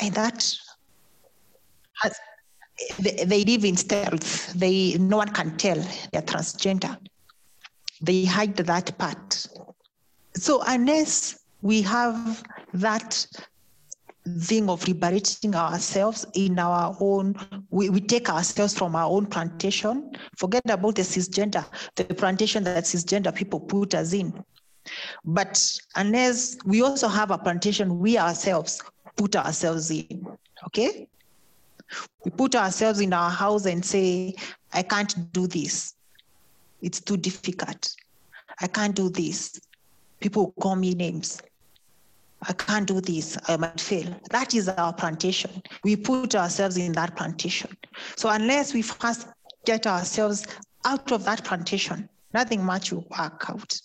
and 0.00 0.14
that 0.14 0.54
has, 2.00 2.18
they, 2.98 3.24
they 3.24 3.44
live 3.44 3.64
in 3.64 3.76
stealth. 3.76 4.52
They 4.54 4.96
no 4.98 5.18
one 5.18 5.28
can 5.28 5.56
tell 5.56 5.78
they're 6.12 6.22
transgender. 6.22 6.96
They 8.00 8.24
hide 8.24 8.56
that 8.56 8.96
part. 8.98 9.46
So 10.34 10.62
unless 10.66 11.40
we 11.62 11.82
have 11.82 12.42
that 12.74 13.26
thing 14.42 14.68
of 14.68 14.86
liberating 14.86 15.54
ourselves 15.54 16.26
in 16.34 16.58
our 16.58 16.96
own 17.00 17.34
we, 17.70 17.88
we 17.88 18.00
take 18.00 18.28
ourselves 18.28 18.76
from 18.76 18.94
our 18.94 19.10
own 19.10 19.26
plantation. 19.26 20.12
Forget 20.38 20.62
about 20.68 20.96
the 20.96 21.02
cisgender 21.02 21.64
the 21.96 22.04
plantation 22.04 22.64
that 22.64 22.84
cisgender 22.84 23.34
people 23.34 23.60
put 23.60 23.94
us 23.94 24.12
in. 24.12 24.42
But 25.24 25.78
unless 25.96 26.56
we 26.64 26.82
also 26.82 27.08
have 27.08 27.30
a 27.30 27.38
plantation 27.38 27.98
we 27.98 28.18
ourselves 28.18 28.80
put 29.16 29.36
ourselves 29.36 29.90
in 29.90 30.26
okay 30.66 31.08
we 32.24 32.30
put 32.30 32.54
ourselves 32.54 33.00
in 33.00 33.12
our 33.12 33.30
house 33.30 33.66
and 33.66 33.84
say 33.84 34.34
i 34.72 34.82
can't 34.82 35.32
do 35.32 35.46
this 35.46 35.94
it's 36.82 37.00
too 37.00 37.16
difficult 37.16 37.94
i 38.60 38.66
can't 38.66 38.94
do 38.94 39.08
this 39.10 39.60
people 40.20 40.52
call 40.60 40.76
me 40.76 40.94
names 40.94 41.40
I 42.42 42.54
can't 42.54 42.86
do 42.86 43.00
this, 43.00 43.36
I 43.48 43.56
might 43.58 43.80
fail. 43.80 44.18
That 44.30 44.54
is 44.54 44.68
our 44.68 44.94
plantation. 44.94 45.62
We 45.84 45.94
put 45.96 46.34
ourselves 46.34 46.78
in 46.78 46.92
that 46.92 47.14
plantation. 47.16 47.76
So 48.16 48.30
unless 48.30 48.72
we 48.72 48.82
first 48.82 49.28
get 49.66 49.86
ourselves 49.86 50.46
out 50.86 51.12
of 51.12 51.24
that 51.24 51.44
plantation, 51.44 52.08
nothing 52.32 52.64
much 52.64 52.92
will 52.92 53.04
work 53.18 53.44
out. 53.50 53.78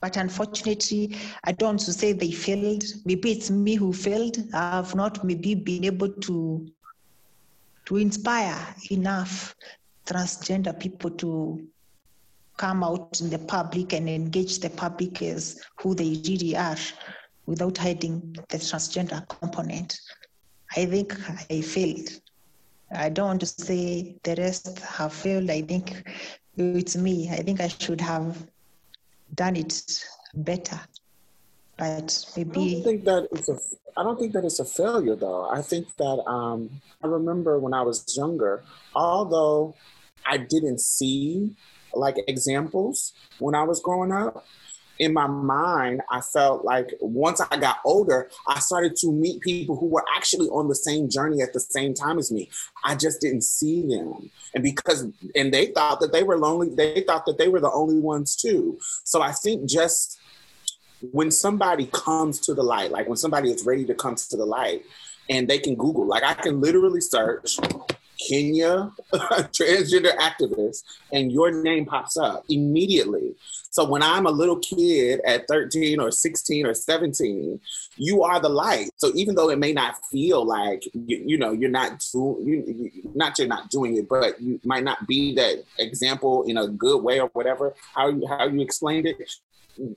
But 0.00 0.16
unfortunately, 0.16 1.16
I 1.44 1.52
don't 1.52 1.68
want 1.68 1.80
to 1.80 1.92
say 1.92 2.12
they 2.12 2.30
failed. 2.30 2.84
Maybe 3.04 3.32
it's 3.32 3.50
me 3.50 3.74
who 3.74 3.92
failed. 3.92 4.36
I've 4.54 4.94
not 4.94 5.24
maybe 5.24 5.54
been 5.54 5.84
able 5.84 6.08
to 6.08 6.68
to 7.86 7.96
inspire 7.96 8.74
enough 8.90 9.56
transgender 10.04 10.78
people 10.78 11.10
to 11.10 11.66
come 12.58 12.84
out 12.84 13.20
in 13.20 13.30
the 13.30 13.38
public 13.38 13.94
and 13.94 14.08
engage 14.08 14.58
the 14.58 14.68
public 14.68 15.22
as 15.22 15.60
who 15.80 15.94
they 15.94 16.20
really 16.26 16.54
are 16.54 16.76
without 17.46 17.78
hiding 17.78 18.36
the 18.50 18.58
transgender 18.58 19.26
component. 19.28 19.98
I 20.76 20.84
think 20.84 21.16
I 21.50 21.62
failed. 21.62 22.10
I 22.92 23.08
don't 23.08 23.26
want 23.26 23.40
to 23.40 23.46
say 23.46 24.16
the 24.22 24.34
rest 24.36 24.78
have 24.80 25.12
failed. 25.12 25.48
I 25.50 25.62
think 25.62 26.06
it's 26.56 26.96
me. 26.96 27.30
I 27.30 27.36
think 27.36 27.60
I 27.60 27.68
should 27.68 28.00
have 28.00 28.46
done 29.34 29.56
it 29.56 30.04
better. 30.34 30.80
But 31.76 32.26
maybe 32.36 32.50
I 32.50 32.72
don't 32.72 32.82
think 32.84 33.04
that 33.04 33.28
it's 33.32 33.48
a 33.48 33.58
I 33.96 34.02
don't 34.02 34.18
think 34.18 34.32
that 34.32 34.44
it's 34.44 34.60
a 34.60 34.64
failure 34.64 35.16
though. 35.16 35.48
I 35.50 35.62
think 35.62 35.94
that 35.96 36.22
um, 36.26 36.70
I 37.02 37.06
remember 37.06 37.58
when 37.58 37.74
I 37.74 37.82
was 37.82 38.04
younger, 38.16 38.62
although 38.94 39.74
I 40.26 40.38
didn't 40.38 40.80
see 40.80 41.56
like 41.94 42.16
examples 42.28 43.12
when 43.38 43.54
I 43.54 43.62
was 43.62 43.80
growing 43.80 44.12
up, 44.12 44.44
in 44.98 45.12
my 45.12 45.26
mind, 45.26 46.02
I 46.10 46.20
felt 46.20 46.64
like 46.64 46.92
once 47.00 47.40
I 47.40 47.56
got 47.56 47.78
older, 47.84 48.30
I 48.46 48.58
started 48.58 48.96
to 48.96 49.12
meet 49.12 49.40
people 49.40 49.76
who 49.76 49.86
were 49.86 50.04
actually 50.14 50.48
on 50.48 50.68
the 50.68 50.74
same 50.74 51.08
journey 51.08 51.40
at 51.40 51.52
the 51.52 51.60
same 51.60 51.94
time 51.94 52.18
as 52.18 52.32
me. 52.32 52.50
I 52.84 52.94
just 52.94 53.20
didn't 53.20 53.44
see 53.44 53.86
them. 53.86 54.30
And 54.54 54.62
because, 54.62 55.06
and 55.34 55.54
they 55.54 55.66
thought 55.66 56.00
that 56.00 56.12
they 56.12 56.22
were 56.22 56.38
lonely, 56.38 56.74
they 56.74 57.02
thought 57.02 57.26
that 57.26 57.38
they 57.38 57.48
were 57.48 57.60
the 57.60 57.70
only 57.70 58.00
ones 58.00 58.34
too. 58.34 58.78
So 59.04 59.22
I 59.22 59.32
think 59.32 59.68
just 59.68 60.18
when 61.12 61.30
somebody 61.30 61.86
comes 61.92 62.40
to 62.40 62.54
the 62.54 62.62
light, 62.62 62.90
like 62.90 63.08
when 63.08 63.16
somebody 63.16 63.50
is 63.50 63.64
ready 63.64 63.84
to 63.84 63.94
come 63.94 64.16
to 64.16 64.36
the 64.36 64.44
light 64.44 64.82
and 65.30 65.46
they 65.46 65.58
can 65.58 65.76
Google, 65.76 66.06
like 66.06 66.24
I 66.24 66.34
can 66.34 66.60
literally 66.60 67.00
search 67.00 67.58
Kenya 68.18 68.92
transgender 69.12 70.16
activist, 70.16 70.82
and 71.12 71.32
your 71.32 71.62
name 71.62 71.86
pops 71.86 72.16
up 72.16 72.44
immediately. 72.48 73.34
So 73.70 73.84
when 73.88 74.02
I'm 74.02 74.26
a 74.26 74.30
little 74.30 74.58
kid 74.58 75.20
at 75.24 75.46
13 75.46 76.00
or 76.00 76.10
16 76.10 76.66
or 76.66 76.74
17, 76.74 77.60
you 77.96 78.22
are 78.22 78.40
the 78.40 78.48
light. 78.48 78.90
So 78.96 79.12
even 79.14 79.34
though 79.34 79.50
it 79.50 79.58
may 79.58 79.72
not 79.72 79.96
feel 80.10 80.44
like 80.44 80.84
you, 80.94 81.22
you 81.24 81.38
know 81.38 81.52
you're 81.52 81.70
not 81.70 82.04
doing, 82.12 82.46
you, 82.46 83.10
not 83.14 83.38
you're 83.38 83.46
not 83.46 83.70
doing 83.70 83.96
it, 83.96 84.08
but 84.08 84.40
you 84.40 84.60
might 84.64 84.84
not 84.84 85.06
be 85.06 85.34
that 85.34 85.64
example 85.78 86.44
in 86.44 86.56
a 86.56 86.66
good 86.66 87.02
way 87.02 87.20
or 87.20 87.28
whatever. 87.34 87.74
How 87.94 88.08
you 88.08 88.26
how 88.26 88.46
you 88.46 88.60
explained 88.60 89.06
it, 89.06 89.16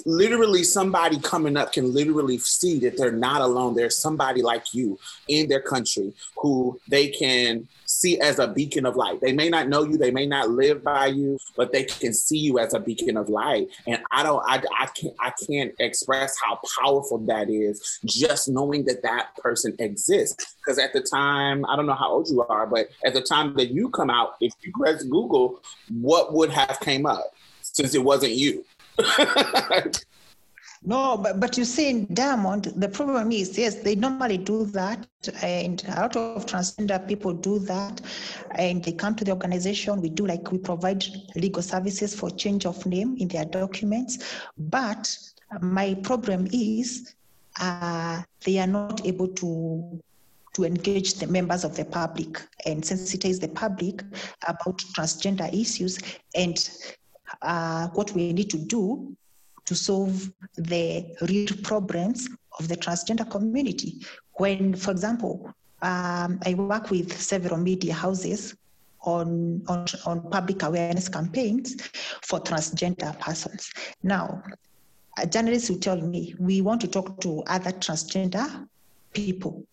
literally 0.05 0.63
somebody 0.63 1.19
coming 1.19 1.57
up 1.57 1.73
can 1.73 1.93
literally 1.93 2.37
see 2.37 2.79
that 2.79 2.97
they're 2.97 3.11
not 3.11 3.41
alone. 3.41 3.75
There's 3.75 3.97
somebody 3.97 4.41
like 4.41 4.73
you 4.73 4.99
in 5.27 5.49
their 5.49 5.61
country 5.61 6.13
who 6.37 6.79
they 6.87 7.07
can 7.07 7.67
see 7.91 8.19
as 8.19 8.39
a 8.39 8.47
beacon 8.47 8.85
of 8.85 8.95
light. 8.95 9.21
They 9.21 9.33
may 9.33 9.49
not 9.49 9.67
know 9.67 9.83
you, 9.83 9.97
they 9.97 10.11
may 10.11 10.25
not 10.25 10.49
live 10.49 10.83
by 10.83 11.07
you, 11.07 11.37
but 11.55 11.71
they 11.71 11.83
can 11.83 12.13
see 12.13 12.37
you 12.37 12.59
as 12.59 12.73
a 12.73 12.79
beacon 12.79 13.17
of 13.17 13.29
light. 13.29 13.67
And 13.87 14.01
I 14.11 14.23
don't, 14.23 14.43
I, 14.47 14.61
I 14.79 14.87
can't, 14.87 15.15
I 15.19 15.33
can't 15.47 15.73
express 15.79 16.35
how 16.43 16.59
powerful 16.79 17.19
that 17.19 17.49
is. 17.49 17.99
Just 18.05 18.49
knowing 18.49 18.85
that 18.85 19.03
that 19.03 19.35
person 19.37 19.75
exists. 19.79 20.55
Because 20.57 20.79
at 20.79 20.93
the 20.93 21.01
time, 21.01 21.65
I 21.65 21.75
don't 21.75 21.85
know 21.85 21.93
how 21.93 22.11
old 22.11 22.29
you 22.29 22.41
are, 22.43 22.65
but 22.65 22.89
at 23.05 23.13
the 23.13 23.21
time 23.21 23.55
that 23.55 23.71
you 23.71 23.89
come 23.89 24.09
out, 24.09 24.35
if 24.41 24.53
you 24.61 24.71
press 24.73 25.03
Google, 25.03 25.61
what 25.89 26.33
would 26.33 26.49
have 26.51 26.79
came 26.79 27.05
up 27.05 27.33
since 27.61 27.95
it 27.95 28.03
wasn't 28.03 28.33
you? 28.33 28.65
No, 30.83 31.15
but, 31.15 31.39
but 31.39 31.57
you 31.59 31.65
see, 31.65 31.89
in 31.89 32.11
Diamond, 32.11 32.73
the 32.75 32.89
problem 32.89 33.31
is 33.31 33.55
yes, 33.55 33.75
they 33.75 33.93
normally 33.93 34.39
do 34.39 34.65
that, 34.65 35.07
and 35.43 35.83
a 35.87 36.01
lot 36.01 36.15
of 36.15 36.47
transgender 36.47 37.07
people 37.07 37.33
do 37.33 37.59
that, 37.59 38.01
and 38.55 38.83
they 38.83 38.91
come 38.91 39.13
to 39.15 39.23
the 39.23 39.31
organization. 39.31 40.01
We 40.01 40.09
do 40.09 40.25
like 40.25 40.51
we 40.51 40.57
provide 40.57 41.05
legal 41.35 41.61
services 41.61 42.15
for 42.15 42.31
change 42.31 42.65
of 42.65 42.83
name 42.87 43.15
in 43.19 43.27
their 43.27 43.45
documents, 43.45 44.41
but 44.57 45.15
my 45.61 45.93
problem 46.01 46.47
is 46.51 47.13
uh, 47.59 48.23
they 48.43 48.57
are 48.57 48.67
not 48.67 49.05
able 49.05 49.27
to 49.27 50.01
to 50.53 50.65
engage 50.65 51.13
the 51.13 51.27
members 51.27 51.63
of 51.63 51.77
the 51.77 51.85
public 51.85 52.41
and 52.65 52.83
sensitize 52.83 53.39
the 53.39 53.47
public 53.47 54.03
about 54.47 54.79
transgender 54.95 55.47
issues 55.53 55.97
and 56.35 56.69
uh, 57.41 57.87
what 57.89 58.11
we 58.11 58.33
need 58.33 58.49
to 58.49 58.57
do 58.57 59.15
to 59.65 59.75
solve 59.75 60.31
the 60.55 61.05
real 61.29 61.55
problems 61.63 62.27
of 62.59 62.67
the 62.67 62.75
transgender 62.75 63.29
community. 63.29 64.05
When, 64.33 64.75
for 64.75 64.91
example, 64.91 65.53
um, 65.81 66.39
I 66.45 66.53
work 66.55 66.91
with 66.91 67.19
several 67.19 67.57
media 67.57 67.93
houses 67.93 68.55
on, 69.03 69.63
on, 69.67 69.85
on 70.05 70.29
public 70.29 70.63
awareness 70.63 71.09
campaigns 71.09 71.75
for 72.21 72.39
transgender 72.39 73.17
persons. 73.19 73.71
Now, 74.03 74.43
a 75.17 75.25
journalist 75.25 75.69
will 75.69 75.79
tell 75.79 75.99
me, 75.99 76.35
we 76.39 76.61
want 76.61 76.81
to 76.81 76.87
talk 76.87 77.19
to 77.21 77.43
other 77.47 77.71
transgender 77.71 78.67
people 79.13 79.65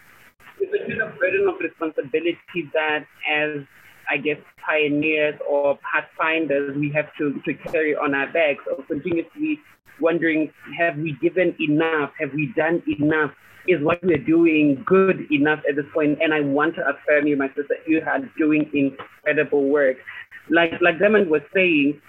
it's 0.61 0.73
a 0.73 0.87
bit 0.87 1.01
of 1.01 1.19
burden 1.19 1.49
of 1.49 1.61
responsibility 1.61 2.71
that 2.73 3.07
as 3.29 3.67
I 4.09 4.19
guess, 4.19 4.39
pioneers 4.65 5.35
or 5.49 5.79
pathfinders 5.93 6.77
we 6.77 6.91
have 6.93 7.07
to, 7.19 7.41
to 7.45 7.55
carry 7.55 7.97
on 7.97 8.15
our 8.15 8.33
backs 8.33 8.65
or 8.71 8.85
continuously 8.85 9.59
wondering, 10.01 10.53
have 10.79 10.97
we 10.97 11.17
given 11.21 11.55
enough? 11.61 12.11
Have 12.19 12.33
we 12.33 12.53
done 12.57 12.83
enough? 13.01 13.33
Is 13.69 13.83
what 13.83 14.03
we're 14.03 14.19
doing 14.19 14.83
good 14.87 15.27
enough 15.31 15.61
at 15.69 15.77
this 15.77 15.87
point? 15.93 16.19
And 16.23 16.33
I 16.33 16.41
want 16.41 16.77
to 16.77 16.83
affirm 16.87 17.27
you, 17.27 17.37
my 17.37 17.49
sister, 17.49 17.77
you 17.87 18.01
are 18.01 18.21
doing 18.39 18.71
incredible 18.73 19.69
work. 19.69 19.97
Like 20.49 20.73
like 20.81 20.99
Diamond 21.01 21.29
was 21.29 21.43
saying, 21.53 22.01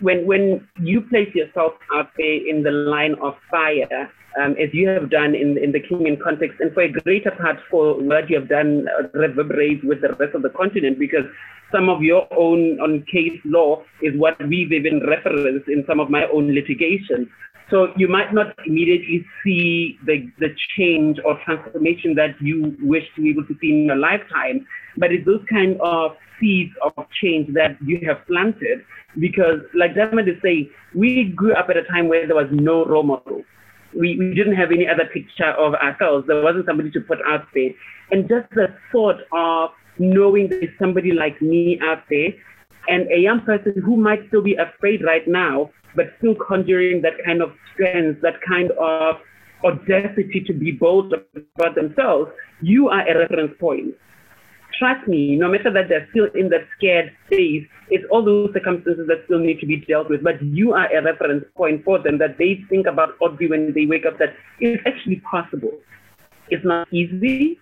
when 0.00 0.26
when 0.26 0.66
you 0.80 1.02
place 1.02 1.34
yourself 1.34 1.72
out 1.94 2.10
there 2.16 2.48
in 2.48 2.62
the 2.62 2.70
line 2.70 3.14
of 3.22 3.34
fire, 3.50 4.10
um, 4.40 4.52
as 4.52 4.72
you 4.72 4.88
have 4.88 5.10
done 5.10 5.34
in, 5.34 5.58
in 5.58 5.72
the 5.72 5.80
Kenyan 5.80 6.20
context, 6.22 6.60
and 6.60 6.72
for 6.72 6.82
a 6.82 6.92
greater 6.92 7.30
part 7.30 7.56
for 7.70 7.94
what 8.00 8.28
you 8.30 8.38
have 8.38 8.48
done 8.48 8.86
uh, 8.98 9.08
reverberates 9.18 9.84
with 9.84 10.00
the 10.00 10.12
rest 10.14 10.34
of 10.34 10.42
the 10.42 10.50
continent, 10.50 10.98
because 10.98 11.24
some 11.72 11.88
of 11.88 12.02
your 12.02 12.26
own 12.36 12.78
on 12.80 13.04
case 13.10 13.40
law 13.44 13.82
is 14.02 14.12
what 14.16 14.38
we've 14.46 14.72
even 14.72 15.00
referenced 15.06 15.68
in 15.68 15.84
some 15.86 16.00
of 16.00 16.10
my 16.10 16.24
own 16.32 16.54
litigation. 16.54 17.28
So 17.70 17.92
you 17.96 18.06
might 18.08 18.32
not 18.32 18.54
immediately 18.64 19.26
see 19.42 19.98
the, 20.06 20.30
the 20.38 20.54
change 20.76 21.18
or 21.24 21.38
transformation 21.44 22.14
that 22.14 22.40
you 22.40 22.76
wish 22.80 23.04
to 23.16 23.22
be 23.22 23.30
able 23.30 23.44
to 23.46 23.56
see 23.60 23.70
in 23.70 23.86
your 23.86 23.96
lifetime, 23.96 24.66
but 24.96 25.10
it's 25.10 25.26
those 25.26 25.44
kind 25.50 25.80
of 25.80 26.12
seeds 26.38 26.72
of 26.82 27.06
change 27.20 27.52
that 27.54 27.76
you 27.84 28.00
have 28.06 28.24
planted. 28.26 28.84
Because, 29.18 29.60
like 29.74 29.94
David 29.94 30.28
is 30.28 30.36
saying, 30.42 30.70
we 30.94 31.32
grew 31.34 31.54
up 31.54 31.68
at 31.70 31.76
a 31.76 31.84
time 31.84 32.08
where 32.08 32.26
there 32.26 32.36
was 32.36 32.48
no 32.52 32.84
role 32.84 33.02
model 33.02 33.42
we, 33.96 34.16
we 34.18 34.34
didn't 34.34 34.56
have 34.56 34.70
any 34.70 34.86
other 34.86 35.06
picture 35.12 35.50
of 35.52 35.74
ourselves. 35.74 36.26
There 36.26 36.42
wasn't 36.42 36.66
somebody 36.66 36.90
to 36.92 37.00
put 37.00 37.18
out 37.26 37.46
there. 37.54 37.70
And 38.10 38.28
just 38.28 38.48
the 38.50 38.68
thought 38.92 39.20
of 39.32 39.70
knowing 39.98 40.48
there's 40.48 40.76
somebody 40.78 41.12
like 41.12 41.40
me 41.40 41.80
out 41.82 42.02
there 42.10 42.28
and 42.88 43.10
a 43.10 43.18
young 43.18 43.40
person 43.40 43.74
who 43.84 43.96
might 43.96 44.26
still 44.28 44.42
be 44.42 44.54
afraid 44.54 45.04
right 45.04 45.26
now, 45.26 45.70
but 45.94 46.06
still 46.18 46.34
conjuring 46.34 47.02
that 47.02 47.14
kind 47.24 47.42
of 47.42 47.52
strength, 47.72 48.20
that 48.22 48.40
kind 48.46 48.70
of 48.72 49.16
audacity 49.64 50.44
to 50.46 50.52
be 50.52 50.72
bold 50.72 51.12
about 51.58 51.74
themselves, 51.74 52.30
you 52.60 52.88
are 52.88 53.08
a 53.08 53.18
reference 53.18 53.52
point 53.58 53.94
trust 54.78 55.06
me, 55.08 55.36
no 55.36 55.48
matter 55.48 55.72
that 55.72 55.88
they're 55.88 56.06
still 56.10 56.28
in 56.34 56.48
that 56.50 56.66
scared 56.76 57.12
phase, 57.28 57.64
it's 57.88 58.04
all 58.10 58.24
those 58.24 58.52
circumstances 58.52 59.06
that 59.08 59.22
still 59.24 59.38
need 59.38 59.60
to 59.60 59.66
be 59.66 59.76
dealt 59.76 60.08
with. 60.08 60.22
But 60.22 60.42
you 60.42 60.72
are 60.72 60.86
a 60.94 61.02
reference 61.02 61.44
point 61.56 61.84
for 61.84 61.98
them 61.98 62.18
that 62.18 62.38
they 62.38 62.64
think 62.68 62.86
about 62.86 63.14
Audrey 63.20 63.48
when 63.48 63.72
they 63.72 63.86
wake 63.86 64.06
up 64.06 64.18
that 64.18 64.34
it's 64.60 64.82
actually 64.86 65.22
possible. 65.30 65.72
It's 66.48 66.64
not 66.64 66.92
easy. 66.92 67.58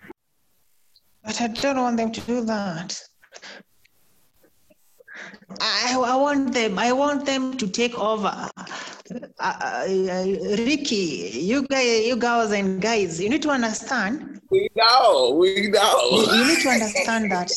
But 1.23 1.41
I 1.41 1.47
don't 1.47 1.77
want 1.77 1.97
them 1.97 2.11
to 2.11 2.21
do 2.21 2.41
that. 2.45 2.99
I, 5.59 5.95
I 5.95 6.15
want 6.15 6.53
them. 6.53 6.79
I 6.79 6.91
want 6.91 7.25
them 7.25 7.57
to 7.57 7.67
take 7.67 7.97
over. 7.97 8.27
Uh, 8.27 8.73
uh, 9.39 9.85
Ricky, 9.87 11.29
you 11.33 11.67
guys, 11.67 12.05
you 12.07 12.15
girls 12.15 12.51
and 12.51 12.81
guys, 12.81 13.21
you 13.21 13.29
need 13.29 13.41
to 13.43 13.49
understand. 13.49 14.41
We 14.49 14.69
know. 14.75 15.35
We 15.39 15.69
know. 15.69 16.09
You, 16.11 16.37
you 16.37 16.47
need 16.47 16.61
to 16.63 16.69
understand 16.69 17.31
that 17.31 17.51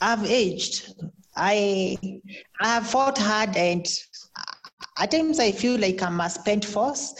I've 0.00 0.24
aged. 0.24 0.94
I 1.36 1.96
I 2.60 2.68
have 2.68 2.86
fought 2.86 3.18
hard, 3.18 3.56
and 3.56 3.86
at 4.98 5.10
times 5.10 5.38
I 5.38 5.52
feel 5.52 5.78
like 5.78 6.02
I'm 6.02 6.20
a 6.20 6.28
spent 6.28 6.64
force. 6.64 7.14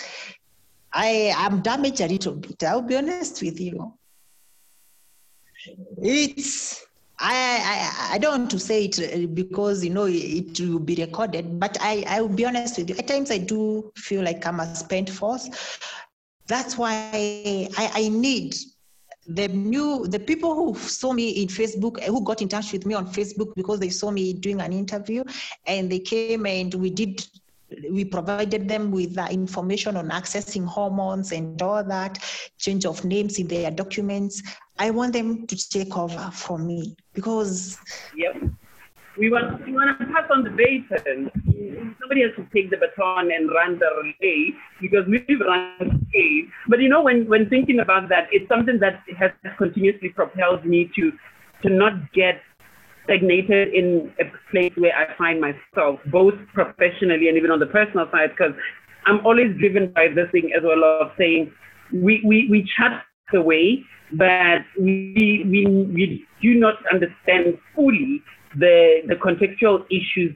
I 0.93 1.33
am 1.37 1.61
damaged 1.61 2.01
a 2.01 2.09
little 2.09 2.35
bit. 2.35 2.63
I'll 2.65 2.83
be 2.83 2.97
honest 2.97 3.43
with 3.43 3.61
you. 3.61 3.95
It's 6.03 6.88
I, 7.21 8.11
I, 8.11 8.15
I 8.15 8.19
don't 8.19 8.39
want 8.39 8.51
to 8.53 8.59
say 8.59 8.85
it 8.85 8.99
uh, 8.99 9.27
because 9.27 9.85
you 9.85 9.91
know 9.91 10.07
it 10.09 10.59
will 10.61 10.79
be 10.79 10.95
recorded, 10.95 11.59
but 11.59 11.77
I, 11.81 12.05
I 12.07 12.21
will 12.21 12.29
be 12.29 12.45
honest 12.45 12.79
with 12.79 12.91
you. 12.91 12.97
At 12.97 13.09
times 13.09 13.31
I 13.31 13.39
do 13.39 13.93
feel 13.97 14.23
like 14.23 14.47
I'm 14.47 14.61
a 14.61 14.75
spent 14.75 15.11
force. 15.11 15.49
That's 16.47 16.79
why 16.79 17.11
I, 17.13 17.91
I 17.95 18.09
need 18.09 18.55
the 19.27 19.49
new 19.49 20.07
the 20.07 20.19
people 20.19 20.55
who 20.55 20.75
saw 20.75 21.13
me 21.13 21.43
in 21.43 21.49
facebook 21.49 22.03
who 22.05 22.25
got 22.25 22.41
in 22.41 22.49
touch 22.49 22.73
with 22.73 22.87
me 22.87 22.95
on 22.95 23.07
facebook 23.07 23.55
because 23.55 23.79
they 23.79 23.91
saw 23.91 24.11
me 24.11 24.33
doing 24.33 24.59
an 24.59 24.73
interview 24.73 25.23
and 25.67 25.93
they 25.93 25.99
came 25.99 26.47
and 26.47 26.73
we 26.73 26.89
did 26.89 27.23
we 27.91 28.05
provided 28.05 28.69
them 28.69 28.91
with 28.91 29.15
the 29.15 29.27
information 29.31 29.97
on 29.97 30.09
accessing 30.11 30.67
hormones 30.67 31.33
and 31.33 31.61
all 31.61 31.85
that, 31.85 32.19
change 32.59 32.87
of 32.87 33.05
names 33.05 33.39
in 33.39 33.47
their 33.47 33.71
documents. 33.71 34.43
I 34.79 34.91
want 34.91 35.13
them 35.13 35.47
to 35.47 35.69
take 35.69 35.97
over 35.97 36.31
for 36.33 36.59
me 36.59 36.97
because. 37.15 37.79
Yep. 38.17 38.51
We 39.19 39.31
want, 39.31 39.67
we 39.67 39.73
want 39.73 39.99
to 39.99 40.07
pass 40.07 40.31
on 40.31 40.45
the 40.45 40.51
baton. 40.51 41.29
Somebody 42.01 42.23
has 42.23 42.31
to 42.37 42.47
take 42.55 42.71
the 42.71 42.77
baton 42.77 43.33
and 43.33 43.51
run 43.51 43.77
the 43.81 43.91
relay 44.01 44.53
because 44.81 45.07
we've 45.09 45.41
run 45.41 45.75
the 45.81 45.87
relay. 46.15 46.49
But 46.69 46.79
you 46.81 46.89
know, 46.89 47.03
when, 47.03 47.27
when 47.29 47.49
thinking 47.49 47.81
about 47.81 48.09
that, 48.11 48.29
it's 48.31 48.49
something 48.49 48.79
that 48.79 49.03
has 49.19 49.33
continuously 49.59 50.11
propelled 50.11 50.65
me 50.65 50.89
to 50.95 51.13
to 51.63 51.69
not 51.69 52.13
get 52.13 52.41
stagnated 53.05 53.75
in 53.75 54.13
a 54.21 54.25
place 54.51 54.73
where 54.77 54.95
I 54.95 55.17
find 55.17 55.41
myself, 55.41 55.99
both 56.07 56.35
professionally 56.53 57.29
and 57.29 57.37
even 57.37 57.51
on 57.51 57.59
the 57.59 57.67
personal 57.67 58.07
side, 58.13 58.31
because 58.31 58.53
I'm 59.07 59.25
always 59.25 59.57
driven 59.59 59.91
by 59.93 60.09
this 60.09 60.31
thing 60.31 60.53
as 60.57 60.63
well 60.63 60.85
of 60.85 61.11
saying 61.19 61.51
we, 61.93 62.23
we, 62.25 62.49
we 62.51 62.69
chat 62.77 63.03
the 63.33 63.43
way, 63.43 63.83
but 64.13 64.63
we, 64.81 65.45
we, 65.47 65.67
we 65.67 66.27
do 66.41 66.55
not 66.55 66.75
understand 66.93 67.59
fully 67.75 68.23
the, 68.57 69.03
the 69.07 69.15
contextual 69.15 69.85
issues 69.91 70.35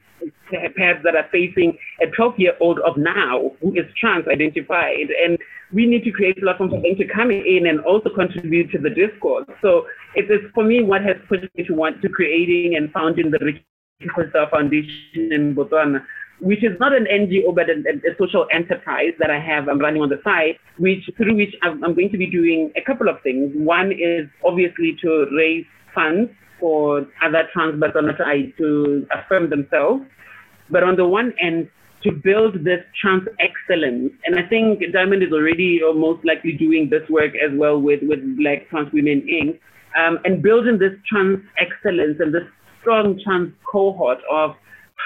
perhaps 0.51 1.01
that 1.03 1.17
are 1.17 1.27
facing 1.33 1.77
a 2.01 2.07
12 2.15 2.35
year 2.39 2.53
old 2.61 2.79
of 2.81 2.97
now 2.97 3.51
who 3.61 3.75
is 3.75 3.87
trans 3.99 4.27
identified. 4.29 5.09
And 5.25 5.39
we 5.73 5.87
need 5.87 6.05
to 6.05 6.13
create 6.13 6.41
platforms 6.41 6.73
for 6.73 6.81
them 6.81 6.97
to 6.97 7.07
come 7.07 7.31
in 7.31 7.67
and 7.67 7.81
also 7.81 8.11
contribute 8.11 8.71
to 8.73 8.79
the 8.79 8.91
discourse. 8.91 9.47
So 9.63 9.87
it 10.15 10.31
is 10.31 10.41
for 10.55 10.65
me 10.65 10.83
what 10.83 11.03
has 11.03 11.17
pushed 11.29 11.49
me 11.57 11.65
to 11.65 11.75
want 11.75 12.03
to 12.03 12.09
creating 12.09 12.77
and 12.77 12.93
founding 12.93 13.31
the 13.31 13.61
Star 14.31 14.51
Foundation 14.51 15.33
in 15.33 15.55
Botswana, 15.55 16.05
which 16.43 16.65
is 16.65 16.79
not 16.81 16.93
an 16.93 17.07
NGO 17.07 17.55
but 17.55 17.71
a, 17.71 17.75
a, 17.79 18.17
social 18.19 18.47
enterprise 18.53 19.13
that 19.21 19.31
I 19.31 19.39
have 19.39 19.69
I'm 19.69 19.79
running 19.79 20.03
on 20.03 20.09
the 20.09 20.21
side, 20.25 20.59
which 20.77 21.09
through 21.17 21.37
which 21.37 21.55
I'm, 21.63 21.83
I'm 21.85 21.95
going 21.95 22.11
to 22.11 22.19
be 22.19 22.29
doing 22.29 22.73
a 22.77 22.83
couple 22.83 23.09
of 23.09 23.23
things. 23.23 23.53
One 23.55 23.93
is 23.93 24.29
obviously 24.45 24.99
to 25.03 25.27
raise 25.37 25.65
funds 25.95 26.31
for 26.59 27.07
other 27.25 27.49
trans 27.53 27.81
Batswana 27.81 28.17
to 28.59 29.07
affirm 29.15 29.51
themselves. 29.51 30.03
But 30.69 30.83
on 30.83 30.97
the 30.97 31.07
one 31.07 31.33
end, 31.41 31.69
to 32.03 32.11
build 32.11 32.65
this 32.65 32.83
trans 33.01 33.29
excellence. 33.39 34.13
And 34.25 34.37
I 34.37 34.49
think 34.49 34.83
Diamond 34.93 35.23
is 35.23 35.33
already 35.33 35.81
or 35.81 35.95
most 35.95 36.25
likely 36.25 36.53
doing 36.53 36.91
this 36.91 37.09
work 37.09 37.33
as 37.35 37.51
well 37.55 37.81
with, 37.81 38.01
with 38.03 38.19
Black 38.37 38.69
Trans 38.71 38.93
Women 38.93 39.23
Inc. 39.31 39.61
Um, 39.97 40.19
and 40.25 40.43
building 40.43 40.79
this 40.79 40.93
trans 41.09 41.39
excellence 41.59 42.19
and 42.19 42.35
this 42.35 42.43
strong 42.81 43.21
trans 43.23 43.53
cohort 43.71 44.19
of 44.31 44.57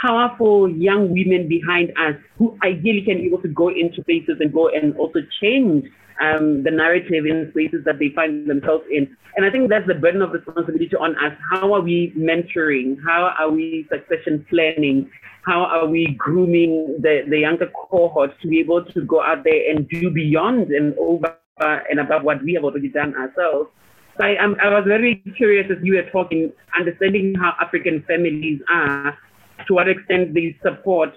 powerful 0.00 0.70
young 0.70 1.12
women 1.12 1.48
behind 1.48 1.90
us 1.98 2.14
who 2.38 2.58
ideally 2.62 3.02
can 3.02 3.18
be 3.18 3.26
able 3.26 3.42
to 3.42 3.48
go 3.48 3.68
into 3.68 4.02
places 4.04 4.36
and 4.40 4.52
go 4.52 4.68
and 4.68 4.96
also 4.96 5.20
change 5.40 5.86
um, 6.20 6.62
the 6.62 6.70
narrative 6.70 7.26
in 7.26 7.48
spaces 7.50 7.84
that 7.84 7.98
they 7.98 8.10
find 8.14 8.48
themselves 8.48 8.84
in. 8.90 9.16
And 9.36 9.44
I 9.44 9.50
think 9.50 9.68
that's 9.68 9.86
the 9.86 9.94
burden 9.94 10.22
of 10.22 10.32
responsibility 10.32 10.96
on 10.96 11.14
us. 11.16 11.36
How 11.52 11.74
are 11.74 11.80
we 11.80 12.12
mentoring? 12.16 12.96
How 13.04 13.34
are 13.38 13.50
we 13.50 13.86
succession 13.90 14.46
planning? 14.48 15.10
How 15.44 15.64
are 15.64 15.86
we 15.86 16.16
grooming 16.18 16.98
the, 17.00 17.24
the 17.28 17.40
younger 17.40 17.70
cohort 17.90 18.32
to 18.40 18.48
be 18.48 18.60
able 18.60 18.84
to 18.84 19.00
go 19.02 19.22
out 19.22 19.44
there 19.44 19.70
and 19.70 19.88
do 19.88 20.10
beyond 20.10 20.70
and 20.70 20.96
over 20.98 21.36
and 21.60 22.00
above 22.00 22.22
what 22.22 22.42
we 22.42 22.54
have 22.54 22.64
already 22.64 22.88
done 22.88 23.14
ourselves? 23.14 23.70
I, 24.18 24.36
I'm, 24.36 24.56
I 24.62 24.70
was 24.70 24.84
very 24.86 25.22
curious 25.36 25.70
as 25.70 25.76
you 25.82 25.96
were 25.96 26.10
talking, 26.10 26.50
understanding 26.78 27.34
how 27.34 27.52
African 27.60 28.02
families 28.08 28.60
are, 28.70 29.16
to 29.66 29.74
what 29.74 29.88
extent 29.88 30.34
they 30.34 30.56
support 30.62 31.10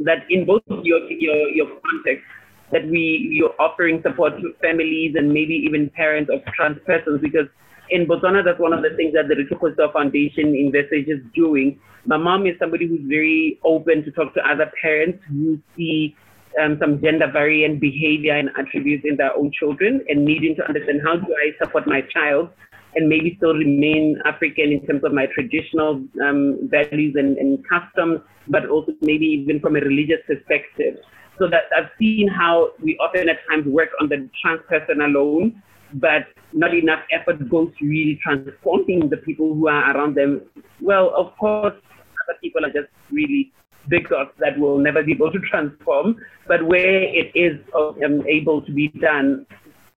that 0.00 0.24
in 0.30 0.46
both 0.46 0.62
your, 0.82 1.10
your, 1.10 1.48
your 1.48 1.66
context, 1.66 2.24
that 2.70 2.86
we 2.86 3.28
you're 3.32 3.54
offering 3.58 4.02
support 4.02 4.36
to 4.40 4.52
families 4.60 5.14
and 5.16 5.32
maybe 5.32 5.54
even 5.54 5.88
parents 5.90 6.30
of 6.32 6.44
trans 6.54 6.78
persons 6.84 7.20
because 7.22 7.46
in 7.90 8.06
Botswana 8.06 8.44
that's 8.44 8.60
one 8.60 8.72
of 8.72 8.82
the 8.82 8.90
things 8.96 9.14
that 9.14 9.28
the 9.28 9.34
Ritukoso 9.34 9.92
Foundation 9.92 10.54
is 10.54 11.20
doing. 11.34 11.80
My 12.04 12.18
mom 12.18 12.46
is 12.46 12.54
somebody 12.58 12.86
who's 12.86 13.00
very 13.08 13.58
open 13.64 14.04
to 14.04 14.10
talk 14.10 14.34
to 14.34 14.40
other 14.46 14.70
parents 14.82 15.22
who 15.28 15.58
see 15.76 16.14
um, 16.60 16.78
some 16.80 17.00
gender 17.00 17.30
variant 17.32 17.80
behavior 17.80 18.36
and 18.36 18.50
attributes 18.58 19.04
in 19.06 19.16
their 19.16 19.34
own 19.36 19.50
children 19.58 20.04
and 20.08 20.24
needing 20.24 20.54
to 20.56 20.66
understand 20.66 21.00
how 21.02 21.16
do 21.16 21.34
I 21.34 21.64
support 21.64 21.86
my 21.86 22.02
child 22.02 22.50
and 22.94 23.08
maybe 23.08 23.34
still 23.36 23.54
remain 23.54 24.20
African 24.24 24.72
in 24.72 24.86
terms 24.86 25.04
of 25.04 25.12
my 25.12 25.26
traditional 25.26 26.02
um, 26.22 26.58
values 26.70 27.14
and, 27.16 27.36
and 27.36 27.64
customs, 27.68 28.20
but 28.48 28.68
also 28.68 28.92
maybe 29.02 29.26
even 29.26 29.60
from 29.60 29.76
a 29.76 29.80
religious 29.80 30.20
perspective 30.26 30.98
so 31.38 31.48
that 31.48 31.64
I've 31.76 31.90
seen 31.98 32.28
how 32.28 32.72
we 32.82 32.98
often 32.98 33.28
at 33.28 33.38
times 33.48 33.66
work 33.66 33.90
on 34.00 34.08
the 34.08 34.28
trans 34.42 34.60
person 34.68 35.00
alone, 35.00 35.62
but 35.94 36.26
not 36.52 36.74
enough 36.74 37.00
effort 37.12 37.48
goes 37.48 37.70
to 37.78 37.86
really 37.86 38.18
transforming 38.22 39.08
the 39.08 39.18
people 39.18 39.54
who 39.54 39.68
are 39.68 39.96
around 39.96 40.16
them. 40.16 40.42
Well, 40.80 41.12
of 41.16 41.36
course, 41.38 41.74
other 41.74 42.38
people 42.42 42.64
are 42.64 42.70
just 42.70 42.88
really 43.10 43.52
big 43.88 44.08
dots 44.08 44.32
that 44.38 44.58
will 44.58 44.78
never 44.78 45.02
be 45.02 45.12
able 45.12 45.32
to 45.32 45.38
transform, 45.50 46.16
but 46.46 46.66
where 46.66 47.02
it 47.02 47.30
is 47.34 47.58
um, 47.74 48.26
able 48.26 48.60
to 48.62 48.72
be 48.72 48.88
done, 48.88 49.46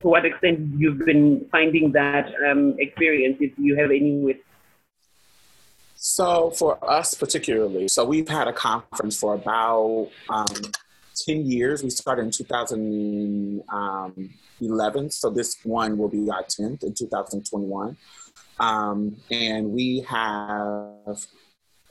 to 0.01 0.07
what 0.07 0.25
extent 0.25 0.59
you've 0.77 1.05
been 1.05 1.45
finding 1.51 1.91
that 1.91 2.31
um, 2.49 2.75
experience, 2.79 3.37
if 3.39 3.51
you 3.57 3.75
have 3.75 3.91
any 3.91 4.17
with 4.17 4.37
so 6.03 6.49
for 6.49 6.83
us 6.89 7.13
particularly, 7.13 7.87
so 7.87 8.03
we've 8.03 8.27
had 8.27 8.47
a 8.47 8.53
conference 8.53 9.19
for 9.19 9.35
about 9.35 10.09
um, 10.29 10.47
10 11.27 11.45
years. 11.45 11.83
We 11.83 11.91
started 11.91 12.23
in 12.23 12.31
2011, 12.31 15.11
so 15.11 15.29
this 15.29 15.57
one 15.63 15.99
will 15.99 16.09
be 16.09 16.27
our 16.31 16.41
10th 16.41 16.83
in 16.83 16.95
2021. 16.95 17.95
Um, 18.59 19.15
and 19.29 19.73
we 19.73 20.03
have 20.09 21.19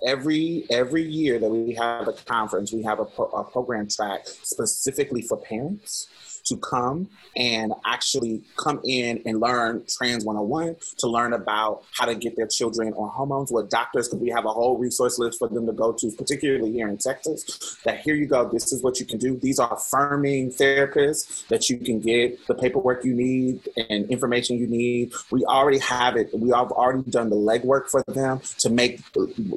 every 0.05 0.65
every 0.71 1.03
year 1.03 1.39
that 1.39 1.49
we 1.49 1.75
have 1.75 2.09
a 2.09 2.13
conference, 2.13 2.73
we 2.73 2.83
have 2.83 2.99
a, 2.99 3.05
pro- 3.05 3.31
a 3.31 3.45
program 3.45 3.87
track 3.87 4.27
specifically 4.27 5.23
for 5.23 5.37
parents 5.37 6.09
to 6.47 6.57
come 6.57 7.09
and 7.37 7.73
actually 7.85 8.43
come 8.57 8.81
in 8.85 9.23
and 9.27 9.41
learn 9.41 9.85
Trans 9.89 10.25
101, 10.25 10.77
to 10.99 11.07
learn 11.07 11.33
about 11.33 11.85
how 11.93 12.07
to 12.07 12.15
get 12.15 12.37
their 12.37 12.47
children 12.47 12.93
on 12.95 13.09
hormones, 13.11 13.51
what 13.51 13.71
doctors, 13.71 14.09
because 14.09 14.21
we 14.21 14.31
have 14.31 14.45
a 14.45 14.51
whole 14.51 14.79
resource 14.79 15.19
list 15.19 15.39
for 15.39 15.49
them 15.49 15.67
to 15.67 15.73
go 15.73 15.93
to, 15.93 16.11
particularly 16.13 16.73
here 16.73 16.89
in 16.89 16.99
Texas, 16.99 17.79
that 17.85 18.01
here 18.01 18.15
you 18.15 18.27
go, 18.27 18.49
this 18.49 18.73
is 18.73 18.83
what 18.83 18.99
you 19.01 19.07
can 19.07 19.19
do. 19.19 19.37
These 19.37 19.59
are 19.59 19.75
affirming 19.75 20.51
therapists 20.51 21.47
that 21.49 21.69
you 21.69 21.79
can 21.79 22.01
get 22.01 22.47
the 22.47 22.55
paperwork 22.55 23.05
you 23.05 23.15
need 23.15 23.69
and 23.89 24.09
information 24.11 24.57
you 24.57 24.67
need. 24.67 25.13
We 25.31 25.45
already 25.45 25.79
have 25.79 26.17
it. 26.17 26.31
We 26.33 26.51
have 26.51 26.73
already 26.73 27.09
done 27.11 27.31
the 27.31 27.37
legwork 27.37 27.89
for 27.89 28.03
them 28.09 28.41
to 28.59 28.71
make, 28.71 29.03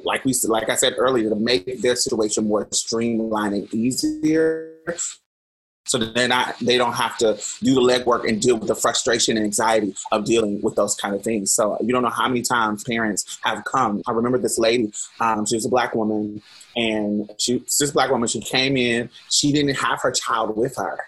like 0.03 0.25
we 0.25 0.33
like 0.47 0.69
I 0.69 0.75
said 0.75 0.95
earlier, 0.97 1.29
to 1.29 1.35
make 1.35 1.81
their 1.81 1.95
situation 1.95 2.47
more 2.47 2.67
streamlined 2.71 3.53
and 3.53 3.73
easier 3.73 4.73
so 5.93 5.99
they're 5.99 6.27
not 6.27 6.57
they 6.59 6.77
don't 6.77 6.93
have 6.93 7.17
to 7.19 7.39
do 7.61 7.75
the 7.75 7.81
legwork 7.81 8.27
and 8.27 8.41
deal 8.41 8.57
with 8.57 8.67
the 8.67 8.75
frustration 8.75 9.37
and 9.37 9.45
anxiety 9.45 9.95
of 10.11 10.25
dealing 10.25 10.59
with 10.61 10.75
those 10.75 10.95
kind 10.95 11.13
of 11.13 11.21
things. 11.21 11.53
So 11.53 11.77
you 11.81 11.93
don't 11.93 12.01
know 12.01 12.09
how 12.09 12.27
many 12.27 12.41
times 12.41 12.83
parents 12.83 13.37
have 13.43 13.63
come. 13.65 14.01
I 14.07 14.11
remember 14.11 14.39
this 14.39 14.57
lady 14.57 14.91
um, 15.19 15.45
she 15.45 15.55
was 15.55 15.65
a 15.65 15.69
black 15.69 15.93
woman 15.93 16.41
and 16.75 17.29
she 17.37 17.59
this 17.59 17.91
black 17.91 18.09
woman 18.09 18.27
she 18.27 18.41
came 18.41 18.75
in 18.75 19.07
she 19.29 19.51
didn't 19.51 19.75
have 19.75 20.01
her 20.01 20.11
child 20.11 20.57
with 20.57 20.75
her 20.77 21.05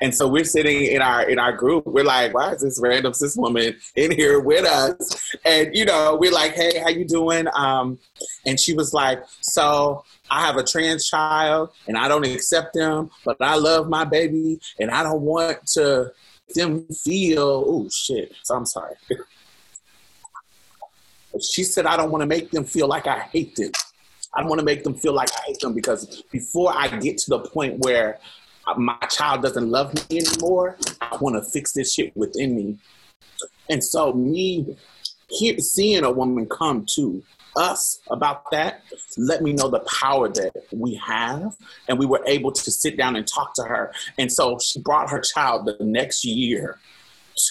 and 0.00 0.14
so 0.14 0.26
we're 0.26 0.44
sitting 0.44 0.86
in 0.86 1.02
our 1.02 1.28
in 1.28 1.38
our 1.38 1.52
group. 1.52 1.86
We're 1.86 2.04
like, 2.04 2.32
why 2.32 2.52
is 2.52 2.62
this 2.62 2.80
random 2.80 3.12
cis 3.12 3.36
woman 3.36 3.76
in 3.96 4.12
here 4.12 4.40
with 4.40 4.64
us? 4.64 5.36
And 5.44 5.74
you 5.74 5.84
know, 5.84 6.16
we're 6.18 6.32
like, 6.32 6.54
hey, 6.54 6.78
how 6.78 6.88
you 6.88 7.04
doing? 7.04 7.46
Um, 7.54 7.98
and 8.46 8.58
she 8.58 8.72
was 8.72 8.94
like, 8.94 9.22
so 9.40 10.04
I 10.30 10.46
have 10.46 10.56
a 10.56 10.64
trans 10.64 11.06
child 11.06 11.70
and 11.86 11.98
I 11.98 12.08
don't 12.08 12.24
accept 12.24 12.74
them, 12.74 13.10
but 13.24 13.36
I 13.40 13.56
love 13.56 13.88
my 13.88 14.04
baby 14.04 14.60
and 14.78 14.90
I 14.90 15.02
don't 15.02 15.22
want 15.22 15.66
to 15.74 16.12
them 16.54 16.86
feel. 16.86 17.64
Oh 17.66 17.88
shit! 17.90 18.32
So 18.42 18.54
I'm 18.54 18.66
sorry. 18.66 18.94
she 21.40 21.62
said, 21.62 21.86
I 21.86 21.96
don't 21.96 22.10
want 22.10 22.22
to 22.22 22.26
make 22.26 22.50
them 22.50 22.64
feel 22.64 22.88
like 22.88 23.06
I 23.06 23.20
hate 23.20 23.54
them. 23.56 23.72
I 24.34 24.40
don't 24.40 24.48
want 24.48 24.60
to 24.60 24.64
make 24.64 24.84
them 24.84 24.94
feel 24.94 25.12
like 25.12 25.28
I 25.36 25.42
hate 25.46 25.60
them 25.60 25.74
because 25.74 26.22
before 26.30 26.72
I 26.74 26.88
get 26.98 27.18
to 27.18 27.30
the 27.30 27.40
point 27.40 27.80
where 27.80 28.18
my 28.76 28.96
child 29.10 29.42
doesn't 29.42 29.70
love 29.70 29.94
me 29.94 30.18
anymore. 30.18 30.76
I 31.00 31.16
want 31.20 31.36
to 31.36 31.50
fix 31.50 31.72
this 31.72 31.94
shit 31.94 32.16
within 32.16 32.54
me. 32.54 32.78
And 33.68 33.82
so 33.82 34.12
me 34.12 34.76
here, 35.28 35.58
seeing 35.58 36.04
a 36.04 36.10
woman 36.10 36.46
come 36.46 36.84
to 36.96 37.22
us 37.56 38.00
about 38.10 38.48
that 38.50 38.82
let 39.18 39.42
me 39.42 39.52
know 39.52 39.68
the 39.68 39.80
power 39.80 40.28
that 40.28 40.52
we 40.72 40.94
have 40.94 41.56
and 41.88 41.98
we 41.98 42.06
were 42.06 42.22
able 42.26 42.52
to 42.52 42.70
sit 42.70 42.96
down 42.96 43.16
and 43.16 43.26
talk 43.26 43.54
to 43.54 43.62
her 43.62 43.92
and 44.18 44.30
so 44.30 44.58
she 44.58 44.80
brought 44.80 45.10
her 45.10 45.18
child 45.20 45.66
the 45.66 45.84
next 45.84 46.24
year 46.24 46.78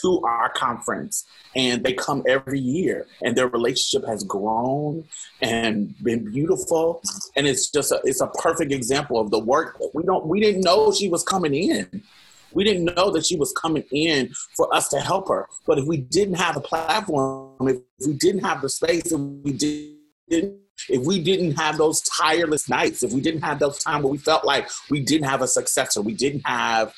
to 0.01 0.21
our 0.23 0.49
conference 0.49 1.25
and 1.55 1.83
they 1.83 1.93
come 1.93 2.23
every 2.27 2.59
year 2.59 3.05
and 3.21 3.35
their 3.35 3.47
relationship 3.47 4.07
has 4.07 4.23
grown 4.23 5.03
and 5.41 5.95
been 6.03 6.31
beautiful. 6.31 7.01
And 7.35 7.47
it's 7.47 7.69
just 7.69 7.91
a, 7.91 7.99
it's 8.03 8.21
a 8.21 8.27
perfect 8.27 8.71
example 8.71 9.19
of 9.19 9.31
the 9.31 9.39
work 9.39 9.77
that 9.79 9.91
we 9.93 10.03
don't 10.03 10.25
we 10.25 10.39
didn't 10.39 10.61
know 10.61 10.91
she 10.91 11.09
was 11.09 11.23
coming 11.23 11.53
in. 11.53 12.03
We 12.51 12.63
didn't 12.63 12.95
know 12.95 13.11
that 13.11 13.25
she 13.25 13.35
was 13.35 13.53
coming 13.53 13.83
in 13.91 14.33
for 14.57 14.73
us 14.73 14.89
to 14.89 14.99
help 14.99 15.27
her. 15.29 15.47
But 15.67 15.77
if 15.77 15.85
we 15.85 15.97
didn't 15.97 16.35
have 16.35 16.57
a 16.57 16.61
platform 16.61 17.67
if 17.67 17.77
we 18.05 18.13
didn't 18.13 18.43
have 18.43 18.61
the 18.61 18.69
space 18.69 19.11
if 19.11 19.19
we 19.19 19.53
didn't 19.53 20.59
if 20.87 21.05
we 21.05 21.21
didn't 21.21 21.57
have 21.57 21.77
those 21.77 22.01
tireless 22.01 22.69
nights 22.69 23.03
if 23.03 23.11
we 23.11 23.19
didn't 23.19 23.41
have 23.41 23.59
those 23.59 23.79
times 23.79 24.03
where 24.03 24.11
we 24.11 24.17
felt 24.17 24.45
like 24.45 24.69
we 24.89 25.01
didn't 25.01 25.27
have 25.27 25.41
a 25.41 25.47
successor 25.47 26.01
we 26.01 26.13
didn't 26.13 26.45
have 26.45 26.93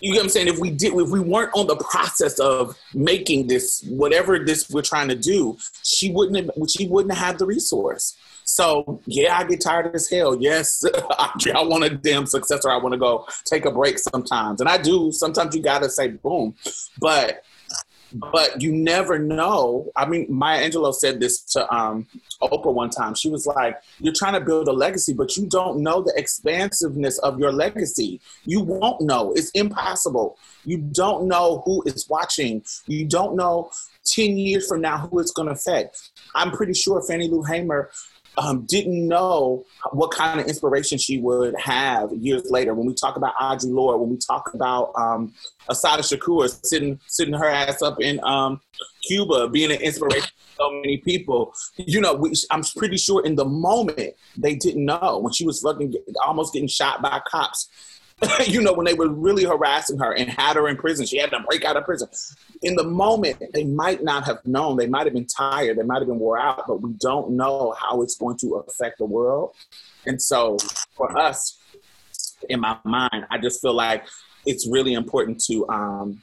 you 0.00 0.12
know 0.12 0.16
what 0.16 0.24
I'm 0.24 0.28
saying? 0.30 0.48
If 0.48 0.58
we 0.58 0.70
did, 0.70 0.94
if 0.94 1.08
we 1.08 1.20
weren't 1.20 1.50
on 1.54 1.66
the 1.66 1.76
process 1.76 2.38
of 2.38 2.76
making 2.94 3.48
this, 3.48 3.84
whatever 3.88 4.38
this 4.38 4.70
we're 4.70 4.82
trying 4.82 5.08
to 5.08 5.14
do, 5.14 5.58
she 5.82 6.10
wouldn't 6.10 6.36
have, 6.36 6.50
she 6.68 6.86
wouldn't 6.86 7.14
have 7.14 7.38
the 7.38 7.46
resource. 7.46 8.16
So 8.44 9.00
yeah, 9.06 9.38
I 9.38 9.44
get 9.44 9.60
tired 9.60 9.94
as 9.94 10.08
hell. 10.08 10.36
Yes, 10.40 10.84
I, 11.10 11.32
I 11.54 11.62
want 11.62 11.84
a 11.84 11.90
damn 11.90 12.26
successor. 12.26 12.70
I 12.70 12.78
want 12.78 12.92
to 12.94 12.98
go 12.98 13.26
take 13.44 13.64
a 13.64 13.70
break 13.70 13.98
sometimes, 13.98 14.60
and 14.60 14.68
I 14.68 14.78
do. 14.78 15.12
Sometimes 15.12 15.54
you 15.54 15.62
gotta 15.62 15.88
say 15.88 16.08
boom, 16.08 16.54
but 16.98 17.44
but 18.12 18.60
you 18.60 18.72
never 18.72 19.18
know. 19.18 19.90
I 19.96 20.06
mean, 20.06 20.26
Maya 20.28 20.68
Angelou 20.68 20.94
said 20.94 21.20
this 21.20 21.42
to 21.52 21.72
um, 21.74 22.06
Oprah 22.42 22.72
one 22.72 22.90
time. 22.90 23.14
She 23.14 23.28
was 23.28 23.46
like, 23.46 23.80
You're 23.98 24.14
trying 24.14 24.34
to 24.34 24.40
build 24.40 24.68
a 24.68 24.72
legacy, 24.72 25.12
but 25.12 25.36
you 25.36 25.46
don't 25.46 25.82
know 25.82 26.02
the 26.02 26.12
expansiveness 26.16 27.18
of 27.18 27.38
your 27.38 27.52
legacy. 27.52 28.20
You 28.44 28.60
won't 28.60 29.00
know. 29.00 29.32
It's 29.32 29.50
impossible. 29.50 30.38
You 30.64 30.78
don't 30.78 31.26
know 31.26 31.62
who 31.64 31.82
is 31.86 32.08
watching. 32.08 32.64
You 32.86 33.06
don't 33.06 33.36
know 33.36 33.70
10 34.06 34.36
years 34.36 34.66
from 34.66 34.80
now 34.80 34.98
who 34.98 35.18
it's 35.20 35.32
going 35.32 35.46
to 35.46 35.54
affect. 35.54 36.10
I'm 36.34 36.50
pretty 36.50 36.74
sure 36.74 37.02
Fannie 37.02 37.28
Lou 37.28 37.42
Hamer 37.42 37.90
um, 38.36 38.64
didn't 38.66 39.06
know 39.06 39.64
what 39.92 40.10
kind 40.10 40.40
of 40.40 40.46
inspiration 40.46 40.98
she 40.98 41.18
would 41.18 41.54
have 41.58 42.12
years 42.12 42.50
later. 42.50 42.74
When 42.74 42.86
we 42.86 42.94
talk 42.94 43.16
about 43.16 43.34
Audre 43.36 43.70
Lorde, 43.70 44.00
when 44.00 44.10
we 44.10 44.16
talk 44.16 44.52
about 44.54 44.92
um, 44.96 45.32
Assata 45.68 46.02
Shakur 46.02 46.48
sitting 46.64 47.00
sitting 47.06 47.34
her 47.34 47.48
ass 47.48 47.82
up 47.82 48.00
in 48.00 48.22
um, 48.24 48.60
Cuba, 49.06 49.48
being 49.48 49.70
an 49.70 49.80
inspiration 49.80 50.22
to 50.22 50.54
so 50.56 50.70
many 50.72 50.98
people, 50.98 51.52
you 51.76 52.00
know, 52.00 52.14
we, 52.14 52.32
I'm 52.50 52.62
pretty 52.76 52.96
sure 52.96 53.24
in 53.24 53.34
the 53.34 53.44
moment 53.44 54.14
they 54.36 54.54
didn't 54.54 54.84
know 54.84 55.18
when 55.22 55.32
she 55.32 55.44
was 55.44 55.60
fucking 55.60 55.94
almost 56.24 56.52
getting 56.52 56.68
shot 56.68 57.02
by 57.02 57.20
cops. 57.28 57.68
you 58.46 58.60
know, 58.60 58.72
when 58.72 58.84
they 58.84 58.94
were 58.94 59.08
really 59.08 59.44
harassing 59.44 59.98
her 59.98 60.12
and 60.12 60.28
had 60.28 60.56
her 60.56 60.68
in 60.68 60.76
prison, 60.76 61.06
she 61.06 61.18
had 61.18 61.30
to 61.30 61.40
break 61.40 61.64
out 61.64 61.76
of 61.76 61.84
prison. 61.84 62.08
In 62.62 62.76
the 62.76 62.84
moment, 62.84 63.42
they 63.52 63.64
might 63.64 64.02
not 64.02 64.24
have 64.24 64.44
known. 64.44 64.76
They 64.76 64.86
might 64.86 65.06
have 65.06 65.14
been 65.14 65.26
tired. 65.26 65.78
They 65.78 65.82
might 65.82 65.98
have 65.98 66.08
been 66.08 66.18
wore 66.18 66.38
out, 66.38 66.64
but 66.66 66.82
we 66.82 66.92
don't 66.94 67.30
know 67.30 67.74
how 67.78 68.02
it's 68.02 68.16
going 68.16 68.36
to 68.38 68.56
affect 68.56 68.98
the 68.98 69.06
world. 69.06 69.54
And 70.06 70.20
so 70.20 70.58
for 70.96 71.16
us, 71.16 71.58
in 72.48 72.60
my 72.60 72.76
mind, 72.84 73.26
I 73.30 73.38
just 73.38 73.60
feel 73.60 73.74
like 73.74 74.04
it's 74.46 74.66
really 74.66 74.94
important 74.94 75.42
to 75.44 75.68
um, 75.68 76.20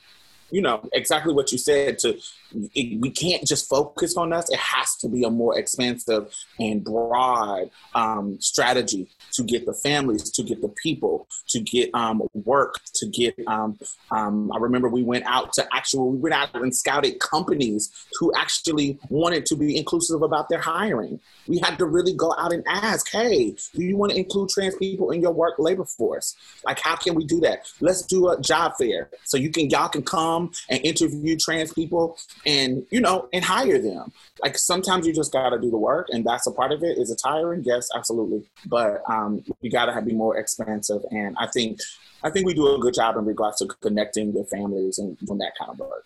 you 0.52 0.62
know 0.62 0.88
exactly 0.94 1.34
what 1.34 1.52
you 1.52 1.58
said 1.58 2.00
to 2.00 2.18
it, 2.54 3.00
we 3.00 3.10
can't 3.10 3.46
just 3.46 3.68
focus 3.70 4.16
on 4.18 4.34
us. 4.34 4.50
It 4.50 4.60
has 4.60 4.96
to 4.98 5.10
be 5.10 5.24
a 5.24 5.30
more 5.30 5.58
expansive 5.58 6.34
and 6.60 6.84
broad 6.84 7.70
um, 7.96 8.40
strategy 8.40 9.10
to 9.34 9.44
get 9.44 9.66
the 9.66 9.74
families 9.74 10.32
to 10.32 10.44
get 10.44 10.62
the 10.62 10.70
people 10.70 11.28
to 11.50 11.60
get 11.60 11.90
um, 11.94 12.22
work 12.34 12.76
to 12.96 13.08
get 13.08 13.36
um, 13.48 13.78
um 14.12 14.52
i 14.54 14.58
remember 14.58 14.88
we 14.88 15.04
went 15.04 15.24
out 15.26 15.54
to 15.54 15.66
actual 15.74 16.12
we 16.12 16.18
went 16.18 16.34
out 16.34 16.50
and 16.56 16.76
scouted 16.76 17.20
companies 17.20 17.92
who 18.20 18.32
actually 18.36 18.98
wanted 19.10 19.46
to 19.46 19.56
be 19.56 19.78
inclusive 19.78 20.22
about 20.22 20.50
their 20.50 20.60
hiring. 20.60 21.20
We 21.48 21.60
had 21.60 21.78
to 21.78 21.86
really 21.86 22.14
go 22.14 22.34
out 22.38 22.54
and 22.54 22.64
ask 22.68 23.10
hey 23.12 23.56
do 23.74 23.84
you 23.84 23.98
want 23.98 24.12
to 24.14 24.18
include 24.18 24.50
trans 24.50 24.76
people 24.76 25.12
in 25.12 25.22
your 25.22 25.32
work 25.32 25.56
labor 25.60 25.86
force? 25.86 26.36
Like 26.66 26.80
how 26.80 26.96
can 26.96 27.16
we 27.16 27.26
do 27.26 27.40
that? 27.42 27.68
Let's 27.80 28.04
do 28.04 28.30
a 28.30 28.40
job 28.42 28.74
fair 28.80 29.10
so 29.24 29.38
you 29.38 29.50
can 29.50 29.70
y'all 29.70 29.90
can 29.90 30.04
come 30.04 30.38
come 30.38 30.52
and 30.70 30.84
interview 30.84 31.38
trans 31.38 31.74
people 31.74 32.18
and, 32.46 32.86
you 32.90 33.02
know, 33.02 33.28
and 33.34 33.44
hire 33.44 33.80
them. 33.80 34.12
Like 34.42 34.58
sometimes 34.58 35.08
you 35.08 35.14
just 35.14 35.32
got 35.32 35.50
to 35.50 35.60
do 35.60 35.70
the 35.70 35.78
work 35.78 36.08
and 36.10 36.26
that's 36.26 36.48
a 36.48 36.52
part 36.52 36.72
of 36.72 36.84
it. 36.84 36.98
Is 36.98 37.12
it 37.12 37.20
tiring? 37.24 37.64
Yes, 37.66 37.90
absolutely. 37.96 38.50
But 38.66 39.02
um, 39.10 39.44
you 39.62 39.72
got 39.72 39.86
to 39.86 40.02
be 40.02 40.14
more 40.14 40.38
expansive. 40.38 41.02
And 41.12 41.36
I 41.40 41.48
think, 41.48 41.80
I 42.24 42.30
think 42.30 42.46
we 42.46 42.54
do 42.54 42.76
a 42.76 42.80
good 42.80 42.94
job 42.94 43.18
in 43.18 43.26
regards 43.26 43.58
to 43.58 43.68
connecting 43.82 44.34
with 44.34 44.50
families 44.50 44.98
and 44.98 45.18
doing 45.20 45.40
that 45.40 45.54
kind 45.58 45.72
of 45.72 45.80
work. 45.80 46.06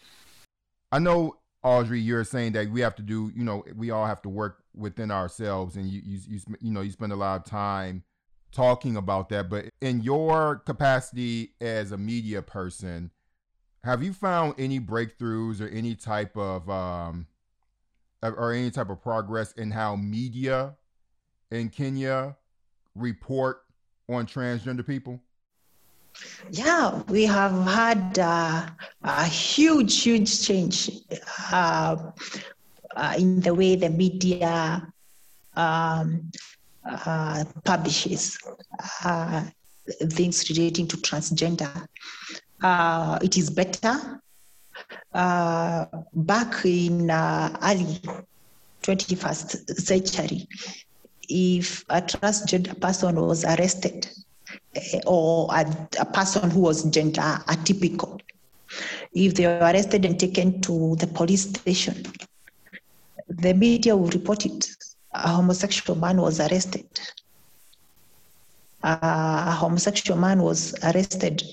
I 0.92 1.00
know 1.00 1.38
Audrey, 1.64 2.00
you're 2.00 2.24
saying 2.24 2.54
that 2.54 2.70
we 2.72 2.82
have 2.82 2.96
to 2.96 3.04
do, 3.04 3.32
you 3.36 3.44
know, 3.44 3.64
we 3.76 3.92
all 3.92 4.06
have 4.06 4.22
to 4.24 4.30
work 4.30 4.64
within 4.76 5.12
ourselves, 5.12 5.76
and 5.76 5.88
you, 5.88 6.02
you, 6.04 6.20
you, 6.28 6.40
you 6.60 6.72
know, 6.72 6.82
you 6.82 6.92
spend 6.92 7.12
a 7.12 7.16
lot 7.16 7.40
of 7.40 7.46
time 7.46 8.04
talking 8.52 8.98
about 8.98 9.30
that. 9.30 9.50
But 9.50 9.66
in 9.80 10.02
your 10.02 10.56
capacity 10.56 11.54
as 11.62 11.92
a 11.92 11.98
media 11.98 12.42
person, 12.42 13.12
have 13.84 14.04
you 14.04 14.14
found 14.14 14.56
any 14.58 14.80
breakthroughs 14.80 15.60
or 15.60 15.68
any 15.68 15.96
type 15.96 16.36
of 16.38 16.70
um, 16.70 17.26
or 18.22 18.54
any 18.54 18.70
type 18.70 18.90
of 18.90 19.02
progress 19.02 19.52
in 19.54 19.72
how 19.72 19.96
media 19.96 20.76
in 21.50 21.70
Kenya 21.70 22.36
report 22.96 23.64
on 24.08 24.28
transgender 24.28 24.86
people? 24.86 25.20
Yeah, 26.52 27.02
we 27.08 27.24
have 27.26 27.54
had 27.66 28.20
uh, 28.20 28.68
a 29.04 29.26
huge, 29.26 30.04
huge 30.04 30.46
change 30.46 30.92
uh, 31.52 32.12
uh, 32.96 33.14
in 33.18 33.40
the 33.40 33.54
way 33.54 33.76
the 33.76 33.90
media 33.90 34.86
um, 35.56 36.30
uh, 36.86 37.46
publishes 37.64 38.38
uh, 39.04 39.46
things 40.10 40.50
relating 40.50 40.88
to 40.88 40.98
transgender 40.98 41.88
uh, 42.62 43.20
it 43.22 43.38
is 43.38 43.50
better. 43.50 44.22
Uh, 45.14 45.86
back 46.14 46.66
in 46.66 47.10
uh, 47.10 47.58
early 47.64 48.00
21st 48.84 49.80
century, 49.80 50.48
if 51.30 51.84
a 51.90 52.02
transgender 52.02 52.80
person 52.80 53.16
was 53.16 53.44
arrested 53.44 54.08
eh, 54.76 55.00
or 55.06 55.48
a, 55.54 55.66
a 56.00 56.06
person 56.06 56.50
who 56.50 56.62
was 56.62 56.84
gender 56.86 57.22
atypical, 57.48 58.20
if 59.14 59.36
they 59.36 59.46
were 59.46 59.60
arrested 59.60 60.06
and 60.06 60.20
taken 60.20 60.62
to 60.62 60.96
the 60.98 61.08
police 61.08 61.50
station, 61.50 62.04
the 63.28 63.54
media 63.54 63.96
will 63.96 64.10
report 64.10 64.46
it. 64.46 64.70
A 65.14 65.30
homosexual 65.30 66.00
man 66.00 66.22
was 66.22 66.40
arrested. 66.40 66.88
Uh, 68.84 69.46
a 69.48 69.52
homosexual 69.52 70.18
man 70.20 70.42
was 70.42 70.74
arrested 70.84 71.44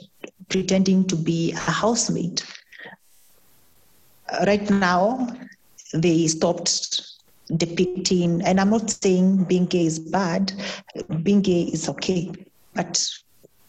pretending 0.49 1.07
to 1.07 1.17
be 1.17 1.53
a 1.53 1.57
housemaid. 1.57 2.43
Right 4.47 4.69
now, 4.71 5.29
they 5.95 6.27
stopped 6.27 7.03
depicting, 7.57 8.43
and 8.43 8.61
I'm 8.61 8.71
not 8.71 8.91
saying 8.91 9.45
being 9.45 9.67
gay 9.67 9.87
is 9.87 9.99
bad, 9.99 10.53
being 11.23 11.41
gay 11.41 11.63
is 11.63 11.89
okay, 11.89 12.31
but 12.75 13.03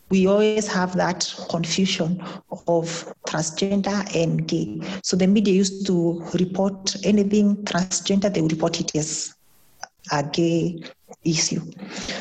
we 0.10 0.28
always 0.28 0.68
have 0.68 0.96
that 0.96 1.34
confusion 1.50 2.22
of 2.68 3.14
transgender 3.28 4.16
and 4.16 4.48
gay. 4.48 4.82
So 5.04 5.16
the 5.16 5.28
media 5.28 5.54
used 5.54 5.86
to 5.88 6.24
report 6.34 6.96
anything 7.06 7.58
transgender, 7.64 8.34
they 8.34 8.42
would 8.42 8.52
report 8.52 8.80
it 8.80 8.96
as 8.96 9.34
a 10.12 10.24
gay 10.24 10.82
issue. 11.24 11.62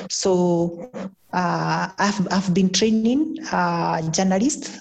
So 0.08 0.90
uh, 1.32 1.90
I've, 1.98 2.32
I've 2.32 2.54
been 2.54 2.70
training 2.70 3.38
uh, 3.52 4.02
journalists. 4.10 4.78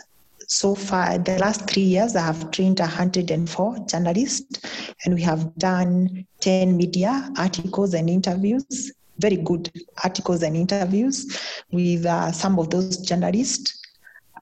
So 0.49 0.75
far, 0.75 1.17
the 1.17 1.37
last 1.39 1.69
three 1.69 1.83
years, 1.83 2.15
I 2.15 2.21
have 2.21 2.51
trained 2.51 2.79
104 2.79 3.79
journalists, 3.85 4.61
and 5.03 5.13
we 5.13 5.21
have 5.23 5.53
done 5.57 6.25
10 6.39 6.77
media 6.77 7.29
articles 7.37 7.93
and 7.93 8.09
interviews, 8.09 8.93
very 9.19 9.35
good 9.35 9.69
articles 10.05 10.43
and 10.43 10.55
interviews 10.55 11.37
with 11.73 12.05
uh, 12.05 12.31
some 12.31 12.59
of 12.59 12.69
those 12.69 12.97
journalists. 12.97 13.77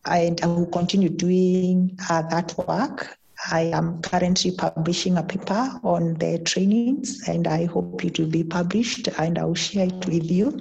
And 0.05 0.39
I 0.41 0.45
will 0.45 0.67
continue 0.67 1.09
doing 1.09 1.97
uh, 2.07 2.21
that 2.29 2.55
work 2.55 3.17
I 3.51 3.61
am 3.73 4.01
currently 4.01 4.51
publishing 4.51 5.17
a 5.17 5.23
paper 5.23 5.79
on 5.83 6.15
the 6.15 6.39
trainings, 6.39 7.27
and 7.27 7.47
I 7.47 7.65
hope 7.65 8.03
it 8.03 8.17
will 8.17 8.29
be 8.29 8.43
published, 8.43 9.07
and 9.19 9.37
I 9.37 9.45
will 9.45 9.55
share 9.55 9.87
it 9.87 10.05
with 10.07 10.31
you. 10.31 10.59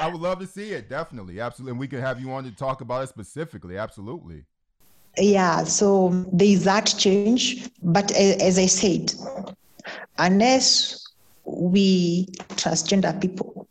I 0.00 0.08
would 0.08 0.20
love 0.20 0.38
to 0.40 0.46
see 0.46 0.72
it, 0.72 0.88
definitely, 0.88 1.40
absolutely. 1.40 1.72
And 1.72 1.80
we 1.80 1.88
can 1.88 2.00
have 2.00 2.20
you 2.20 2.30
on 2.32 2.44
to 2.44 2.52
talk 2.52 2.80
about 2.80 3.04
it 3.04 3.08
specifically, 3.08 3.78
absolutely. 3.78 4.44
Yeah, 5.18 5.64
so 5.64 6.10
there 6.32 6.48
is 6.48 6.64
that 6.64 6.94
change, 6.96 7.68
but 7.82 8.12
as 8.12 8.58
I 8.58 8.66
said, 8.66 9.12
unless 10.18 11.04
we 11.44 12.26
transgender 12.50 13.20
people 13.20 13.66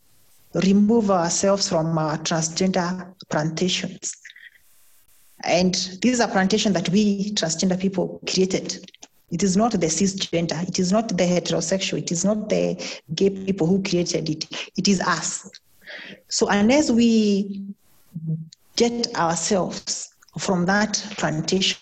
remove 0.66 1.12
ourselves 1.12 1.70
from 1.70 1.97
our 1.97 2.18
transgender 2.18 3.14
plantations 3.30 4.16
and 5.44 5.76
these 6.02 6.20
are 6.20 6.28
plantations 6.28 6.74
that 6.76 6.90
we 6.90 7.32
transgender 7.34 7.80
people 7.80 8.22
created. 8.28 8.92
It 9.32 9.44
is 9.44 9.56
not 9.56 9.72
the 9.74 9.88
cisgender, 9.88 10.68
it 10.68 10.80
is 10.80 10.92
not 10.92 11.10
the 11.10 11.24
heterosexual, 11.24 12.00
it 12.00 12.12
is 12.12 12.26
not 12.26 12.50
the 12.50 12.76
gay 13.14 13.30
people 13.30 13.68
who 13.68 13.84
created 13.84 14.30
it. 14.30 14.72
It 14.78 14.88
is 14.88 15.00
us. 15.02 15.50
So 16.30 16.50
unless 16.50 16.90
we 16.90 17.64
get 18.76 19.16
ourselves 19.16 20.14
from 20.38 20.66
that 20.66 20.94
plantation, 21.18 21.78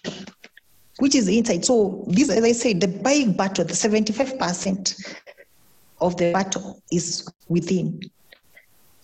which 0.98 1.16
is 1.16 1.28
inside. 1.28 1.64
So 1.64 2.04
this, 2.08 2.30
as 2.30 2.44
I 2.44 2.52
said, 2.52 2.82
the 2.82 2.88
big 2.88 3.38
battle, 3.38 3.66
the 3.66 3.74
75% 3.74 5.16
of 6.02 6.18
the 6.18 6.32
battle 6.34 6.82
is 6.92 7.28
within. 7.48 8.02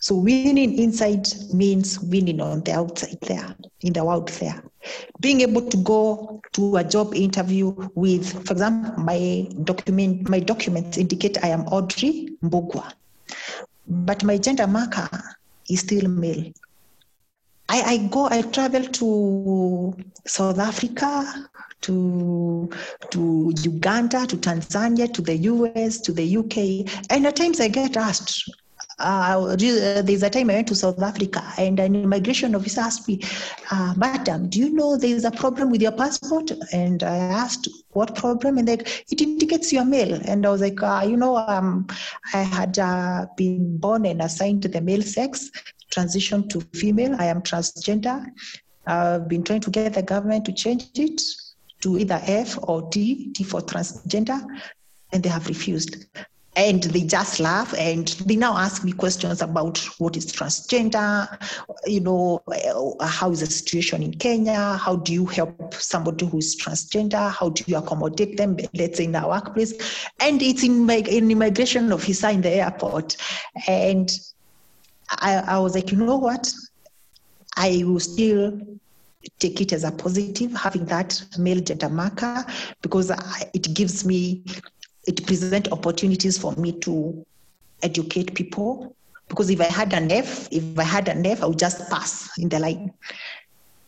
So 0.03 0.15
winning 0.15 0.77
inside 0.79 1.29
means 1.53 1.97
winning 1.97 2.41
on 2.41 2.59
the 2.65 2.73
outside 2.73 3.19
there, 3.21 3.55
in 3.79 3.93
the 3.93 4.03
world 4.03 4.27
there. 4.27 4.61
Being 5.21 5.39
able 5.39 5.61
to 5.69 5.77
go 5.77 6.41
to 6.51 6.75
a 6.75 6.83
job 6.83 7.15
interview 7.15 7.73
with, 7.95 8.45
for 8.45 8.51
example, 8.51 9.01
my 9.01 9.47
document, 9.63 10.27
my 10.27 10.41
documents 10.41 10.97
indicate 10.97 11.41
I 11.41 11.47
am 11.51 11.61
Audrey 11.67 12.35
Mbugua, 12.43 12.91
but 13.87 14.25
my 14.25 14.37
gender 14.37 14.67
marker 14.67 15.07
is 15.69 15.79
still 15.79 16.09
male. 16.09 16.51
I, 17.69 17.81
I 17.93 17.97
go, 18.11 18.25
I 18.25 18.41
travel 18.41 18.83
to 18.83 19.95
South 20.27 20.59
Africa, 20.59 21.49
to 21.79 22.69
to 23.11 23.53
Uganda, 23.61 24.27
to 24.27 24.35
Tanzania, 24.35 25.13
to 25.13 25.21
the 25.21 25.37
US, 25.37 26.01
to 26.01 26.11
the 26.11 26.37
UK, 26.39 27.07
and 27.09 27.25
at 27.25 27.37
times 27.37 27.61
I 27.61 27.69
get 27.69 27.95
asked, 27.95 28.49
uh, 28.99 29.55
there's 29.55 30.23
a 30.23 30.29
time 30.29 30.49
I 30.49 30.55
went 30.55 30.67
to 30.67 30.75
South 30.75 31.01
Africa 31.01 31.43
and 31.57 31.79
an 31.79 31.95
immigration 31.95 32.55
officer 32.55 32.81
asked 32.81 33.07
me, 33.07 33.21
uh, 33.71 33.93
Madam, 33.97 34.49
do 34.49 34.59
you 34.59 34.69
know 34.69 34.97
there's 34.97 35.25
a 35.25 35.31
problem 35.31 35.71
with 35.71 35.81
your 35.81 35.91
passport? 35.91 36.51
And 36.71 37.03
I 37.03 37.17
asked, 37.17 37.67
What 37.89 38.15
problem? 38.15 38.57
And 38.57 38.67
like, 38.67 39.05
it 39.11 39.21
indicates 39.21 39.73
you're 39.73 39.85
male. 39.85 40.19
And 40.25 40.45
I 40.45 40.49
was 40.49 40.61
like, 40.61 40.81
uh, 40.81 41.05
You 41.07 41.17
know, 41.17 41.37
um, 41.37 41.87
I 42.33 42.43
had 42.43 42.77
uh, 42.79 43.25
been 43.35 43.77
born 43.77 44.05
and 44.05 44.21
assigned 44.21 44.61
to 44.63 44.67
the 44.67 44.81
male 44.81 45.01
sex, 45.01 45.49
transitioned 45.91 46.49
to 46.49 46.61
female. 46.77 47.15
I 47.19 47.25
am 47.25 47.41
transgender. 47.41 48.25
I've 48.85 49.27
been 49.27 49.43
trying 49.43 49.61
to 49.61 49.71
get 49.71 49.93
the 49.93 50.03
government 50.03 50.45
to 50.45 50.53
change 50.53 50.89
it 50.95 51.21
to 51.81 51.97
either 51.97 52.21
F 52.25 52.57
or 52.63 52.89
T, 52.89 53.31
T 53.33 53.43
for 53.43 53.61
transgender, 53.61 54.45
and 55.11 55.23
they 55.23 55.29
have 55.29 55.47
refused 55.47 56.05
and 56.55 56.83
they 56.83 57.01
just 57.01 57.39
laugh 57.39 57.73
and 57.77 58.09
they 58.25 58.35
now 58.35 58.55
ask 58.55 58.83
me 58.83 58.91
questions 58.91 59.41
about 59.41 59.77
what 59.97 60.15
is 60.15 60.31
transgender 60.31 61.27
you 61.85 61.99
know 61.99 62.41
uh, 62.47 63.07
how 63.07 63.31
is 63.31 63.39
the 63.39 63.45
situation 63.45 64.03
in 64.03 64.13
kenya 64.13 64.77
how 64.77 64.95
do 64.95 65.11
you 65.11 65.25
help 65.25 65.73
somebody 65.73 66.25
who 66.25 66.37
is 66.37 66.55
transgender 66.55 67.31
how 67.31 67.49
do 67.49 67.63
you 67.67 67.75
accommodate 67.77 68.37
them 68.37 68.55
let's 68.73 68.97
say 68.97 69.05
in 69.05 69.15
our 69.15 69.33
workplace. 69.33 69.73
And 70.19 70.41
it's 70.41 70.63
in 70.63 70.85
my 70.85 70.95
in 70.95 71.31
immigration 71.31 71.91
officer 71.91 72.29
in 72.29 72.41
the 72.41 72.49
airport. 72.49 73.17
And 73.67 74.11
I, 75.09 75.35
I 75.35 75.59
was 75.59 75.75
like 75.75 75.91
you 75.91 75.97
know 75.97 76.17
what? 76.17 76.51
I 77.55 77.83
will 77.85 77.99
still 77.99 78.59
take 79.39 79.61
it 79.61 79.71
as 79.73 79.83
a 79.83 79.91
positive, 79.91 80.53
having 80.53 80.85
that 80.85 81.21
male 81.37 81.61
gender 81.61 81.89
marker, 81.89 82.45
because 82.81 83.11
it 83.53 83.73
gives 83.73 84.03
me, 84.03 84.43
it 85.05 85.25
presents 85.25 85.71
opportunities 85.71 86.37
for 86.37 86.53
me 86.53 86.71
to 86.79 87.25
educate 87.81 88.33
people. 88.33 88.95
Because 89.29 89.49
if 89.49 89.59
I 89.61 89.65
had 89.65 89.93
an 89.93 90.11
F, 90.11 90.47
if 90.51 90.77
I 90.77 90.83
had 90.83 91.07
an 91.07 91.25
F, 91.25 91.41
I 91.43 91.47
would 91.47 91.59
just 91.59 91.89
pass 91.89 92.37
in 92.37 92.49
the 92.49 92.59
line. 92.59 92.93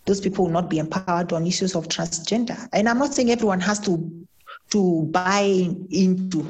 Those 0.05 0.21
people 0.21 0.45
will 0.45 0.51
not 0.51 0.69
be 0.69 0.79
empowered 0.79 1.33
on 1.33 1.47
issues 1.47 1.75
of 1.75 1.87
transgender. 1.87 2.67
And 2.73 2.87
I'm 2.87 2.99
not 2.99 3.13
saying 3.13 3.31
everyone 3.31 3.59
has 3.61 3.79
to 3.81 4.25
to 4.71 5.03
buy 5.11 5.69
into 5.91 6.43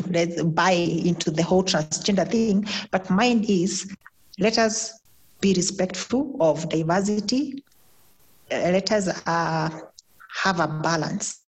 buy 0.44 0.72
into 0.72 1.32
the 1.32 1.44
whole 1.44 1.64
transgender 1.64 2.30
thing, 2.30 2.66
but 2.92 3.10
mine 3.10 3.44
is 3.48 3.94
let 4.40 4.58
us 4.58 5.00
be 5.42 5.54
respectful 5.54 6.36
of 6.40 6.68
diversity. 6.70 7.64
Uh, 8.52 8.72
let 8.72 8.92
us 8.92 9.08
uh, 9.28 9.70
have 10.34 10.60
a 10.60 10.68
balance. 10.68 11.42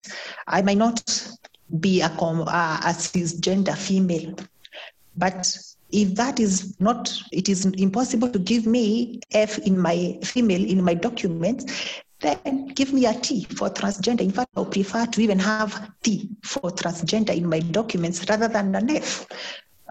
I 0.48 0.62
might 0.62 0.78
not 0.78 1.02
be 1.80 2.02
a, 2.02 2.08
a 2.08 2.94
cisgender 2.94 3.76
female, 3.76 4.36
but 5.16 5.58
if 5.92 6.16
that 6.16 6.40
is 6.40 6.80
not, 6.80 7.14
it 7.32 7.50
is 7.50 7.66
impossible 7.66 8.30
to 8.30 8.40
give 8.40 8.66
me 8.66 9.20
F 9.32 9.58
in 9.60 9.80
my 9.80 10.20
female 10.24 10.64
in 10.64 10.84
my 10.84 10.94
documents, 10.94 12.02
then 12.20 12.68
give 12.68 12.94
me 12.94 13.06
a 13.06 13.14
T 13.14 13.46
for 13.46 13.70
transgender. 13.70 14.22
In 14.22 14.32
fact, 14.32 14.50
I 14.58 14.64
prefer 14.64 15.06
to 15.06 15.22
even 15.22 15.40
have 15.40 15.92
T 16.04 16.30
for 16.44 16.72
transgender 16.72 17.36
in 17.36 17.48
my 17.48 17.60
documents 17.60 18.28
rather 18.30 18.48
than 18.48 18.76
an 18.76 18.90
F. 18.90 19.28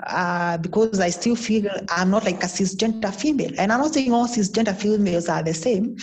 Uh, 0.06 0.58
because 0.58 1.00
I 1.00 1.08
still 1.08 1.34
feel 1.36 1.70
I'm 1.88 2.10
not 2.10 2.24
like 2.24 2.42
a 2.42 2.46
cisgender 2.46 3.14
female. 3.14 3.52
And 3.56 3.72
I'm 3.72 3.80
not 3.80 3.94
saying 3.94 4.12
all 4.12 4.28
cisgender 4.28 4.76
females 4.76 5.30
are 5.30 5.42
the 5.42 5.54
same, 5.54 5.96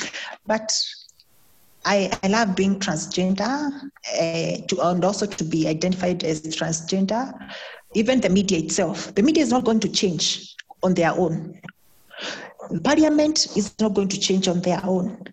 but 0.48 0.74
I, 1.86 2.12
I 2.24 2.28
love 2.28 2.56
being 2.56 2.80
transgender 2.80 3.72
uh, 4.14 4.68
to, 4.68 4.82
and 4.82 5.04
also 5.04 5.26
to 5.26 5.44
be 5.44 5.68
identified 5.68 6.24
as 6.24 6.42
transgender. 6.42 7.34
Even 7.94 8.22
the 8.22 8.30
media 8.30 8.60
itself, 8.60 9.14
the 9.16 9.22
media 9.22 9.44
is 9.44 9.50
not 9.50 9.66
going 9.66 9.80
to 9.82 9.90
change 9.90 10.56
on 10.82 10.94
their 10.94 11.12
own. 11.12 11.60
Parliament 12.84 13.58
is 13.58 13.76
not 13.80 13.94
going 13.94 14.08
to 14.08 14.20
change 14.20 14.48
on 14.48 14.62
their 14.62 14.82
own. 14.84 15.24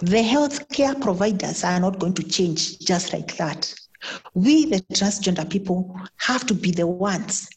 The 0.00 0.22
healthcare 0.22 1.00
providers 1.00 1.64
are 1.64 1.80
not 1.80 1.98
going 1.98 2.14
to 2.14 2.22
change 2.22 2.78
just 2.80 3.12
like 3.12 3.36
that. 3.36 3.72
We, 4.34 4.66
the 4.66 4.80
transgender 4.94 5.48
people, 5.48 5.94
have 6.18 6.46
to 6.46 6.54
be 6.54 6.70
the 6.70 6.86
ones 6.86 7.48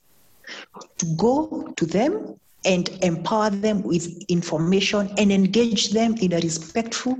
to 0.97 1.05
go 1.17 1.73
to 1.77 1.85
them 1.85 2.35
and 2.65 2.89
empower 3.01 3.49
them 3.49 3.81
with 3.83 4.23
information 4.29 5.09
and 5.17 5.31
engage 5.31 5.91
them 5.91 6.15
in 6.17 6.33
a 6.33 6.39
respectful 6.39 7.17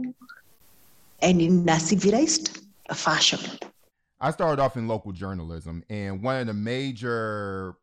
and 1.24 1.42
in 1.42 1.68
a 1.68 1.80
civilized 1.80 2.60
fashion. 2.94 3.40
I 4.22 4.32
started 4.32 4.62
off 4.62 4.78
in 4.78 4.88
local 4.88 5.12
journalism, 5.12 5.84
and 5.90 6.22
one 6.22 6.40
of 6.40 6.48
the 6.48 6.54
major 6.54 7.76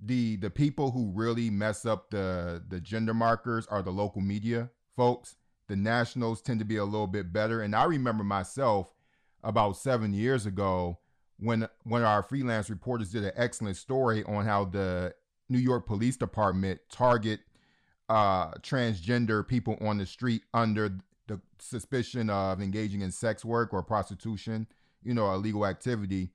the 0.00 0.36
the 0.36 0.50
people 0.50 0.90
who 0.90 1.10
really 1.14 1.50
mess 1.50 1.86
up 1.86 2.10
the 2.10 2.62
the 2.68 2.80
gender 2.80 3.14
markers 3.14 3.66
are 3.66 3.82
the 3.82 3.90
local 3.90 4.20
media 4.20 4.70
folks 4.94 5.34
the 5.68 5.76
Nationals 5.76 6.40
tend 6.40 6.58
to 6.58 6.64
be 6.64 6.76
a 6.76 6.84
little 6.84 7.06
bit 7.06 7.32
better. 7.32 7.60
And 7.62 7.76
I 7.76 7.84
remember 7.84 8.24
myself 8.24 8.92
about 9.44 9.76
seven 9.76 10.12
years 10.12 10.46
ago 10.46 10.98
when 11.38 11.68
when 11.84 12.02
our 12.02 12.22
freelance 12.22 12.68
reporters 12.68 13.10
did 13.10 13.24
an 13.24 13.32
excellent 13.36 13.76
story 13.76 14.24
on 14.24 14.44
how 14.44 14.64
the 14.64 15.14
New 15.48 15.58
York 15.58 15.86
Police 15.86 16.16
Department 16.16 16.80
target 16.90 17.40
uh, 18.08 18.52
transgender 18.62 19.46
people 19.46 19.76
on 19.82 19.98
the 19.98 20.06
street 20.06 20.42
under 20.52 20.98
the 21.28 21.40
suspicion 21.58 22.30
of 22.30 22.60
engaging 22.60 23.02
in 23.02 23.12
sex 23.12 23.44
work 23.44 23.72
or 23.72 23.82
prostitution, 23.82 24.66
you 25.02 25.14
know, 25.14 25.32
illegal 25.32 25.66
activity. 25.66 26.30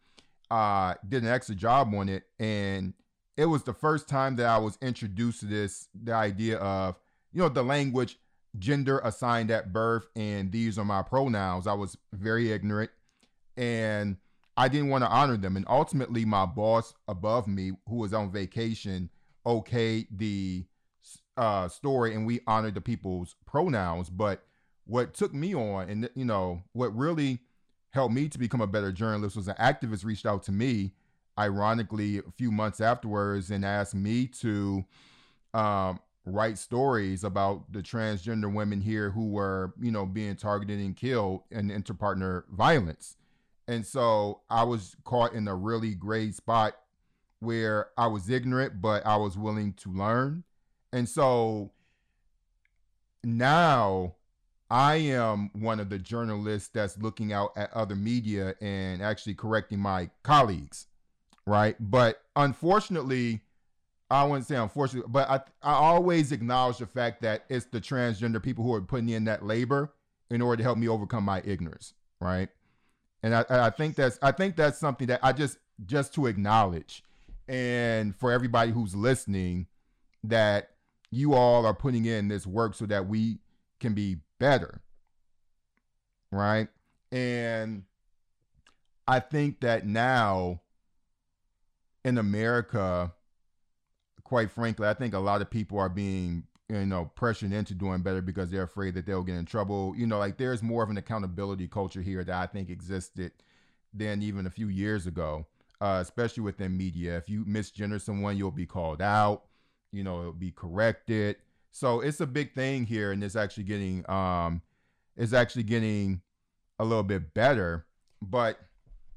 Uh, 0.50 0.94
did 1.08 1.24
an 1.24 1.30
excellent 1.30 1.60
job 1.60 1.94
on 1.96 2.08
it, 2.10 2.24
and 2.40 2.94
it 3.38 3.46
was 3.46 3.64
the 3.64 3.74
first 3.74 4.08
time 4.08 4.36
that 4.36 4.46
I 4.46 4.58
was 4.58 4.78
introduced 4.82 5.40
to 5.40 5.48
this 5.48 5.88
the 5.94 6.14
idea 6.14 6.58
of 6.58 6.96
you 7.32 7.42
know 7.42 7.50
the 7.50 7.64
language 7.64 8.18
gender 8.60 9.00
assigned 9.04 9.50
at 9.50 9.74
birth 9.74 10.08
and 10.16 10.52
these 10.52 10.78
are 10.78 10.86
my 10.86 11.02
pronouns. 11.02 11.68
I 11.68 11.74
was 11.74 11.98
very 12.14 12.52
ignorant 12.52 12.92
and 13.58 14.18
I 14.56 14.68
didn't 14.68 14.90
want 14.90 15.04
to 15.04 15.10
honor 15.10 15.38
them. 15.38 15.58
And 15.58 15.66
ultimately, 15.68 16.26
my 16.26 16.46
boss 16.46 16.94
above 17.08 17.48
me, 17.48 17.72
who 17.88 17.96
was 17.96 18.14
on 18.14 18.32
vacation, 18.32 19.10
okayed 19.46 20.08
the 20.12 20.66
uh, 21.36 21.68
story 21.68 22.14
and 22.14 22.26
we 22.26 22.42
honored 22.46 22.76
the 22.76 22.82
people's 22.82 23.36
pronouns. 23.46 24.10
But 24.10 24.44
what 24.86 25.14
took 25.14 25.34
me 25.34 25.56
on, 25.56 25.90
and 25.90 26.10
you 26.16 26.26
know, 26.26 26.64
what 26.74 26.96
really 26.96 27.40
helped 27.92 28.14
me 28.14 28.28
to 28.28 28.40
become 28.40 28.62
a 28.62 28.68
better 28.68 28.92
journalist 28.92 29.36
was 29.36 29.48
an 29.48 29.56
activist 29.60 30.04
reached 30.04 30.26
out 30.26 30.44
to 30.44 30.52
me, 30.52 30.94
ironically, 31.38 32.18
a 32.18 32.32
few 32.36 32.52
months 32.52 32.82
afterwards, 32.82 33.52
and 33.52 33.64
asked 33.64 33.96
me 33.96 34.26
to 34.26 34.84
um, 35.54 36.00
write 36.26 36.58
stories 36.58 37.24
about 37.24 37.72
the 37.72 37.82
transgender 37.82 38.52
women 38.52 38.82
here 38.82 39.12
who 39.12 39.30
were, 39.30 39.74
you 39.80 39.92
know, 39.92 40.06
being 40.06 40.36
targeted 40.36 40.80
and 40.80 40.96
killed 40.96 41.42
in 41.52 41.70
interpartner 41.70 42.44
violence. 42.50 43.18
And 43.68 43.86
so 43.86 44.42
I 44.50 44.64
was 44.64 44.96
caught 45.04 45.34
in 45.34 45.48
a 45.48 45.56
really 45.56 45.94
great 45.94 46.36
spot 46.36 46.76
where 47.40 47.88
I 47.98 48.08
was 48.08 48.30
ignorant, 48.30 48.82
but 48.82 49.06
I 49.06 49.18
was 49.18 49.38
willing 49.38 49.74
to 49.74 49.92
learn. 49.92 50.44
And 50.92 51.08
so 51.08 51.72
now 53.24 54.16
I 54.70 54.96
am 54.96 55.52
one 55.54 55.80
of 55.80 55.90
the 55.90 56.00
journalists 56.00 56.70
that's 56.74 56.98
looking 56.98 57.32
out 57.32 57.52
at 57.56 57.72
other 57.74 57.96
media 57.96 58.56
and 58.62 59.02
actually 59.02 59.36
correcting 59.36 59.80
my 59.80 60.10
colleagues, 60.24 60.88
right? 61.46 61.76
But 61.80 62.22
unfortunately, 62.36 63.42
I 64.10 64.24
wouldn't 64.26 64.48
say 64.48 64.56
unfortunately, 64.56 65.12
but 65.12 65.30
I 65.30 65.36
I 65.62 65.74
always 65.74 66.32
acknowledge 66.32 66.78
the 66.78 66.86
fact 66.86 67.22
that 67.22 67.46
it's 67.50 67.66
the 67.66 67.82
transgender 67.82 68.42
people 68.42 68.64
who 68.64 68.74
are 68.74 68.82
putting 68.82 69.10
in 69.10 69.26
that 69.26 69.46
labor 69.46 69.94
in 70.30 70.42
order 70.42 70.58
to 70.58 70.64
help 70.64 70.78
me 70.78 70.88
overcome 70.88 71.24
my 71.24 71.42
ignorance, 71.46 71.94
right? 72.20 72.50
And 73.22 73.36
I, 73.36 73.46
I 73.50 73.70
think 73.70 73.96
that's 73.96 74.20
I 74.22 74.32
think 74.32 74.56
that's 74.56 74.78
something 74.78 75.08
that 75.08 75.20
I 75.24 75.34
just 75.34 75.58
just 75.86 76.14
to 76.16 76.28
acknowledge, 76.28 77.04
and 77.48 78.16
for 78.16 78.32
everybody 78.32 78.72
who's 78.72 78.96
listening, 78.96 79.68
that 80.24 80.70
you 81.10 81.34
all 81.34 81.66
are 81.66 81.74
putting 81.74 82.06
in 82.06 82.28
this 82.28 82.46
work 82.46 82.76
so 82.76 82.86
that 82.88 83.08
we 83.08 83.40
can 83.84 83.94
be 83.94 84.18
better, 84.40 84.82
right? 86.32 86.68
And 87.12 87.84
I 89.08 89.20
think 89.20 89.60
that 89.60 89.86
now 89.86 90.62
in 92.04 92.18
America 92.18 93.14
quite 94.24 94.50
frankly, 94.50 94.88
I 94.88 94.96
think 94.96 95.14
a 95.14 95.20
lot 95.20 95.42
of 95.42 95.50
people 95.52 95.78
are 95.78 95.90
being 95.90 96.44
you 96.68 96.86
know 96.88 97.12
pressured 97.14 97.52
into 97.52 97.76
doing 97.76 98.02
better 98.02 98.22
because 98.22 98.50
they're 98.50 98.64
afraid 98.64 98.96
that 98.96 99.06
they'll 99.06 99.22
get 99.22 99.36
in 99.36 99.46
trouble. 99.46 99.94
You 99.96 100.08
know, 100.08 100.18
like 100.18 100.38
there's 100.38 100.64
more 100.64 100.84
of 100.84 100.90
an 100.90 100.98
accountability 100.98 101.68
culture 101.68 102.02
here 102.02 102.24
that 102.24 102.36
I 102.36 102.48
think 102.48 102.70
existed 102.70 103.32
than 103.94 104.24
even 104.24 104.48
a 104.48 104.50
few 104.50 104.70
years 104.70 105.06
ago, 105.06 105.46
uh, 105.82 106.00
especially 106.02 106.42
within 106.42 106.76
media. 106.76 107.16
If 107.18 107.30
you 107.30 107.46
misgender 107.46 108.02
someone, 108.02 108.38
you'll 108.38 108.50
be 108.50 108.66
called 108.66 109.04
out. 109.04 109.44
You 109.92 110.04
know, 110.04 110.22
it'll 110.22 110.34
be 110.34 110.52
corrected. 110.52 111.36
So 111.74 112.00
it's 112.00 112.22
a 112.22 112.28
big 112.28 112.54
thing 112.54 112.86
here, 112.86 113.12
and 113.12 113.22
it's 113.24 113.36
actually 113.36 113.66
getting 113.66 114.10
um, 114.10 114.62
it's 115.18 115.34
actually 115.34 115.64
getting 115.64 116.22
a 116.80 116.86
little 116.86 117.04
bit 117.04 117.34
better. 117.34 117.86
But 118.22 118.58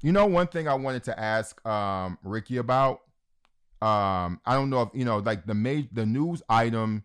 you 0.01 0.11
know, 0.11 0.25
one 0.25 0.47
thing 0.47 0.67
I 0.67 0.73
wanted 0.73 1.03
to 1.05 1.17
ask 1.17 1.65
um, 1.65 2.17
Ricky 2.23 2.57
about 2.57 3.01
um 3.81 4.41
i 4.43 4.55
don't 4.55 4.71
know 4.71 4.81
if 4.81 4.89
you 4.93 5.05
know 5.05 5.19
like 5.19 5.45
the 5.45 5.53
major 5.53 5.87
the 5.91 6.05
news 6.05 6.41
item 6.49 7.03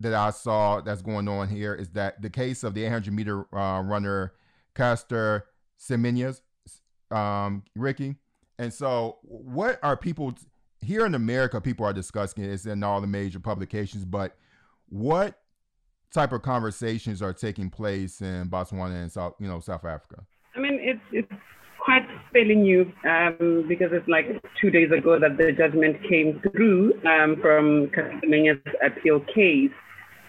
that 0.00 0.12
i 0.12 0.30
saw 0.30 0.80
that's 0.80 1.02
going 1.02 1.28
on 1.28 1.48
here 1.48 1.72
is 1.72 1.88
that 1.90 2.20
the 2.20 2.28
case 2.28 2.64
of 2.64 2.74
the 2.74 2.84
800 2.84 3.14
meter 3.14 3.56
uh, 3.56 3.80
runner 3.80 4.32
Caster 4.74 5.46
Semenya 5.80 6.40
um 7.12 7.62
ricky 7.76 8.16
and 8.58 8.72
so 8.74 9.18
what 9.22 9.78
are 9.84 9.96
people 9.96 10.34
here 10.86 11.04
in 11.04 11.14
america 11.14 11.60
people 11.60 11.84
are 11.84 11.92
discussing 11.92 12.44
it 12.44 12.50
it's 12.50 12.66
in 12.66 12.82
all 12.82 13.00
the 13.00 13.06
major 13.06 13.40
publications 13.40 14.04
but 14.04 14.36
what 14.88 15.40
type 16.12 16.32
of 16.32 16.42
conversations 16.42 17.20
are 17.20 17.32
taking 17.32 17.68
place 17.68 18.20
in 18.20 18.48
botswana 18.48 19.02
and 19.02 19.12
south 19.12 19.34
you 19.38 19.48
know 19.48 19.60
south 19.60 19.84
africa 19.84 20.24
i 20.54 20.60
mean 20.60 20.78
it's 20.82 21.00
it's 21.12 21.32
quite 21.86 22.06
fairly 22.32 22.56
new 22.56 22.82
um, 23.08 23.64
because 23.68 23.90
it's 23.92 24.08
like 24.08 24.26
two 24.60 24.70
days 24.70 24.90
ago 24.90 25.18
that 25.20 25.38
the 25.38 25.52
judgment 25.52 25.96
came 26.08 26.40
through 26.40 26.92
um, 27.06 27.36
from 27.40 27.88
Caster 27.94 28.60
appeal 28.84 29.20
case. 29.32 29.70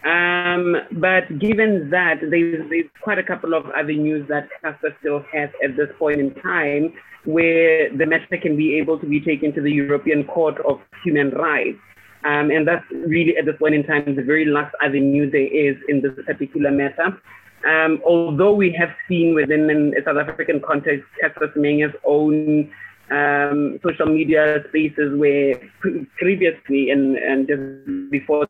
Um, 0.04 0.78
but 0.94 1.40
given 1.40 1.90
that 1.90 2.20
there's, 2.22 2.70
there's, 2.70 2.86
quite 3.02 3.18
a 3.18 3.24
couple 3.24 3.54
of 3.54 3.66
avenues 3.76 4.28
that 4.30 4.48
Caster 4.62 4.96
still 5.00 5.24
has 5.34 5.50
at 5.64 5.76
this 5.76 5.90
point 5.98 6.20
in 6.20 6.34
time 6.36 6.94
where 7.26 7.90
the 7.90 8.06
matter 8.06 8.38
can 8.38 8.56
be 8.56 8.76
able 8.78 9.00
to 9.00 9.06
be 9.06 9.20
taken 9.20 9.54
to 9.54 9.62
the 9.62 9.72
European 9.72 10.24
Court 10.24 10.60
of 10.66 10.80
Human 11.04 11.32
Rights. 11.32 11.80
Um, 12.24 12.52
and 12.52 12.68
that's 12.68 12.86
really 12.92 13.38
at 13.38 13.46
this 13.46 13.56
point 13.58 13.76
in 13.76 13.84
time 13.84 14.16
the 14.16 14.24
very 14.24 14.46
last 14.46 14.76
avenue 14.82 15.30
there 15.30 15.48
is 15.48 15.78
in 15.88 16.02
this 16.02 16.14
particular 16.26 16.72
matter. 16.72 17.20
um, 17.66 18.02
although 18.06 18.54
we 18.54 18.72
have 18.74 18.90
seen 19.08 19.34
within 19.34 19.94
a 19.98 20.04
South 20.04 20.18
African 20.18 20.62
context, 20.62 21.06
Caster 21.20 21.52
Semenya's 21.56 21.96
own 22.06 22.72
um, 23.10 23.80
social 23.84 24.06
media 24.06 24.64
spaces 24.70 25.18
where 25.18 25.60
previously 26.18 26.92
and, 26.92 27.18
and 27.18 27.48
just 27.48 28.12
before 28.12 28.48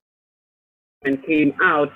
and 1.08 1.26
came 1.26 1.54
out, 1.62 1.90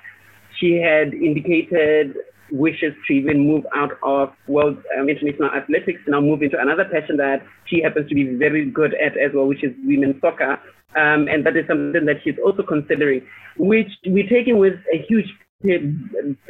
she 0.60 0.72
had 0.90 1.14
indicated 1.14 2.16
wishes 2.52 2.94
to 3.08 3.14
even 3.14 3.48
move 3.48 3.66
out 3.76 3.92
of 4.04 4.30
world 4.48 4.78
um, 4.98 5.08
international 5.08 5.50
athletics, 5.50 6.02
and 6.06 6.12
now 6.12 6.22
move 6.22 6.42
into 6.42 6.60
another 6.60 6.86
passion 6.86 7.16
that 7.18 7.40
she 7.66 7.82
happens 7.82 8.10
to 8.10 8.16
be 8.16 8.36
very 8.36 8.70
good 8.70 8.94
at 8.96 9.14
as 9.18 9.32
well, 9.34 9.48
which 9.48 9.64
is 9.64 9.74
women's 9.86 10.20
soccer. 10.22 10.60
Um, 10.96 11.30
and 11.32 11.46
that 11.46 11.56
is 11.56 11.66
something 11.68 12.06
that 12.06 12.18
she's 12.24 12.36
also 12.44 12.64
considering, 12.64 13.22
which 13.58 13.88
we're 14.06 14.28
taking 14.28 14.58
with 14.58 14.74
a 14.94 14.98
huge 15.08 15.30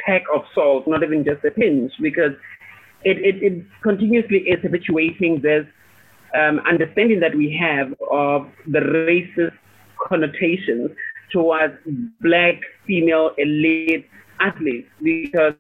pack 0.06 0.24
of 0.34 0.42
salt, 0.56 0.88
not 0.88 1.04
even 1.04 1.24
just 1.24 1.46
a 1.46 1.52
pinch, 1.52 1.92
because 2.02 2.32
it, 3.04 3.18
it, 3.20 3.44
it 3.44 3.66
continuously 3.84 4.40
is 4.40 4.60
habituating 4.64 5.42
this 5.42 5.66
um, 6.34 6.60
understanding 6.68 7.20
that 7.20 7.36
we 7.36 7.56
have 7.60 7.94
of 8.10 8.48
the 8.66 8.80
racist 8.80 9.58
connotations 10.08 10.90
towards 11.32 11.74
black 12.22 12.56
female 12.86 13.32
elite 13.38 14.08
athletes 14.40 14.90
because 15.02 15.54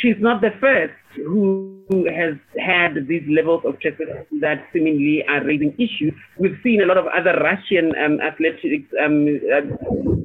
she's 0.00 0.16
not 0.18 0.40
the 0.40 0.50
first 0.60 0.92
who 1.16 1.84
has 2.14 2.34
had 2.58 3.06
these 3.06 3.22
levels 3.28 3.62
of 3.64 3.74
chesticity 3.78 4.24
that 4.40 4.64
seemingly 4.72 5.24
are 5.28 5.44
raising 5.44 5.72
issues. 5.74 6.14
We've 6.38 6.58
seen 6.62 6.82
a 6.82 6.86
lot 6.86 6.96
of 6.96 7.06
other 7.06 7.34
Russian 7.42 7.92
um, 8.02 8.20
athletics 8.20 8.88
um, 9.04 9.40
uh, 9.52 9.60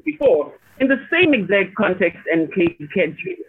before 0.06 0.54
in 0.80 0.88
the 0.88 0.98
same 1.12 1.34
exact 1.34 1.76
context 1.76 2.20
and 2.32 2.54
case 2.54 2.76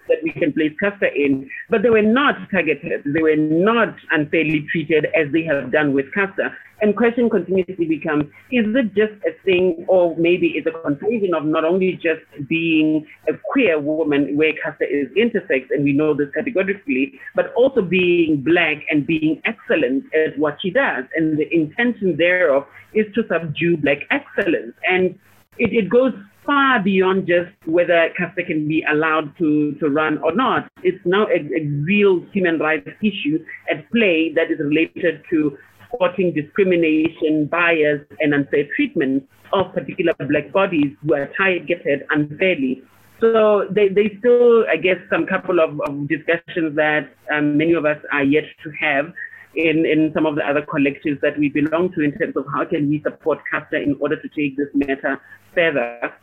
that 0.08 0.18
we 0.22 0.32
can 0.32 0.52
place 0.52 0.72
Caster 0.80 1.06
in, 1.06 1.48
but 1.68 1.82
they 1.82 1.90
were 1.90 2.02
not 2.02 2.36
targeted. 2.50 3.02
They 3.04 3.22
were 3.22 3.36
not 3.36 3.94
unfairly 4.10 4.66
treated 4.72 5.06
as 5.14 5.30
they 5.32 5.42
have 5.44 5.70
done 5.70 5.92
with 5.92 6.12
Caster. 6.14 6.56
And 6.80 6.96
question 6.96 7.28
continuously 7.28 7.86
becomes, 7.86 8.24
is 8.52 8.64
it 8.68 8.94
just 8.94 9.12
a 9.26 9.32
thing 9.44 9.84
or 9.88 10.16
maybe 10.16 10.54
it's 10.54 10.66
a 10.66 10.82
confusion 10.82 11.34
of 11.34 11.44
not 11.44 11.64
only 11.64 11.94
just 11.94 12.22
being 12.48 13.04
a 13.28 13.32
queer 13.50 13.80
woman 13.80 14.36
where 14.36 14.52
Caster 14.62 14.84
is 14.84 15.08
intersex 15.16 15.66
and 15.70 15.82
we 15.82 15.92
know 15.92 16.14
this 16.14 16.28
categorically, 16.34 17.18
but 17.34 17.52
also 17.54 17.82
being 17.82 18.42
black 18.42 18.84
and 18.90 19.06
being 19.06 19.42
excellent 19.44 20.04
at 20.14 20.38
what 20.38 20.58
she 20.62 20.70
does. 20.70 21.04
And 21.16 21.36
the 21.36 21.52
intention 21.52 22.16
thereof 22.16 22.64
is 22.94 23.06
to 23.16 23.24
subdue 23.28 23.76
black 23.76 23.98
excellence. 24.10 24.74
And 24.88 25.18
it, 25.58 25.72
it 25.72 25.90
goes 25.90 26.12
far 26.48 26.82
beyond 26.82 27.26
just 27.26 27.52
whether 27.66 28.08
Caster 28.16 28.42
can 28.42 28.66
be 28.66 28.82
allowed 28.90 29.36
to, 29.36 29.74
to 29.80 29.90
run 29.90 30.16
or 30.24 30.34
not. 30.34 30.70
It's 30.82 31.04
now 31.04 31.26
a, 31.26 31.36
a 31.36 31.66
real 31.84 32.24
human 32.32 32.58
rights 32.58 32.88
issue 33.02 33.44
at 33.70 33.88
play 33.92 34.32
that 34.34 34.50
is 34.50 34.58
related 34.58 35.22
to 35.28 35.58
sporting 35.86 36.32
discrimination, 36.32 37.46
bias, 37.50 38.00
and 38.20 38.32
unfair 38.32 38.64
treatment 38.74 39.28
of 39.52 39.74
particular 39.74 40.14
black 40.18 40.50
bodies 40.50 40.96
who 41.02 41.14
are 41.14 41.28
targeted 41.36 42.06
unfairly. 42.08 42.82
So 43.20 43.66
they, 43.70 43.88
they 43.88 44.16
still, 44.18 44.64
I 44.70 44.76
guess, 44.76 44.96
some 45.10 45.26
couple 45.26 45.60
of, 45.60 45.78
of 45.86 46.08
discussions 46.08 46.74
that 46.76 47.12
um, 47.30 47.58
many 47.58 47.74
of 47.74 47.84
us 47.84 47.98
are 48.10 48.24
yet 48.24 48.44
to 48.64 48.70
have 48.80 49.12
in, 49.54 49.84
in 49.84 50.12
some 50.14 50.24
of 50.24 50.36
the 50.36 50.48
other 50.48 50.62
collectives 50.62 51.20
that 51.20 51.38
we 51.38 51.50
belong 51.50 51.92
to 51.92 52.00
in 52.00 52.16
terms 52.16 52.36
of 52.36 52.46
how 52.54 52.64
can 52.64 52.88
we 52.88 53.02
support 53.02 53.38
Caster 53.52 53.76
in 53.76 53.98
order 54.00 54.16
to 54.16 54.28
take 54.28 54.56
this 54.56 54.68
matter 54.72 55.20
further 55.54 56.14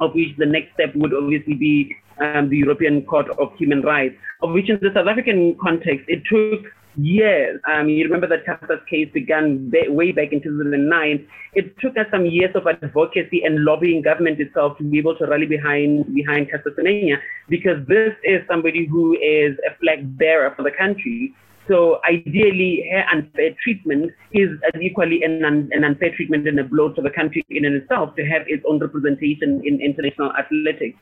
of 0.00 0.14
which 0.14 0.36
the 0.38 0.46
next 0.46 0.74
step 0.74 0.94
would 0.94 1.14
obviously 1.14 1.54
be 1.54 1.96
um, 2.20 2.48
the 2.48 2.56
European 2.58 3.04
Court 3.04 3.28
of 3.38 3.54
Human 3.56 3.82
Rights, 3.82 4.16
of 4.42 4.52
which 4.52 4.70
in 4.70 4.78
the 4.80 4.90
South 4.94 5.08
African 5.08 5.56
context, 5.60 6.04
it 6.08 6.22
took 6.30 6.66
years. 6.96 7.60
Um, 7.72 7.88
you 7.88 8.04
remember 8.04 8.26
that 8.28 8.44
Caster's 8.44 8.80
case 8.88 9.08
began 9.12 9.72
way 9.88 10.12
back 10.12 10.32
in 10.32 10.42
2009. 10.42 11.26
It 11.54 11.78
took 11.78 11.96
us 11.96 12.06
some 12.10 12.26
years 12.26 12.54
of 12.54 12.66
advocacy 12.66 13.42
and 13.44 13.64
lobbying 13.64 14.02
government 14.02 14.40
itself 14.40 14.78
to 14.78 14.84
be 14.84 14.98
able 14.98 15.16
to 15.16 15.26
rally 15.26 15.46
behind 15.46 16.14
behind 16.14 16.50
Caster 16.50 16.72
Semenya, 16.78 17.16
because 17.48 17.84
this 17.88 18.14
is 18.22 18.42
somebody 18.48 18.86
who 18.86 19.14
is 19.14 19.56
a 19.68 19.76
flag 19.80 20.16
bearer 20.18 20.52
for 20.54 20.62
the 20.62 20.70
country. 20.70 21.34
So 21.68 22.00
ideally, 22.08 22.86
her 22.92 23.04
unfair 23.10 23.56
treatment 23.62 24.12
is 24.32 24.50
as 24.74 24.80
equally 24.82 25.22
an, 25.22 25.44
an 25.44 25.84
unfair 25.84 26.14
treatment 26.14 26.46
and 26.46 26.60
a 26.60 26.64
blow 26.64 26.92
to 26.92 27.00
the 27.00 27.10
country 27.10 27.44
in 27.48 27.64
and 27.64 27.74
itself 27.76 28.14
to 28.16 28.24
have 28.26 28.42
its 28.46 28.62
own 28.68 28.78
representation 28.80 29.62
in 29.64 29.80
international 29.80 30.32
athletics. 30.36 30.98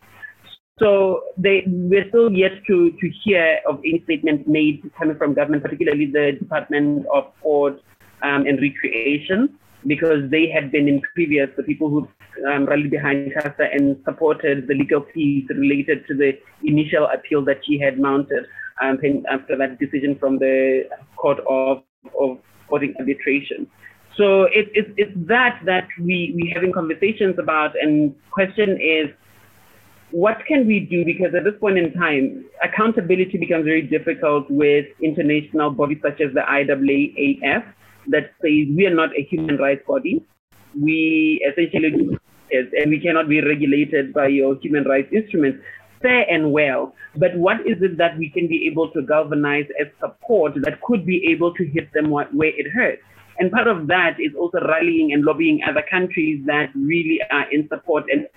So 0.78 1.24
they, 1.36 1.64
we're 1.66 2.08
still 2.08 2.32
yet 2.32 2.52
to, 2.68 2.92
to 2.92 3.10
hear 3.24 3.58
of 3.68 3.78
any 3.80 4.02
statement 4.04 4.48
made 4.48 4.88
coming 4.96 5.16
from 5.16 5.34
government, 5.34 5.62
particularly 5.62 6.06
the 6.06 6.32
Department 6.38 7.06
of 7.12 7.32
Sport 7.40 7.82
um, 8.22 8.46
and 8.46 8.60
Recreation, 8.60 9.58
because 9.86 10.30
they 10.30 10.48
had 10.48 10.70
been 10.70 10.88
in 10.88 11.00
previous, 11.14 11.50
the 11.56 11.62
people 11.64 11.90
who 11.90 12.08
um, 12.48 12.66
rallied 12.66 12.90
behind 12.90 13.32
Caster 13.34 13.64
and 13.64 13.96
supported 14.04 14.66
the 14.68 14.74
legal 14.74 15.04
fees 15.12 15.44
related 15.50 16.06
to 16.06 16.14
the 16.14 16.38
initial 16.62 17.08
appeal 17.12 17.44
that 17.44 17.58
she 17.66 17.78
had 17.78 17.98
mounted 17.98 18.46
um, 18.80 18.98
after 19.30 19.56
that 19.56 19.78
decision 19.78 20.16
from 20.18 20.38
the 20.38 20.88
Court 21.16 21.38
of, 21.48 21.82
of 22.18 22.38
Sporting 22.66 22.94
Arbitration. 22.98 23.66
So 24.16 24.44
it, 24.44 24.68
it, 24.74 24.92
it's 24.96 25.12
that 25.28 25.60
that 25.64 25.88
we, 25.98 26.32
we 26.36 26.52
having 26.54 26.72
conversations 26.72 27.38
about 27.38 27.72
and 27.80 28.14
question 28.30 28.78
is, 28.80 29.08
what 30.10 30.44
can 30.46 30.66
we 30.66 30.80
do? 30.80 31.04
Because 31.04 31.34
at 31.34 31.44
this 31.44 31.54
point 31.58 31.78
in 31.78 31.92
time, 31.94 32.44
accountability 32.62 33.38
becomes 33.38 33.64
very 33.64 33.80
difficult 33.80 34.50
with 34.50 34.84
international 35.02 35.70
bodies 35.70 35.98
such 36.02 36.20
as 36.20 36.34
the 36.34 36.40
IAAF 36.40 37.64
that 38.08 38.32
says 38.42 38.68
we 38.76 38.86
are 38.86 38.94
not 38.94 39.16
a 39.16 39.22
human 39.22 39.56
rights 39.56 39.82
body. 39.86 40.22
We 40.78 41.42
essentially 41.48 41.90
do 41.90 42.18
and 42.52 42.90
we 42.90 43.00
cannot 43.00 43.28
be 43.28 43.40
regulated 43.40 44.12
by 44.12 44.26
your 44.28 44.56
human 44.60 44.84
rights 44.84 45.08
instruments 45.12 45.64
fair 46.02 46.26
and 46.28 46.52
well, 46.52 46.94
but 47.16 47.36
what 47.36 47.60
is 47.60 47.82
it 47.82 47.96
that 47.98 48.18
we 48.18 48.28
can 48.28 48.48
be 48.48 48.66
able 48.66 48.90
to 48.92 49.02
galvanize 49.02 49.66
as 49.80 49.86
support 50.00 50.54
that 50.56 50.80
could 50.82 51.06
be 51.06 51.26
able 51.30 51.54
to 51.54 51.64
hit 51.64 51.92
them 51.92 52.10
where 52.10 52.52
it 52.56 52.70
hurts? 52.70 53.02
And 53.38 53.50
part 53.50 53.66
of 53.66 53.86
that 53.86 54.20
is 54.20 54.34
also 54.38 54.60
rallying 54.60 55.12
and 55.12 55.24
lobbying 55.24 55.60
other 55.66 55.82
countries 55.90 56.44
that 56.46 56.70
really 56.74 57.20
are 57.30 57.50
in 57.50 57.68
support 57.68 58.04
and 58.10 58.28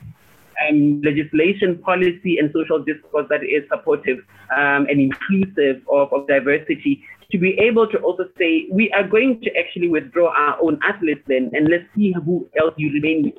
um, 0.70 1.02
legislation, 1.02 1.78
policy, 1.80 2.38
and 2.40 2.50
social 2.54 2.82
discourse 2.82 3.28
that 3.30 3.44
is 3.44 3.68
supportive 3.70 4.20
um, 4.56 4.88
and 4.88 5.02
inclusive 5.02 5.82
of, 5.92 6.14
of 6.14 6.28
diversity 6.28 7.04
to 7.32 7.38
be 7.38 7.58
able 7.60 7.88
to 7.88 7.98
also 8.00 8.26
say, 8.38 8.68
we 8.72 8.92
are 8.92 9.08
going 9.08 9.42
to 9.42 9.50
actually 9.58 9.90
withdraw 9.90 10.32
our 10.38 10.62
own 10.62 10.80
athletes 10.84 11.22
then, 11.28 11.50
and 11.54 11.68
let's 11.70 11.84
see 11.96 12.14
who 12.24 12.48
else 12.60 12.74
you 12.78 12.92
remain 12.94 13.24
with 13.24 13.34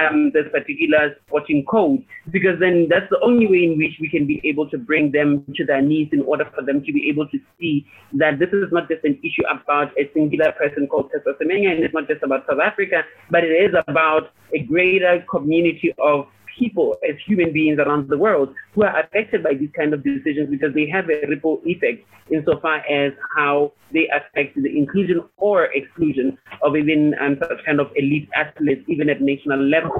um, 0.00 0.30
this 0.32 0.44
particular 0.52 1.16
sporting 1.26 1.64
code, 1.64 2.04
because 2.30 2.58
then 2.60 2.86
that's 2.88 3.08
the 3.10 3.20
only 3.22 3.46
way 3.46 3.64
in 3.64 3.78
which 3.78 3.98
we 4.00 4.08
can 4.08 4.26
be 4.26 4.40
able 4.44 4.68
to 4.70 4.78
bring 4.78 5.12
them 5.12 5.44
to 5.54 5.64
their 5.64 5.82
knees 5.82 6.08
in 6.12 6.22
order 6.22 6.44
for 6.54 6.62
them 6.64 6.82
to 6.84 6.92
be 6.92 7.08
able 7.08 7.28
to 7.28 7.38
see 7.58 7.86
that 8.12 8.38
this 8.38 8.48
is 8.50 8.72
not 8.72 8.88
just 8.88 9.04
an 9.04 9.18
issue 9.22 9.44
about 9.50 9.90
a 9.98 10.10
singular 10.14 10.52
person 10.52 10.86
called 10.86 11.10
Caster 11.12 11.34
Semenya, 11.40 11.72
and 11.72 11.84
it's 11.84 11.94
not 11.94 12.08
just 12.08 12.22
about 12.22 12.44
South 12.48 12.60
Africa, 12.64 13.02
but 13.30 13.44
it 13.44 13.52
is 13.52 13.74
about 13.86 14.30
a 14.54 14.60
greater 14.60 15.24
community 15.30 15.94
of 15.98 16.26
people 16.58 16.96
as 17.08 17.16
human 17.26 17.52
beings 17.52 17.78
around 17.78 18.08
the 18.08 18.18
world 18.18 18.54
who 18.74 18.82
are 18.82 19.00
affected 19.00 19.42
by 19.42 19.54
these 19.54 19.70
kind 19.76 19.92
of 19.94 20.02
decisions 20.02 20.50
because 20.50 20.74
they 20.74 20.88
have 20.88 21.08
a 21.08 21.26
ripple 21.28 21.60
effect 21.64 22.06
insofar 22.30 22.78
as 22.86 23.12
how 23.36 23.72
they 23.92 24.08
affect 24.08 24.54
the 24.56 24.76
inclusion 24.76 25.22
or 25.36 25.66
exclusion 25.74 26.38
of 26.62 26.76
even 26.76 27.14
um, 27.20 27.36
such 27.40 27.64
kind 27.64 27.80
of 27.80 27.90
elite 27.96 28.28
athletes, 28.34 28.82
even 28.88 29.08
at 29.08 29.20
national 29.20 29.62
level. 29.62 29.92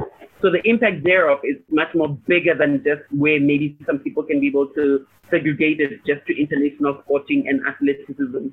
So 0.42 0.50
the 0.50 0.60
impact 0.68 1.04
thereof 1.04 1.40
is 1.44 1.56
much 1.70 1.94
more 1.94 2.08
bigger 2.08 2.54
than 2.54 2.82
just 2.84 3.02
where 3.10 3.40
maybe 3.40 3.78
some 3.86 3.98
people 3.98 4.22
can 4.22 4.40
be 4.40 4.48
able 4.48 4.66
to 4.74 5.06
segregate 5.30 5.80
it 5.80 6.04
just 6.06 6.26
to 6.26 6.38
international 6.38 7.00
sporting 7.04 7.48
and 7.48 7.66
athleticism. 7.66 8.48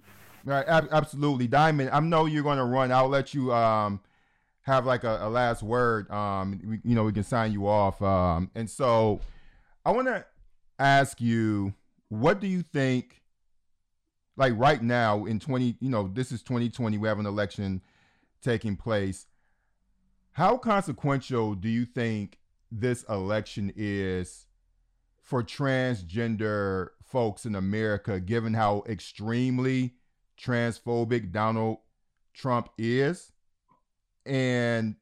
Right, 0.45 0.67
ab- 0.67 0.89
absolutely, 0.91 1.47
Diamond. 1.47 1.89
I 1.91 1.99
know 1.99 2.25
you're 2.25 2.43
going 2.43 2.57
to 2.57 2.63
run. 2.63 2.91
I'll 2.91 3.09
let 3.09 3.33
you 3.33 3.53
um, 3.53 3.99
have 4.63 4.85
like 4.85 5.03
a, 5.03 5.19
a 5.21 5.29
last 5.29 5.63
word, 5.63 6.09
um, 6.11 6.59
we, 6.63 6.79
you 6.83 6.95
know, 6.95 7.03
we 7.03 7.11
can 7.11 7.23
sign 7.23 7.51
you 7.51 7.67
off. 7.67 8.01
Um, 8.01 8.51
and 8.55 8.69
so 8.69 9.19
I 9.85 9.91
want 9.91 10.07
to 10.07 10.25
ask 10.77 11.19
you, 11.19 11.73
what 12.09 12.39
do 12.39 12.47
you 12.47 12.61
think, 12.61 13.21
like 14.37 14.53
right 14.55 14.81
now 14.81 15.25
in 15.25 15.39
20, 15.39 15.77
you 15.79 15.89
know, 15.89 16.09
this 16.13 16.31
is 16.31 16.43
2020, 16.43 16.97
we 16.97 17.07
have 17.07 17.19
an 17.19 17.25
election 17.25 17.81
taking 18.41 18.75
place. 18.75 19.27
How 20.33 20.57
consequential 20.57 21.55
do 21.55 21.67
you 21.67 21.85
think 21.85 22.37
this 22.71 23.03
election 23.03 23.73
is 23.75 24.45
for 25.21 25.43
transgender 25.43 26.89
folks 27.03 27.45
in 27.45 27.55
America, 27.55 28.19
given 28.19 28.53
how 28.53 28.83
extremely 28.87 29.95
transphobic 30.39 31.31
Donald 31.31 31.79
Trump 32.33 32.69
is? 32.77 33.31
And 34.25 34.95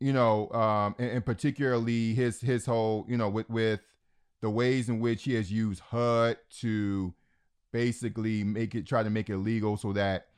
you 0.00 0.12
know, 0.12 0.48
um, 0.50 0.94
and, 0.98 1.10
and, 1.10 1.26
particularly 1.26 2.14
his 2.14 2.40
his 2.40 2.66
whole, 2.66 3.04
you 3.08 3.16
know, 3.16 3.28
with 3.28 3.50
with 3.50 3.80
the 4.40 4.50
ways 4.50 4.88
in 4.88 5.00
which 5.00 5.24
he 5.24 5.34
has 5.34 5.50
used 5.50 5.80
HUD 5.80 6.36
to 6.60 7.12
basically 7.72 8.44
make 8.44 8.74
it 8.74 8.86
try 8.86 9.02
to 9.02 9.10
make 9.10 9.28
it 9.28 9.38
legal 9.38 9.76
so 9.76 9.92
that 9.92 10.28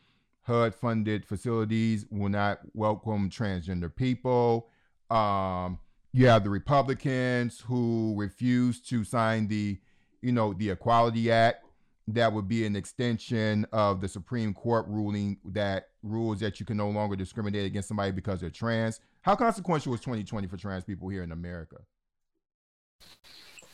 HUD 0.42 0.74
funded 0.74 1.26
facilities 1.26 2.06
will 2.10 2.30
not 2.30 2.60
welcome 2.74 3.28
transgender 3.28 3.94
people. 3.94 4.68
Um, 5.10 5.78
you 6.12 6.26
have 6.26 6.44
the 6.44 6.50
Republicans 6.50 7.60
who 7.60 8.14
refuse 8.16 8.80
to 8.82 9.04
sign 9.04 9.48
the, 9.48 9.78
you 10.22 10.32
know, 10.32 10.54
the 10.54 10.70
Equality 10.70 11.30
Act. 11.30 11.64
That 12.08 12.32
would 12.32 12.48
be 12.48 12.66
an 12.66 12.74
extension 12.74 13.66
of 13.70 14.00
the 14.00 14.08
Supreme 14.08 14.54
Court 14.54 14.86
ruling 14.88 15.38
that 15.44 15.89
rules 16.02 16.40
that 16.40 16.60
you 16.60 16.66
can 16.66 16.76
no 16.76 16.88
longer 16.88 17.16
discriminate 17.16 17.66
against 17.66 17.88
somebody 17.88 18.12
because 18.12 18.40
they're 18.40 18.50
trans. 18.50 19.00
How 19.22 19.36
consequential 19.36 19.92
was 19.92 20.00
2020 20.00 20.46
for 20.46 20.56
trans 20.56 20.84
people 20.84 21.08
here 21.08 21.22
in 21.22 21.32
America? 21.32 21.76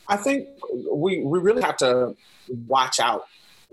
I 0.07 0.17
think 0.17 0.47
we 0.91 1.23
we 1.23 1.39
really 1.39 1.61
have 1.61 1.77
to 1.77 2.15
watch 2.67 2.99
out 2.99 3.25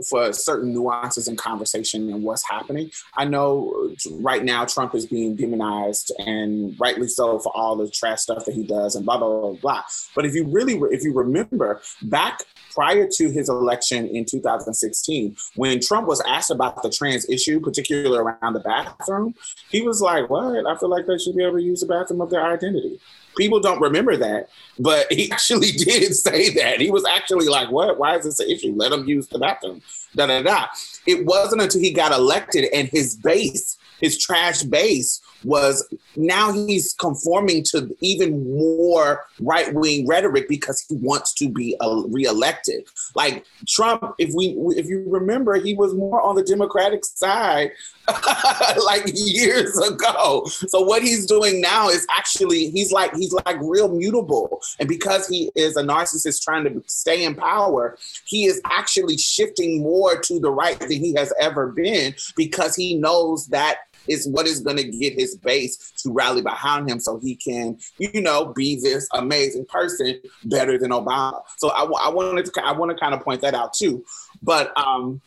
for 0.09 0.33
certain 0.33 0.73
nuances 0.73 1.29
in 1.29 1.37
conversation 1.37 2.13
and 2.13 2.23
what's 2.23 2.49
happening. 2.49 2.91
I 3.17 3.25
know 3.25 3.95
right 4.21 4.45
now 4.45 4.65
Trump 4.65 4.95
is 4.95 5.07
being 5.07 5.37
demonized 5.37 6.13
and 6.19 6.75
rightly 6.81 7.09
so 7.09 7.39
for 7.39 7.57
all 7.57 7.77
the 7.77 7.89
trash 7.89 8.21
stuff 8.21 8.45
that 8.45 8.55
he 8.55 8.65
does 8.65 8.97
and 8.97 9.05
blah 9.05 9.19
blah 9.19 9.41
blah 9.41 9.53
blah. 9.61 9.83
But 10.15 10.27
if 10.27 10.35
you 10.35 10.47
really 10.47 10.81
if 10.91 11.05
you 11.05 11.13
remember 11.13 11.81
back 12.03 12.41
prior 12.73 13.09
to 13.09 13.31
his 13.31 13.49
election 13.49 14.09
in 14.09 14.25
2016, 14.25 15.37
when 15.55 15.81
Trump 15.81 16.09
was 16.09 16.21
asked 16.27 16.51
about 16.51 16.83
the 16.83 16.91
trans 16.91 17.29
issue, 17.29 17.61
particularly 17.61 18.19
around 18.19 18.55
the 18.55 18.61
bathroom, 18.61 19.35
he 19.71 19.83
was 19.83 20.01
like, 20.01 20.29
"What? 20.29 20.67
I 20.67 20.77
feel 20.77 20.91
like 20.91 21.07
they 21.07 21.19
should 21.19 21.37
be 21.37 21.45
able 21.45 21.59
to 21.59 21.63
use 21.63 21.81
the 21.81 21.87
bathroom 21.87 22.21
of 22.21 22.31
their 22.31 22.45
identity." 22.45 23.01
People 23.37 23.61
don't 23.61 23.81
remember 23.81 24.17
that, 24.17 24.49
but 24.79 25.13
he 25.13 25.31
actually 25.33 25.73
did 25.73 26.15
say 26.15 26.51
that. 26.55 26.81
He 26.81 26.91
was 26.91 27.05
actually 27.05 27.47
like, 27.47 27.71
"What? 27.71 27.99
Why 27.99 28.17
is 28.17 28.25
this 28.25 28.41
an 28.41 28.51
issue? 28.51 28.73
Let 28.75 28.91
them 28.91 29.07
use 29.07 29.29
the 29.29 29.39
bathroom." 29.39 29.83
Da 30.15 30.27
da 30.27 30.43
da. 30.43 30.67
It 31.07 31.27
wasn't 31.27 31.63
until 31.63 31.81
he 31.81 31.93
got 31.93 32.13
elected 32.13 32.67
and 32.73 32.89
his 32.89 33.17
base, 33.17 33.77
his 34.01 34.19
trash 34.19 34.63
base, 34.63 35.21
was 35.45 35.87
now 36.17 36.53
he's 36.53 36.95
conforming 36.95 37.63
to 37.63 37.95
even 38.01 38.57
more 38.57 39.25
right 39.41 39.73
wing 39.75 40.07
rhetoric 40.07 40.49
because 40.49 40.85
he 40.89 40.97
wants 40.97 41.35
to 41.35 41.49
be 41.49 41.77
uh, 41.81 42.03
reelected. 42.09 42.87
Like 43.15 43.45
Trump, 43.69 44.15
if 44.19 44.33
we 44.35 44.57
if 44.77 44.87
you 44.87 45.05
remember, 45.07 45.55
he 45.55 45.75
was 45.75 45.95
more 45.95 46.21
on 46.21 46.35
the 46.35 46.43
Democratic 46.43 47.05
side 47.05 47.73
like 48.85 49.05
years 49.15 49.79
ago. 49.79 50.45
So 50.47 50.81
what 50.81 51.03
he's 51.03 51.27
doing 51.27 51.61
now 51.61 51.89
is 51.89 52.07
actually 52.11 52.71
he's 52.71 52.93
like 52.93 53.15
he's 53.15 53.33
like 53.33 53.59
real 53.61 53.89
mutable, 53.89 54.61
and 54.79 54.89
because 54.89 55.29
he 55.29 55.51
is 55.55 55.77
a 55.77 55.83
narcissist 55.83 56.43
trying 56.43 56.65
to 56.65 56.83
stay 56.87 57.25
in 57.25 57.35
power, 57.35 57.99
he 58.25 58.47
is 58.47 58.61
actually 58.65 59.17
shifting 59.17 59.83
more 59.83 60.21
to 60.21 60.41
the 60.41 60.51
right 60.51 60.79
than 60.95 61.05
he 61.05 61.15
has 61.15 61.33
ever 61.41 61.69
been 61.73 62.15
because 62.37 62.75
he 62.77 62.95
knows 62.97 63.47
that 63.49 63.79
is 64.09 64.29
what 64.29 64.47
is 64.47 64.61
going 64.61 64.77
to 64.77 64.85
get 64.85 65.15
his 65.15 65.37
base 65.37 65.93
to 65.97 66.13
rally 66.13 66.43
behind 66.43 66.89
him 66.91 67.01
so 67.01 67.19
he 67.23 67.37
can, 67.37 67.79
you 67.99 68.21
know, 68.21 68.53
be 68.55 68.79
this 68.81 69.09
amazing 69.15 69.65
person 69.67 70.21
better 70.45 70.79
than 70.79 70.91
Obama. 70.91 71.41
So 71.59 71.71
I, 71.71 71.85
I 71.85 72.11
wanted 72.11 72.45
to, 72.45 72.65
I 72.65 72.73
want 72.73 72.91
to 72.91 72.97
kind 72.97 73.15
of 73.15 73.23
point 73.23 73.41
that 73.41 73.55
out 73.55 73.73
too. 73.73 74.05
But, 74.43 74.77
um, 74.79 75.21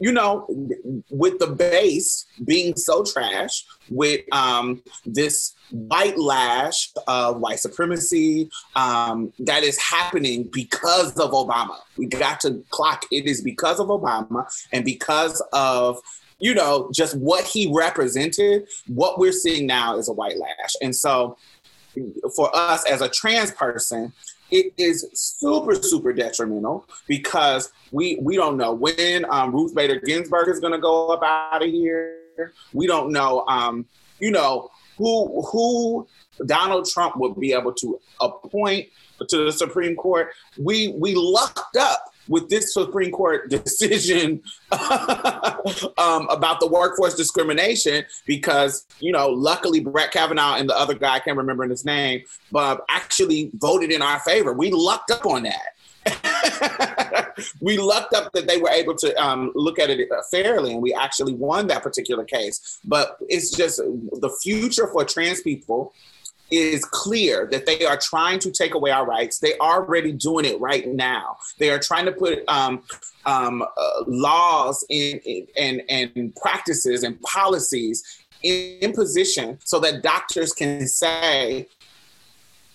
you 0.00 0.12
know, 0.12 0.46
with 1.10 1.38
the 1.38 1.46
base 1.46 2.26
being 2.44 2.76
so 2.76 3.04
trash, 3.04 3.64
with 3.90 4.22
um, 4.32 4.82
this 5.04 5.54
white 5.70 6.18
lash 6.18 6.90
of 7.06 7.40
white 7.40 7.58
supremacy 7.58 8.48
um, 8.76 9.32
that 9.38 9.62
is 9.62 9.78
happening 9.78 10.48
because 10.52 11.18
of 11.18 11.30
Obama. 11.32 11.76
We 11.96 12.06
got 12.06 12.40
to 12.40 12.62
clock 12.70 13.04
it 13.10 13.26
is 13.26 13.42
because 13.42 13.80
of 13.80 13.88
Obama 13.88 14.46
and 14.72 14.84
because 14.84 15.42
of 15.52 16.00
you 16.40 16.54
know, 16.54 16.88
just 16.94 17.16
what 17.16 17.44
he 17.44 17.68
represented, 17.74 18.68
what 18.86 19.18
we're 19.18 19.32
seeing 19.32 19.66
now 19.66 19.96
is 19.98 20.08
a 20.08 20.12
white 20.12 20.38
lash. 20.38 20.74
And 20.80 20.94
so 20.94 21.36
for 22.36 22.54
us 22.54 22.88
as 22.88 23.00
a 23.00 23.08
trans 23.08 23.50
person, 23.50 24.12
it 24.50 24.72
is 24.76 25.06
super, 25.14 25.74
super 25.74 26.12
detrimental 26.12 26.86
because 27.06 27.72
we 27.92 28.18
we 28.20 28.36
don't 28.36 28.56
know 28.56 28.72
when 28.72 29.24
um, 29.30 29.54
Ruth 29.54 29.74
Bader 29.74 30.00
Ginsburg 30.00 30.48
is 30.48 30.60
going 30.60 30.72
to 30.72 30.78
go 30.78 31.08
up 31.08 31.22
out 31.22 31.62
of 31.62 31.70
here. 31.70 32.52
We 32.72 32.86
don't 32.86 33.12
know, 33.12 33.44
um, 33.48 33.86
you 34.20 34.30
know, 34.30 34.70
who 34.96 35.42
who 35.50 36.06
Donald 36.46 36.88
Trump 36.88 37.16
would 37.16 37.38
be 37.38 37.52
able 37.52 37.72
to 37.74 38.00
appoint 38.20 38.88
to 39.28 39.44
the 39.44 39.52
Supreme 39.52 39.96
Court. 39.96 40.30
We 40.58 40.88
we 40.98 41.14
lucked 41.14 41.76
up 41.76 42.04
with 42.28 42.48
this 42.48 42.72
Supreme 42.72 43.10
Court 43.10 43.50
decision 43.64 44.42
um, 44.72 46.28
about 46.28 46.60
the 46.60 46.68
workforce 46.70 47.14
discrimination 47.14 48.04
because, 48.26 48.86
you 49.00 49.12
know, 49.12 49.28
luckily 49.28 49.80
Brett 49.80 50.12
Kavanaugh 50.12 50.56
and 50.56 50.68
the 50.68 50.76
other 50.76 50.94
guy, 50.94 51.14
I 51.14 51.20
can't 51.20 51.36
remember 51.36 51.66
his 51.68 51.84
name, 51.84 52.22
but 52.52 52.84
actually 52.88 53.50
voted 53.54 53.90
in 53.90 54.02
our 54.02 54.20
favor. 54.20 54.52
We 54.52 54.70
lucked 54.70 55.10
up 55.10 55.26
on 55.26 55.44
that. 55.44 55.74
we 57.60 57.76
lucked 57.76 58.14
up 58.14 58.32
that 58.32 58.46
they 58.46 58.58
were 58.58 58.70
able 58.70 58.94
to 58.94 59.14
um, 59.22 59.52
look 59.54 59.78
at 59.78 59.90
it 59.90 60.08
fairly 60.30 60.72
and 60.72 60.82
we 60.82 60.94
actually 60.94 61.34
won 61.34 61.66
that 61.66 61.82
particular 61.82 62.24
case. 62.24 62.80
But 62.84 63.18
it's 63.28 63.50
just 63.50 63.78
the 63.78 64.34
future 64.42 64.86
for 64.88 65.04
trans 65.04 65.42
people 65.42 65.92
is 66.50 66.84
clear 66.84 67.46
that 67.50 67.66
they 67.66 67.84
are 67.84 67.96
trying 67.96 68.38
to 68.40 68.50
take 68.50 68.74
away 68.74 68.90
our 68.90 69.06
rights. 69.06 69.38
They 69.38 69.56
are 69.58 69.82
already 69.82 70.12
doing 70.12 70.44
it 70.44 70.60
right 70.60 70.86
now. 70.88 71.36
They 71.58 71.70
are 71.70 71.78
trying 71.78 72.06
to 72.06 72.12
put 72.12 72.42
um, 72.48 72.82
um, 73.26 73.62
uh, 73.62 74.04
laws 74.06 74.84
in, 74.88 75.18
in, 75.18 75.46
and, 75.56 75.82
and 76.16 76.34
practices 76.36 77.02
and 77.02 77.20
policies 77.22 78.02
in, 78.42 78.78
in 78.80 78.92
position 78.92 79.58
so 79.64 79.78
that 79.80 80.02
doctors 80.02 80.52
can 80.52 80.86
say 80.86 81.68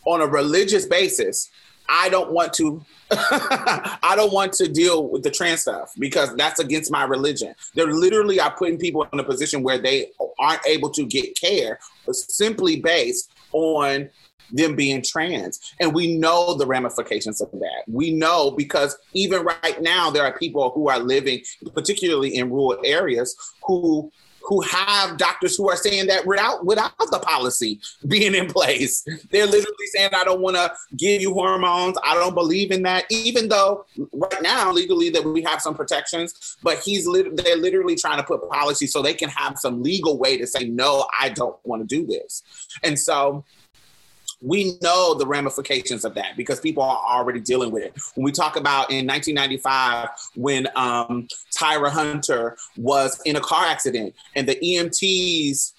on 0.06 0.22
a 0.22 0.28
religious 0.28 0.86
basis, 0.86 1.50
I 1.90 2.10
don't 2.10 2.32
want 2.32 2.54
to 2.54 2.84
I 3.12 4.14
don't 4.16 4.34
want 4.34 4.54
to 4.54 4.68
deal 4.68 5.08
with 5.08 5.24
the 5.24 5.30
trans 5.30 5.62
stuff 5.62 5.94
because 6.00 6.34
that's 6.36 6.60
against 6.60 6.92
my 6.92 7.04
religion. 7.04 7.54
They're 7.76 7.94
literally 7.94 8.40
are 8.40 8.56
putting 8.56 8.78
people 8.78 9.08
in 9.12 9.20
a 9.20 9.24
position 9.24 9.62
where 9.62 9.78
they 9.78 10.12
aren't 10.40 10.66
able 10.66 10.90
to 10.92 11.06
get 11.06 11.40
care 11.40 11.80
simply 12.12 12.80
based 12.80 13.32
on 13.54 14.10
them 14.52 14.76
being 14.76 15.02
trans. 15.02 15.60
And 15.80 15.94
we 15.94 16.18
know 16.18 16.54
the 16.56 16.68
ramifications 16.68 17.42
of 17.42 17.50
that. 17.52 17.84
We 17.88 18.12
know 18.12 18.52
because 18.52 18.98
even 19.14 19.44
right 19.44 19.82
now, 19.82 20.10
there 20.10 20.24
are 20.24 20.38
people 20.38 20.72
who 20.76 20.90
are 20.90 21.00
living, 21.00 21.42
particularly 21.74 22.36
in 22.36 22.52
rural 22.52 22.80
areas, 22.84 23.36
who 23.64 24.12
who 24.44 24.62
have 24.62 25.18
doctors 25.18 25.56
who 25.56 25.70
are 25.70 25.76
saying 25.76 26.08
that 26.08 26.26
without 26.26 26.66
without 26.66 26.92
the 26.98 27.20
policy 27.20 27.80
being 28.08 28.36
in 28.36 28.48
place. 28.48 29.06
They're 29.32 29.46
literally 29.46 29.88
saying, 29.94 30.12
I 30.14 30.24
don't 30.24 30.42
want 30.42 30.56
to 30.56 30.72
give 30.98 31.22
you 31.22 31.34
hormones. 31.34 31.98
I 32.04 32.14
don't 32.16 32.34
believe 32.34 32.72
in 32.72 32.84
that. 32.84 33.06
Even 33.10 33.48
though 33.50 33.86
right 34.12 34.42
now, 34.42 34.72
legally, 34.72 35.10
that 35.12 35.24
we 35.24 35.42
have 35.44 35.62
some 35.62 35.76
protections, 35.76 36.58
but 36.62 36.80
he's 36.80 37.08
lit- 37.08 37.38
they're 37.38 37.58
literally 37.58 37.96
trying 37.96 38.18
to 38.18 38.24
put 38.24 38.48
policy 38.50 38.88
so 38.88 39.02
they 39.02 39.14
can 39.14 39.30
have 39.30 39.58
some 39.58 39.82
legal 39.82 40.18
way 40.18 40.38
to 40.38 40.46
say, 40.46 40.66
no, 40.66 41.08
I 41.20 41.30
don't 41.30 41.58
want 41.64 41.88
to 41.88 41.96
do 41.96 42.06
this. 42.06 42.44
And 42.84 43.00
so 43.00 43.46
we 44.44 44.78
know 44.82 45.14
the 45.14 45.26
ramifications 45.26 46.06
of 46.06 46.14
that 46.16 46.36
because 46.38 46.60
people 46.60 46.84
are 46.84 47.02
already 47.08 47.40
dealing 47.40 47.72
with 47.72 47.84
it. 47.84 47.94
When 48.16 48.26
we 48.26 48.32
talk 48.32 48.56
about 48.56 48.92
in 48.92 49.08
1995, 49.08 50.10
when 50.36 50.68
um, 50.76 51.28
Tyra 51.58 51.90
Hunter 51.90 52.58
was 52.78 53.22
in 53.26 53.36
a 53.38 53.42
car 53.42 53.66
accident 53.66 54.14
and 54.36 54.48
the 54.48 54.56
EMTs 54.56 55.73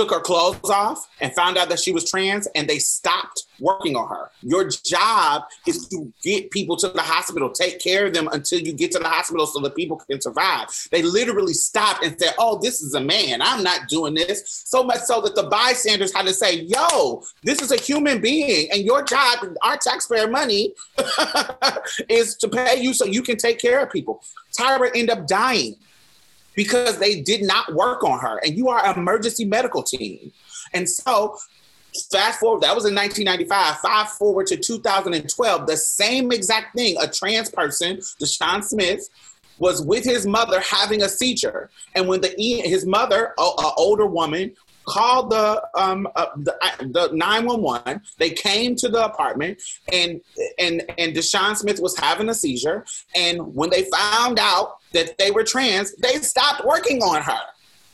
took 0.00 0.10
her 0.10 0.20
clothes 0.20 0.70
off 0.70 1.06
and 1.20 1.34
found 1.34 1.58
out 1.58 1.68
that 1.68 1.78
she 1.78 1.92
was 1.92 2.10
trans 2.10 2.46
and 2.54 2.66
they 2.66 2.78
stopped 2.78 3.44
working 3.60 3.96
on 3.96 4.08
her. 4.08 4.30
Your 4.40 4.66
job 4.66 5.42
is 5.66 5.88
to 5.88 6.10
get 6.22 6.50
people 6.50 6.74
to 6.78 6.88
the 6.88 7.02
hospital, 7.02 7.50
take 7.50 7.78
care 7.80 8.06
of 8.06 8.14
them 8.14 8.26
until 8.32 8.60
you 8.60 8.72
get 8.72 8.92
to 8.92 8.98
the 8.98 9.08
hospital 9.08 9.44
so 9.44 9.60
that 9.60 9.76
people 9.76 9.98
can 9.98 10.18
survive. 10.18 10.68
They 10.90 11.02
literally 11.02 11.52
stopped 11.52 12.02
and 12.02 12.18
said, 12.18 12.32
Oh, 12.38 12.58
this 12.62 12.80
is 12.80 12.94
a 12.94 13.00
man. 13.00 13.42
I'm 13.42 13.62
not 13.62 13.88
doing 13.88 14.14
this. 14.14 14.62
So 14.64 14.82
much 14.82 15.00
so 15.00 15.20
that 15.20 15.34
the 15.34 15.42
bystanders 15.42 16.14
had 16.14 16.26
to 16.26 16.32
say, 16.32 16.60
Yo, 16.62 17.22
this 17.42 17.60
is 17.60 17.70
a 17.70 17.76
human 17.76 18.22
being, 18.22 18.70
and 18.72 18.82
your 18.82 19.02
job, 19.02 19.40
our 19.62 19.76
taxpayer 19.76 20.30
money, 20.30 20.72
is 22.08 22.36
to 22.36 22.48
pay 22.48 22.80
you 22.80 22.94
so 22.94 23.04
you 23.04 23.22
can 23.22 23.36
take 23.36 23.58
care 23.58 23.80
of 23.80 23.90
people. 23.90 24.22
Tyra 24.58 24.90
ended 24.94 25.10
up 25.10 25.26
dying 25.26 25.76
because 26.54 26.98
they 26.98 27.20
did 27.20 27.42
not 27.42 27.74
work 27.74 28.04
on 28.04 28.18
her. 28.20 28.40
And 28.44 28.56
you 28.56 28.68
are 28.68 28.84
an 28.84 28.98
emergency 28.98 29.44
medical 29.44 29.82
team. 29.82 30.32
And 30.72 30.88
so 30.88 31.36
fast 32.10 32.40
forward, 32.40 32.62
that 32.62 32.74
was 32.74 32.84
in 32.84 32.94
1995. 32.94 33.80
Fast 33.80 34.18
forward 34.18 34.46
to 34.48 34.56
2012, 34.56 35.66
the 35.66 35.76
same 35.76 36.32
exact 36.32 36.76
thing. 36.76 36.96
A 37.00 37.08
trans 37.08 37.50
person, 37.50 37.98
Deshaun 38.20 38.62
Smith, 38.64 39.08
was 39.58 39.82
with 39.82 40.04
his 40.04 40.26
mother 40.26 40.60
having 40.60 41.02
a 41.02 41.08
seizure. 41.08 41.70
And 41.94 42.08
when 42.08 42.20
the 42.20 42.34
his 42.38 42.86
mother, 42.86 43.34
an 43.38 43.70
older 43.76 44.06
woman, 44.06 44.54
called 44.84 45.30
the 45.30 45.62
um 45.74 46.08
uh, 46.16 46.26
the, 46.36 46.54
uh, 46.62 46.76
the 46.80 47.10
911 47.12 48.00
they 48.18 48.30
came 48.30 48.74
to 48.76 48.88
the 48.88 49.04
apartment 49.04 49.60
and 49.92 50.20
and 50.58 50.82
and 50.98 51.14
deshaun 51.14 51.56
smith 51.56 51.80
was 51.80 51.96
having 51.98 52.28
a 52.28 52.34
seizure. 52.34 52.84
And 53.14 53.54
when 53.54 53.70
they 53.70 53.84
found 53.84 54.38
out 54.38 54.76
that 54.92 55.16
they 55.18 55.30
were 55.30 55.44
trans 55.44 55.94
they 55.96 56.16
stopped 56.16 56.64
working 56.64 57.02
on 57.02 57.22
her 57.22 57.40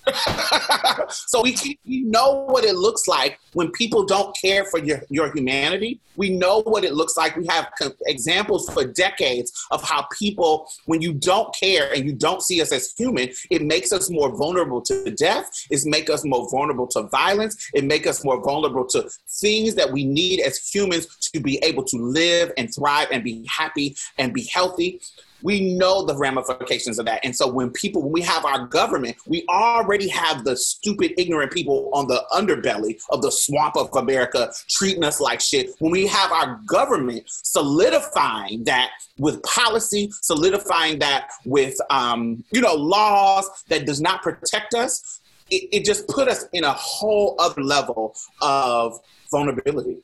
so 1.09 1.43
we, 1.43 1.57
we 1.85 2.03
know 2.03 2.45
what 2.49 2.65
it 2.65 2.75
looks 2.75 3.09
like 3.09 3.41
when 3.55 3.71
people 3.73 4.05
don't 4.05 4.37
care 4.37 4.65
for 4.65 4.79
your, 4.79 5.01
your 5.09 5.33
humanity. 5.33 6.01
We 6.17 6.31
know 6.31 6.63
what 6.63 6.85
it 6.85 6.95
looks 6.95 7.17
like. 7.17 7.37
We 7.37 7.47
have 7.49 7.71
examples 8.07 8.73
for 8.73 8.85
decades 8.85 9.53
of 9.71 9.83
how 9.83 10.07
people, 10.19 10.69
when 10.87 11.03
you 11.03 11.13
don't 11.13 11.55
care 11.55 11.93
and 11.93 12.07
you 12.07 12.13
don't 12.13 12.41
see 12.41 12.63
us 12.63 12.73
as 12.73 12.95
human, 12.97 13.31
it 13.51 13.63
makes 13.63 13.93
us 13.93 14.09
more 14.11 14.35
vulnerable 14.35 14.81
to 14.83 15.11
death. 15.11 15.51
It 15.71 15.81
makes 15.85 16.11
us 16.11 16.25
more 16.25 16.49
vulnerable 16.51 16.87
to 16.89 17.03
violence. 17.05 17.71
It 17.75 17.85
makes 17.85 18.07
us 18.07 18.25
more 18.25 18.43
vulnerable 18.43 18.87
to 18.87 19.09
things 19.29 19.75
that 19.75 19.91
we 19.91 20.05
need 20.05 20.41
as 20.41 20.59
humans 20.59 21.07
to 21.33 21.41
be 21.41 21.59
able 21.63 21.85
to 21.85 21.97
live 21.99 22.53
and 22.57 22.73
thrive 22.75 23.09
and 23.11 23.23
be 23.23 23.47
happy 23.49 23.97
and 24.19 24.33
be 24.33 24.49
healthy 24.53 25.01
we 25.43 25.77
know 25.77 26.05
the 26.05 26.17
ramifications 26.17 26.99
of 26.99 27.07
that. 27.07 27.21
And 27.25 27.35
so 27.35 27.51
when 27.51 27.71
people, 27.71 28.03
when 28.03 28.13
we 28.13 28.23
have 28.23 28.45
our 28.45 28.67
government, 28.67 29.17
we 29.27 29.45
already 29.49 30.09
have 30.09 30.45
the 30.45 30.57
stupid, 30.57 31.13
ignorant 31.19 31.53
people 31.53 31.91
on 31.93 32.07
the 32.07 32.23
underbelly 32.33 32.99
of 33.11 33.23
the 33.23 33.31
swamp 33.31 33.77
of 33.77 33.89
America 33.95 34.53
treating 34.69 35.05
us 35.05 35.21
like 35.21 35.41
shit. 35.41 35.71
When 35.79 35.93
we 35.93 36.07
have 36.07 36.33
our 36.33 36.61
government 36.67 37.25
solidifying 37.27 38.65
that 38.65 38.91
with 39.19 39.43
policy, 39.43 40.11
solidifying 40.23 40.99
that 41.01 41.31
with, 41.45 41.77
um, 41.91 42.45
you 42.53 42.61
know, 42.61 42.75
laws 42.75 43.49
that 43.69 43.87
does 43.87 44.01
not 44.01 44.23
protect 44.23 44.75
us, 44.75 45.21
it, 45.51 45.69
it 45.73 45.85
just 45.85 46.09
put 46.09 46.29
us 46.29 46.47
in 46.53 46.65
a 46.65 46.73
whole 46.73 47.37
other 47.39 47.63
level 47.63 48.15
of 48.43 48.99
vulnerability. 49.31 49.99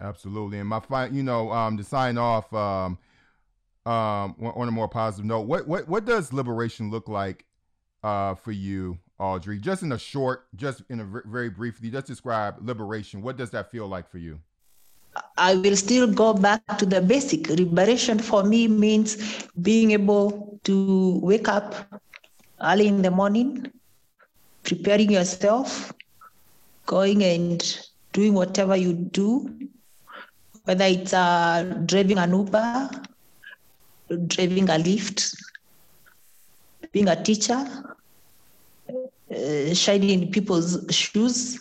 Absolutely. 0.00 0.58
And 0.58 0.68
my, 0.68 0.80
fi- 0.80 1.06
you 1.06 1.22
know, 1.22 1.50
um, 1.52 1.76
to 1.76 1.84
sign 1.84 2.18
off, 2.18 2.52
um, 2.52 2.98
um, 3.84 4.36
on 4.40 4.68
a 4.68 4.70
more 4.70 4.88
positive 4.88 5.24
note, 5.26 5.42
what 5.42 5.66
what 5.66 5.88
what 5.88 6.04
does 6.04 6.32
liberation 6.32 6.90
look 6.90 7.08
like 7.08 7.44
uh, 8.02 8.34
for 8.34 8.52
you, 8.52 8.98
Audrey? 9.18 9.58
Just 9.58 9.82
in 9.82 9.92
a 9.92 9.98
short, 9.98 10.46
just 10.54 10.82
in 10.88 11.00
a 11.00 11.04
very 11.04 11.50
briefly, 11.50 11.90
just 11.90 12.06
describe 12.06 12.56
liberation. 12.60 13.22
What 13.22 13.36
does 13.36 13.50
that 13.50 13.70
feel 13.70 13.88
like 13.88 14.08
for 14.10 14.18
you? 14.18 14.38
I 15.36 15.56
will 15.56 15.76
still 15.76 16.06
go 16.06 16.32
back 16.32 16.62
to 16.78 16.86
the 16.86 17.00
basic. 17.00 17.48
Liberation 17.48 18.18
for 18.18 18.44
me 18.44 18.68
means 18.68 19.46
being 19.60 19.90
able 19.90 20.58
to 20.64 21.18
wake 21.20 21.48
up 21.48 21.74
early 22.62 22.86
in 22.86 23.02
the 23.02 23.10
morning, 23.10 23.70
preparing 24.62 25.10
yourself, 25.10 25.92
going 26.86 27.22
and 27.24 27.60
doing 28.12 28.32
whatever 28.32 28.76
you 28.76 28.94
do, 28.94 29.50
whether 30.64 30.84
it's 30.84 31.12
uh, 31.12 31.82
driving 31.84 32.18
an 32.18 32.32
Uber, 32.32 32.88
driving 34.16 34.68
a 34.68 34.74
Lyft, 34.74 35.34
being 36.92 37.08
a 37.08 37.22
teacher, 37.22 37.66
uh, 39.30 39.74
shining 39.74 40.10
in 40.10 40.30
people's 40.30 40.84
shoes, 40.90 41.60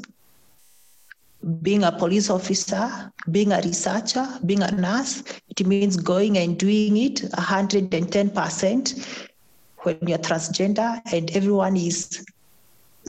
being 1.61 1.83
a 1.83 1.91
police 1.91 2.29
officer, 2.29 3.11
being 3.31 3.51
a 3.51 3.61
researcher, 3.61 4.27
being 4.45 4.61
a 4.61 4.71
nurse. 4.71 5.23
It 5.49 5.65
means 5.65 5.97
going 5.97 6.37
and 6.37 6.57
doing 6.57 6.97
it 6.97 7.21
110% 7.21 9.27
when 9.79 9.97
you're 10.05 10.19
transgender 10.19 11.01
and 11.11 11.31
everyone 11.31 11.77
is 11.77 12.23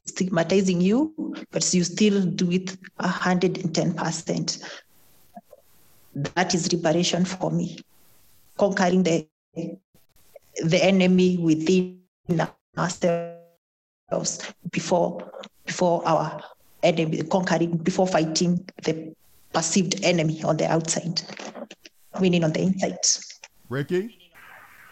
stigmatizing 0.06 0.80
you, 0.80 1.34
but 1.50 1.74
you 1.74 1.84
still 1.84 2.22
do 2.22 2.50
it 2.50 2.76
110%. 3.00 4.64
That 6.14 6.54
is 6.54 6.72
liberation 6.72 7.24
for 7.24 7.50
me, 7.50 7.78
conquering 8.58 9.02
the 9.02 9.26
the 9.54 10.78
enemy 10.82 11.38
within 11.38 12.00
ourselves 12.78 14.52
before 14.70 15.30
before 15.66 16.06
our 16.06 16.40
enemy 16.82 17.22
conquering 17.24 17.76
before 17.78 18.06
fighting 18.06 18.68
the 18.84 19.14
perceived 19.52 20.02
enemy 20.04 20.42
on 20.44 20.56
the 20.56 20.66
outside 20.70 21.22
winning 22.20 22.44
on 22.44 22.52
the 22.52 22.60
inside. 22.60 22.98
Ricki? 23.68 24.14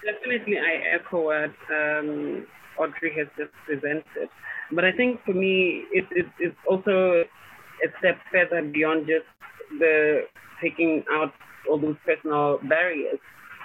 Definitely 0.05 0.59
i 0.59 0.95
echo 0.95 1.25
what 1.25 1.55
um, 1.71 2.47
audrey 2.79 3.13
has 3.17 3.29
just 3.37 3.53
presented. 3.67 4.29
But 4.73 4.85
i 4.85 4.93
think 4.93 5.23
for 5.25 5.33
me 5.33 5.85
it, 5.93 6.07
it, 6.11 6.27
it's 6.39 6.57
also 6.69 7.25
a 7.85 7.89
step 7.99 8.19
further 8.33 8.63
beyond 8.63 9.07
just 9.07 9.27
the 9.79 10.27
taking 10.61 11.05
out 11.11 11.33
all 11.69 11.79
those 11.79 11.97
personal 12.05 12.59
barriers 12.69 13.19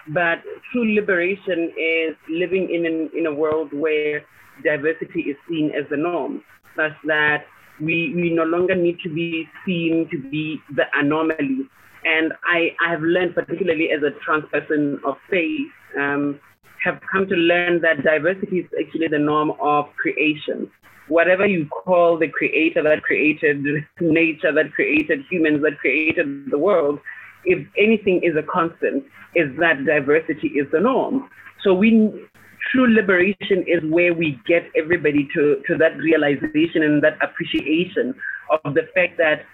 but 0.10 0.40
true 0.72 0.94
liberation 0.94 1.72
is 1.78 2.16
living 2.30 2.70
in, 2.72 2.86
an, 2.86 3.10
in 3.18 3.26
a 3.26 3.34
world 3.34 3.74
where 3.74 4.24
diversity 4.64 5.22
is 5.22 5.38
seen 5.50 5.72
as 5.72 5.86
the 5.90 5.98
norm, 5.98 6.44
such 6.76 6.94
that 7.06 7.46
we, 7.82 8.14
we 8.16 8.30
no 8.30 8.44
longer 8.44 8.76
need 8.76 8.98
to 9.04 9.10
be 9.10 9.48
seen 9.66 10.08
to 10.12 10.18
be 10.30 10.62
the 10.76 10.84
anomaly. 10.94 11.68
And 12.06 12.34
I, 12.44 12.76
I 12.86 12.92
have 12.92 13.02
learned, 13.02 13.34
particularly 13.34 13.90
as 13.92 14.04
a 14.04 14.12
trans 14.24 14.46
person 14.52 15.00
of 15.06 15.16
faith, 15.30 15.68
um, 15.98 16.40
have 16.84 17.00
come 17.12 17.28
to 17.28 17.36
learn 17.36 17.82
that 17.82 18.04
diversity 18.04 18.60
is 18.60 18.70
actually 18.80 19.08
the 19.08 19.18
norm 19.18 19.54
of 19.60 19.86
creation. 19.96 20.70
Whatever 21.08 21.46
you 21.48 21.68
call 21.68 22.18
the 22.18 22.28
creator 22.28 22.84
that 22.84 23.02
created 23.02 23.64
nature, 24.00 24.52
that 24.54 24.72
created 24.74 25.22
humans, 25.30 25.64
that 25.64 25.80
created 25.80 26.52
the 26.52 26.58
world, 26.58 27.00
if 27.46 27.66
anything 27.78 28.22
is 28.24 28.36
a 28.38 28.44
constant, 28.44 29.04
is 29.36 29.48
that 29.60 29.86
diversity 29.86 30.48
is 30.48 30.68
the 30.72 30.80
norm. 30.80 31.30
So 31.64 31.74
we 31.74 31.90
true 32.72 32.88
liberation 32.94 33.64
is 33.68 33.84
where 33.92 34.14
we 34.14 34.40
get 34.48 34.64
everybody 34.76 35.28
to, 35.36 35.62
to 35.68 35.78
that 35.78 35.98
realization 35.98 36.82
and 36.82 37.04
that 37.04 37.14
appreciation 37.22 38.16
of 38.64 38.74
the 38.74 38.82
fact 38.94 39.18
that 39.18 39.46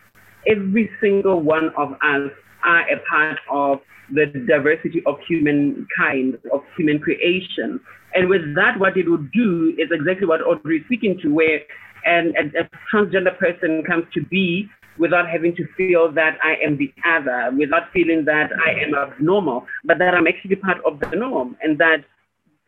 every 0.48 0.90
single 1.02 1.42
one 1.42 1.72
of 1.78 1.92
us 1.94 2.32
are 2.64 2.82
a 2.90 3.00
part 3.10 3.38
of 3.52 3.80
the 4.14 4.26
diversity 4.48 5.02
of 5.06 5.16
humankind, 5.28 6.38
of 6.54 6.62
human 6.78 7.00
creation. 7.00 7.80
And 8.14 8.30
with 8.30 8.56
that, 8.56 8.78
what 8.78 8.98
it 8.98 9.10
would 9.10 9.32
do 9.32 9.74
is 9.78 9.90
exactly 9.92 10.28
what 10.28 10.42
Audrey 10.42 10.78
is 10.78 10.86
speaking 10.86 11.18
to, 11.22 11.30
where 11.30 11.60
an, 12.06 12.34
a, 12.38 12.62
a 12.62 12.70
transgender 12.94 13.38
person 13.38 13.84
comes 13.88 14.06
to 14.14 14.24
be 14.26 14.68
without 14.98 15.28
having 15.28 15.56
to 15.56 15.66
feel 15.78 16.12
that 16.12 16.38
I 16.44 16.56
am 16.64 16.78
the 16.78 16.94
other, 17.06 17.52
without 17.58 17.92
feeling 17.92 18.26
that 18.26 18.52
I 18.66 18.72
am 18.72 18.96
abnormal, 18.96 19.66
but 19.84 19.98
that 20.00 20.14
I'm 20.14 20.28
actually 20.28 20.56
part 20.56 20.78
of 20.86 21.00
the 21.00 21.16
norm 21.16 21.58
and 21.62 21.78
that 21.80 22.04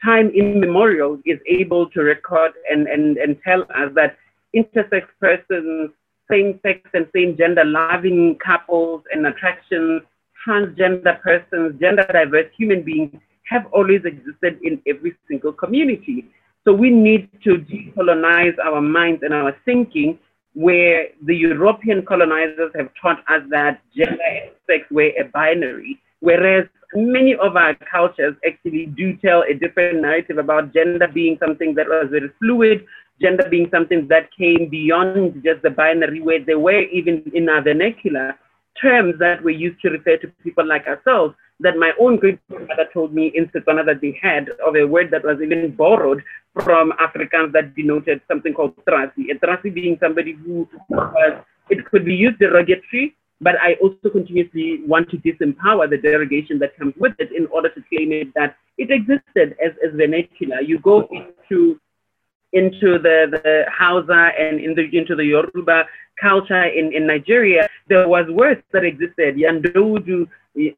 time 0.04 0.30
immemorial 0.30 1.20
is 1.26 1.40
able 1.48 1.90
to 1.92 2.02
record 2.02 2.52
and, 2.70 2.88
and, 2.88 3.18
and 3.18 3.38
tell 3.44 3.62
us 3.64 3.92
that 3.96 4.18
intersex 4.56 5.04
persons, 5.20 5.92
same 6.30 6.60
sex 6.62 6.82
and 6.94 7.08
same 7.16 7.38
gender 7.38 7.64
loving 7.64 8.38
couples 8.46 9.04
and 9.14 9.26
attractions, 9.28 10.02
transgender 10.46 11.20
persons, 11.22 11.80
gender 11.80 12.06
diverse 12.12 12.52
human 12.58 12.84
beings 12.84 13.16
have 13.46 13.66
always 13.72 14.02
existed 14.06 14.60
in 14.64 14.82
every 14.88 15.16
single 15.28 15.54
community. 15.54 16.26
So 16.66 16.74
we 16.74 16.90
need 16.90 17.30
to 17.44 17.58
decolonize 17.58 18.58
our 18.64 18.82
minds 18.82 19.22
and 19.24 19.34
our 19.34 19.56
thinking 19.66 20.18
where 20.54 21.08
the 21.26 21.36
European 21.36 22.06
colonizers 22.06 22.72
have 22.76 22.90
taught 23.02 23.20
us 23.30 23.42
that 23.50 23.82
gender 23.96 24.22
and 24.24 24.52
sex 24.68 24.86
were 24.92 25.12
a 25.20 25.26
binary, 25.34 26.00
whereas 26.20 26.68
many 26.96 27.36
of 27.36 27.56
our 27.56 27.76
cultures 27.92 28.36
actually 28.48 28.86
do 28.86 29.16
tell 29.18 29.44
a 29.50 29.54
different 29.54 30.02
narrative 30.02 30.38
about 30.38 30.74
gender 30.74 31.08
being 31.08 31.38
something 31.40 31.74
that 31.74 31.88
was 31.88 32.08
very 32.12 32.30
fluid, 32.40 32.86
gender 33.22 33.48
being 33.50 33.68
something 33.72 34.08
that 34.08 34.30
came 34.38 34.70
beyond 34.70 35.42
just 35.44 35.62
the 35.64 35.70
binary, 35.70 36.22
where 36.22 36.44
there 36.44 36.60
were 36.60 36.82
even 36.82 37.24
in 37.34 37.50
our 37.50 37.62
vernacular 37.62 38.36
terms 38.80 39.16
that 39.20 39.44
were 39.44 39.50
used 39.50 39.82
to 39.82 39.90
refer 39.90 40.18
to 40.18 40.28
people 40.44 40.66
like 40.66 40.86
ourselves 40.88 41.36
that 41.60 41.78
my 41.78 41.92
own 42.00 42.18
great 42.18 42.40
grandmother 42.50 42.88
told 42.94 43.14
me 43.14 43.32
in 43.36 43.48
Setswana 43.48 43.86
that 43.86 44.02
they 44.02 44.18
had 44.22 44.50
of 44.66 44.76
a 44.76 44.86
word 44.86 45.12
that 45.12 45.24
was 45.24 45.40
even 45.42 45.76
borrowed 45.76 46.24
from 46.64 46.94
Africans 47.00 47.54
that 47.54 47.76
denoted 47.76 48.22
something 48.28 48.54
called 48.54 48.76
trasi. 48.86 49.32
A 49.32 49.36
trasi 49.36 49.74
being 49.74 49.98
somebody 50.00 50.34
who 50.34 50.68
was, 50.90 51.44
it 51.70 51.86
could 51.86 52.06
be 52.06 52.14
used 52.16 52.40
derogatory, 52.40 53.16
but 53.42 53.56
I 53.62 53.74
also 53.82 54.10
continuously 54.12 54.82
want 54.86 55.10
to 55.12 55.18
disempower 55.18 55.90
the 55.90 55.98
derogation 55.98 56.60
that 56.60 56.78
comes 56.78 56.94
with 56.98 57.14
it 57.20 57.32
in 57.32 57.46
order 57.48 57.70
to 57.70 57.82
claim 57.90 58.12
it 58.12 58.34
that 58.36 58.56
it 58.78 58.90
existed 58.92 59.56
as, 59.64 59.72
as 59.86 59.94
vernacular. 59.96 60.62
You 60.62 60.80
go 60.80 61.08
into 61.12 61.80
into 62.54 63.00
the, 63.00 63.26
the 63.32 63.66
Hausa 63.76 64.30
and 64.40 64.60
in 64.60 64.76
the, 64.76 64.88
into 64.96 65.16
the 65.16 65.26
Yoruba 65.26 65.86
culture 66.22 66.66
in, 66.66 66.94
in 66.94 67.08
Nigeria, 67.08 67.68
there 67.90 68.08
was 68.08 68.28
words 68.30 68.62
that 68.72 68.86
existed, 68.86 69.36
Yandodu, 69.36 70.28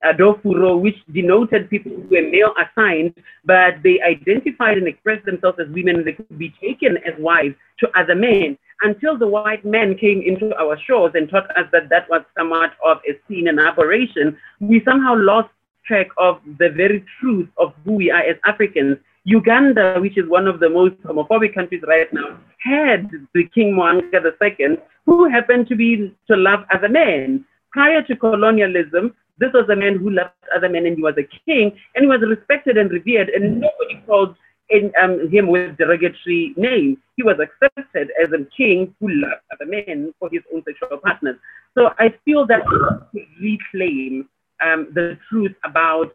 Adofuro, 0.03 0.79
which 0.79 0.95
denoted 1.11 1.69
people 1.69 1.91
who 1.91 2.07
were 2.09 2.29
male 2.29 2.53
assigned, 2.63 3.13
but 3.43 3.75
they 3.83 3.99
identified 4.01 4.77
and 4.77 4.87
expressed 4.87 5.25
themselves 5.25 5.59
as 5.59 5.67
women. 5.69 6.03
They 6.05 6.13
could 6.13 6.39
be 6.39 6.53
taken 6.61 6.97
as 7.05 7.13
wives 7.19 7.55
to 7.79 7.89
other 7.99 8.15
men. 8.15 8.57
until 8.81 9.17
the 9.17 9.27
white 9.27 9.63
men 9.65 9.97
came 9.97 10.21
into 10.21 10.55
our 10.57 10.77
shores 10.87 11.11
and 11.15 11.29
taught 11.29 11.49
us 11.57 11.65
that 11.71 11.89
that 11.89 12.09
was 12.09 12.21
somewhat 12.37 12.73
of 12.83 12.97
a 13.07 13.13
sin 13.27 13.47
and 13.47 13.59
aberration, 13.59 14.37
we 14.59 14.81
somehow 14.83 15.15
lost 15.17 15.49
track 15.85 16.07
of 16.17 16.39
the 16.59 16.69
very 16.69 17.03
truth 17.19 17.47
of 17.57 17.73
who 17.83 17.93
we 17.93 18.11
are 18.11 18.21
as 18.21 18.37
Africans. 18.45 18.97
Uganda, 19.23 19.97
which 19.99 20.17
is 20.17 20.27
one 20.27 20.47
of 20.47 20.59
the 20.59 20.69
most 20.69 20.95
homophobic 21.03 21.55
countries 21.55 21.83
right 21.87 22.11
now, 22.13 22.37
had 22.59 23.09
the 23.33 23.47
King 23.55 23.73
Mwanga 23.73 24.21
II, 24.23 24.77
who 25.05 25.29
happened 25.29 25.67
to 25.67 25.75
be 25.75 26.15
to 26.27 26.35
love 26.35 26.59
other 26.73 26.89
men. 26.89 27.45
Prior 27.71 28.01
to 28.03 28.15
colonialism, 28.15 29.13
this 29.37 29.51
was 29.53 29.67
a 29.69 29.75
man 29.75 29.97
who 29.97 30.11
loved 30.11 30.31
other 30.55 30.69
men 30.69 30.85
and 30.85 30.95
he 30.95 31.03
was 31.03 31.15
a 31.17 31.27
king 31.45 31.71
and 31.95 32.03
he 32.03 32.07
was 32.07 32.21
respected 32.21 32.77
and 32.77 32.91
revered 32.91 33.29
and 33.29 33.61
nobody 33.61 34.01
called 34.05 34.35
in, 34.69 34.91
um, 35.01 35.29
him 35.29 35.47
with 35.47 35.77
derogatory 35.77 36.53
name. 36.57 36.97
He 37.17 37.23
was 37.23 37.37
accepted 37.39 38.09
as 38.21 38.31
a 38.31 38.45
king 38.55 38.95
who 38.99 39.09
loved 39.09 39.41
other 39.53 39.69
men 39.69 40.13
for 40.19 40.29
his 40.31 40.41
own 40.53 40.63
sexual 40.63 40.97
partners. 40.97 41.37
So 41.77 41.89
I 41.99 42.13
feel 42.23 42.47
that 42.47 42.63
to 42.63 43.19
reclaim 43.41 44.29
um, 44.63 44.87
the 44.93 45.17
truth 45.29 45.53
about 45.63 46.13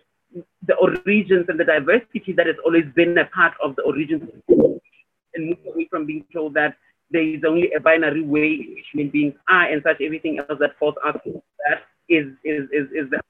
the 0.66 0.74
origins 0.76 1.46
and 1.48 1.58
the 1.58 1.64
diversity 1.64 2.32
that 2.36 2.46
has 2.46 2.56
always 2.64 2.84
been 2.94 3.18
a 3.18 3.26
part 3.26 3.52
of 3.62 3.76
the 3.76 3.82
origins 3.82 4.28
and 4.48 5.48
move 5.48 5.58
away 5.72 5.88
from 5.90 6.06
being 6.06 6.24
told 6.32 6.54
that 6.54 6.76
there 7.10 7.22
is 7.22 7.42
only 7.46 7.72
a 7.72 7.80
binary 7.80 8.22
way 8.22 8.52
in 8.52 8.74
which 8.74 8.84
human 8.92 9.10
beings 9.10 9.34
are 9.48 9.70
and 9.70 9.82
such 9.84 10.00
everything 10.00 10.38
else 10.38 10.58
that 10.60 10.78
falls 10.78 10.94
out 11.04 11.16
of 11.16 11.22
that 11.68 11.82
is 12.10 12.26
is 12.44 12.68
is, 12.72 12.86
is 12.92 13.10
the 13.10 13.20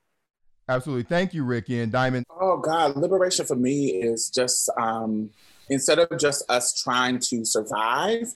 Absolutely. 0.69 1.02
Thank 1.02 1.35
you, 1.35 1.44
Ricki 1.44 1.81
and 1.81 1.90
Diamond. 1.90 2.24
Oh 2.31 2.59
God, 2.59 2.97
liberation 2.97 3.44
for 3.44 3.57
me 3.57 3.86
is 3.86 4.31
just 4.31 4.70
um, 4.81 5.31
instead 5.69 5.98
of 5.98 6.16
just 6.16 6.48
us 6.48 6.73
trying 6.73 7.19
to 7.19 7.44
survive, 7.44 8.27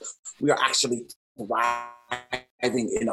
we 0.41 0.51
are 0.51 0.59
actually 0.61 1.07
thriving 1.37 2.91
in 3.01 3.09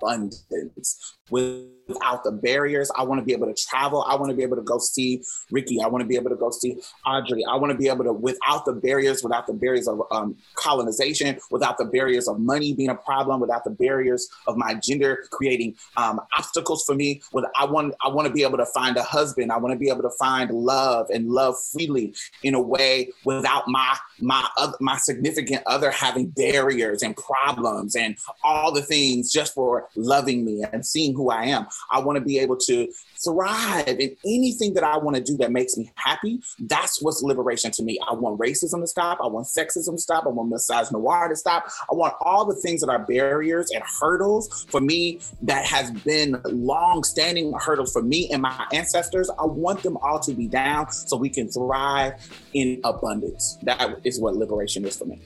abundance 0.00 1.16
without 1.32 2.24
the 2.24 2.32
barriers. 2.32 2.90
I 2.96 3.02
want 3.02 3.20
to 3.20 3.24
be 3.24 3.32
able 3.32 3.46
to 3.46 3.54
travel. 3.54 4.04
I 4.08 4.14
want 4.14 4.30
to 4.30 4.36
be 4.36 4.42
able 4.42 4.56
to 4.56 4.62
go 4.62 4.78
see 4.78 5.22
Ricki. 5.50 5.80
I 5.82 5.88
want 5.88 6.02
to 6.02 6.08
be 6.08 6.16
able 6.16 6.30
to 6.30 6.36
go 6.36 6.50
see 6.50 6.80
Audrey. 7.06 7.44
I 7.44 7.56
want 7.56 7.72
to 7.72 7.78
be 7.78 7.88
able 7.88 8.04
to, 8.04 8.12
without 8.12 8.64
the 8.64 8.72
barriers, 8.72 9.22
without 9.22 9.46
the 9.46 9.52
barriers 9.52 9.88
of 9.88 10.02
um, 10.10 10.36
colonization, 10.54 11.38
without 11.50 11.78
the 11.78 11.84
barriers 11.84 12.28
of 12.28 12.38
money 12.38 12.72
being 12.74 12.90
a 12.90 12.94
problem, 12.94 13.40
without 13.40 13.64
the 13.64 13.70
barriers 13.70 14.28
of 14.46 14.56
my 14.56 14.74
gender 14.74 15.24
creating 15.30 15.74
um, 15.96 16.20
obstacles 16.36 16.84
for 16.84 16.94
me. 16.94 17.22
With 17.32 17.44
I 17.56 17.64
want, 17.64 17.94
I 18.04 18.08
want 18.08 18.28
to 18.28 18.32
be 18.32 18.42
able 18.42 18.58
to 18.58 18.66
find 18.66 18.96
a 18.96 19.02
husband. 19.02 19.50
I 19.50 19.58
want 19.58 19.72
to 19.72 19.78
be 19.78 19.88
able 19.88 20.02
to 20.02 20.12
find 20.18 20.50
love 20.50 21.06
and 21.12 21.28
love 21.28 21.56
freely 21.72 22.14
in 22.42 22.54
a 22.54 22.60
way 22.60 23.10
without 23.24 23.66
my 23.66 23.96
my 24.20 24.46
other, 24.56 24.76
my 24.80 24.96
significant 24.96 25.62
other 25.66 25.90
having 25.90 26.28
barriers 26.28 27.02
and 27.02 27.16
problems 27.16 27.96
and 27.96 28.16
all 28.44 28.72
the 28.72 28.82
things 28.82 29.32
just 29.32 29.54
for 29.54 29.88
loving 29.96 30.44
me 30.44 30.64
and 30.72 30.86
seeing 30.86 31.14
who 31.14 31.21
I 31.30 31.46
am. 31.46 31.66
I 31.90 32.00
want 32.00 32.16
to 32.18 32.24
be 32.24 32.38
able 32.38 32.56
to 32.56 32.88
thrive 33.24 33.88
in 33.88 34.16
anything 34.24 34.74
that 34.74 34.84
I 34.84 34.98
want 34.98 35.16
to 35.16 35.22
do 35.22 35.36
that 35.38 35.52
makes 35.52 35.76
me 35.76 35.90
happy. 35.94 36.40
That's 36.58 37.00
what's 37.02 37.22
liberation 37.22 37.70
to 37.72 37.82
me. 37.82 37.98
I 38.08 38.14
want 38.14 38.38
racism 38.38 38.80
to 38.80 38.86
stop. 38.86 39.18
I 39.22 39.26
want 39.26 39.46
sexism 39.46 39.92
to 39.92 39.98
stop. 39.98 40.24
I 40.26 40.30
want 40.30 40.50
misogyny 40.50 40.98
to 41.28 41.36
stop. 41.36 41.64
I 41.90 41.94
want 41.94 42.14
all 42.20 42.44
the 42.44 42.54
things 42.56 42.80
that 42.80 42.90
are 42.90 42.98
barriers 42.98 43.70
and 43.70 43.82
hurdles 44.00 44.66
for 44.68 44.80
me 44.80 45.20
that 45.42 45.64
has 45.66 45.90
been 45.90 46.40
long 46.46 47.04
standing 47.04 47.52
hurdles 47.52 47.92
for 47.92 48.02
me 48.02 48.30
and 48.32 48.42
my 48.42 48.66
ancestors. 48.72 49.30
I 49.38 49.44
want 49.44 49.82
them 49.82 49.96
all 49.98 50.18
to 50.20 50.32
be 50.32 50.46
down 50.46 50.90
so 50.90 51.16
we 51.16 51.28
can 51.28 51.48
thrive 51.48 52.14
in 52.54 52.80
abundance. 52.84 53.58
That 53.62 54.00
is 54.04 54.20
what 54.20 54.34
liberation 54.36 54.84
is 54.84 54.96
for 54.96 55.04
me. 55.04 55.20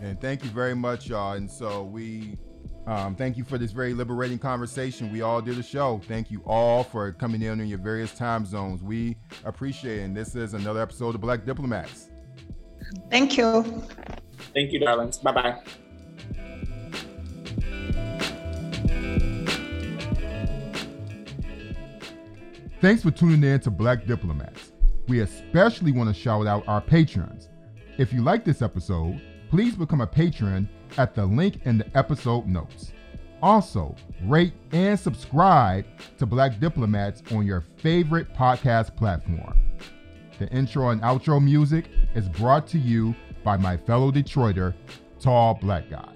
And 0.00 0.20
thank 0.20 0.44
you 0.44 0.50
very 0.50 0.74
much, 0.74 1.08
y'all. 1.08 1.34
And 1.34 1.50
so 1.50 1.84
we 1.84 2.36
um, 2.86 3.14
thank 3.14 3.36
you 3.36 3.44
for 3.44 3.58
this 3.58 3.70
very 3.70 3.94
liberating 3.94 4.38
conversation. 4.38 5.12
We 5.12 5.22
all 5.22 5.40
did 5.40 5.58
a 5.58 5.62
show. 5.62 6.00
Thank 6.08 6.30
you 6.30 6.42
all 6.44 6.82
for 6.82 7.12
coming 7.12 7.42
in 7.42 7.60
in 7.60 7.68
your 7.68 7.78
various 7.78 8.12
time 8.12 8.44
zones. 8.44 8.82
We 8.82 9.16
appreciate 9.44 10.00
it. 10.00 10.02
And 10.02 10.16
this 10.16 10.34
is 10.34 10.54
another 10.54 10.80
episode 10.80 11.14
of 11.14 11.20
Black 11.20 11.44
Diplomats. 11.44 12.10
Thank 13.10 13.36
you. 13.36 13.82
Thank 14.52 14.72
you, 14.72 14.80
darlings. 14.80 15.18
Bye 15.18 15.32
bye. 15.32 15.60
Thanks 22.80 23.04
for 23.04 23.12
tuning 23.12 23.44
in 23.44 23.60
to 23.60 23.70
Black 23.70 24.06
Diplomats. 24.06 24.72
We 25.06 25.20
especially 25.20 25.92
want 25.92 26.12
to 26.12 26.20
shout 26.20 26.48
out 26.48 26.66
our 26.66 26.80
patrons. 26.80 27.48
If 27.96 28.12
you 28.12 28.22
like 28.22 28.44
this 28.44 28.60
episode, 28.60 29.22
please 29.50 29.76
become 29.76 30.00
a 30.00 30.06
patron 30.06 30.68
at 30.98 31.14
the 31.14 31.24
link 31.24 31.60
in 31.64 31.78
the 31.78 31.96
episode 31.96 32.46
notes. 32.46 32.92
Also, 33.42 33.94
rate 34.24 34.52
and 34.70 34.98
subscribe 34.98 35.84
to 36.18 36.26
Black 36.26 36.60
Diplomats 36.60 37.22
on 37.32 37.44
your 37.44 37.62
favorite 37.78 38.32
podcast 38.34 38.96
platform. 38.96 39.54
The 40.38 40.48
intro 40.48 40.90
and 40.90 41.02
outro 41.02 41.42
music 41.42 41.86
is 42.14 42.28
brought 42.28 42.66
to 42.68 42.78
you 42.78 43.14
by 43.42 43.56
my 43.56 43.76
fellow 43.76 44.12
Detroiter, 44.12 44.74
Tall 45.20 45.54
Black 45.54 45.90
Guy. 45.90 46.11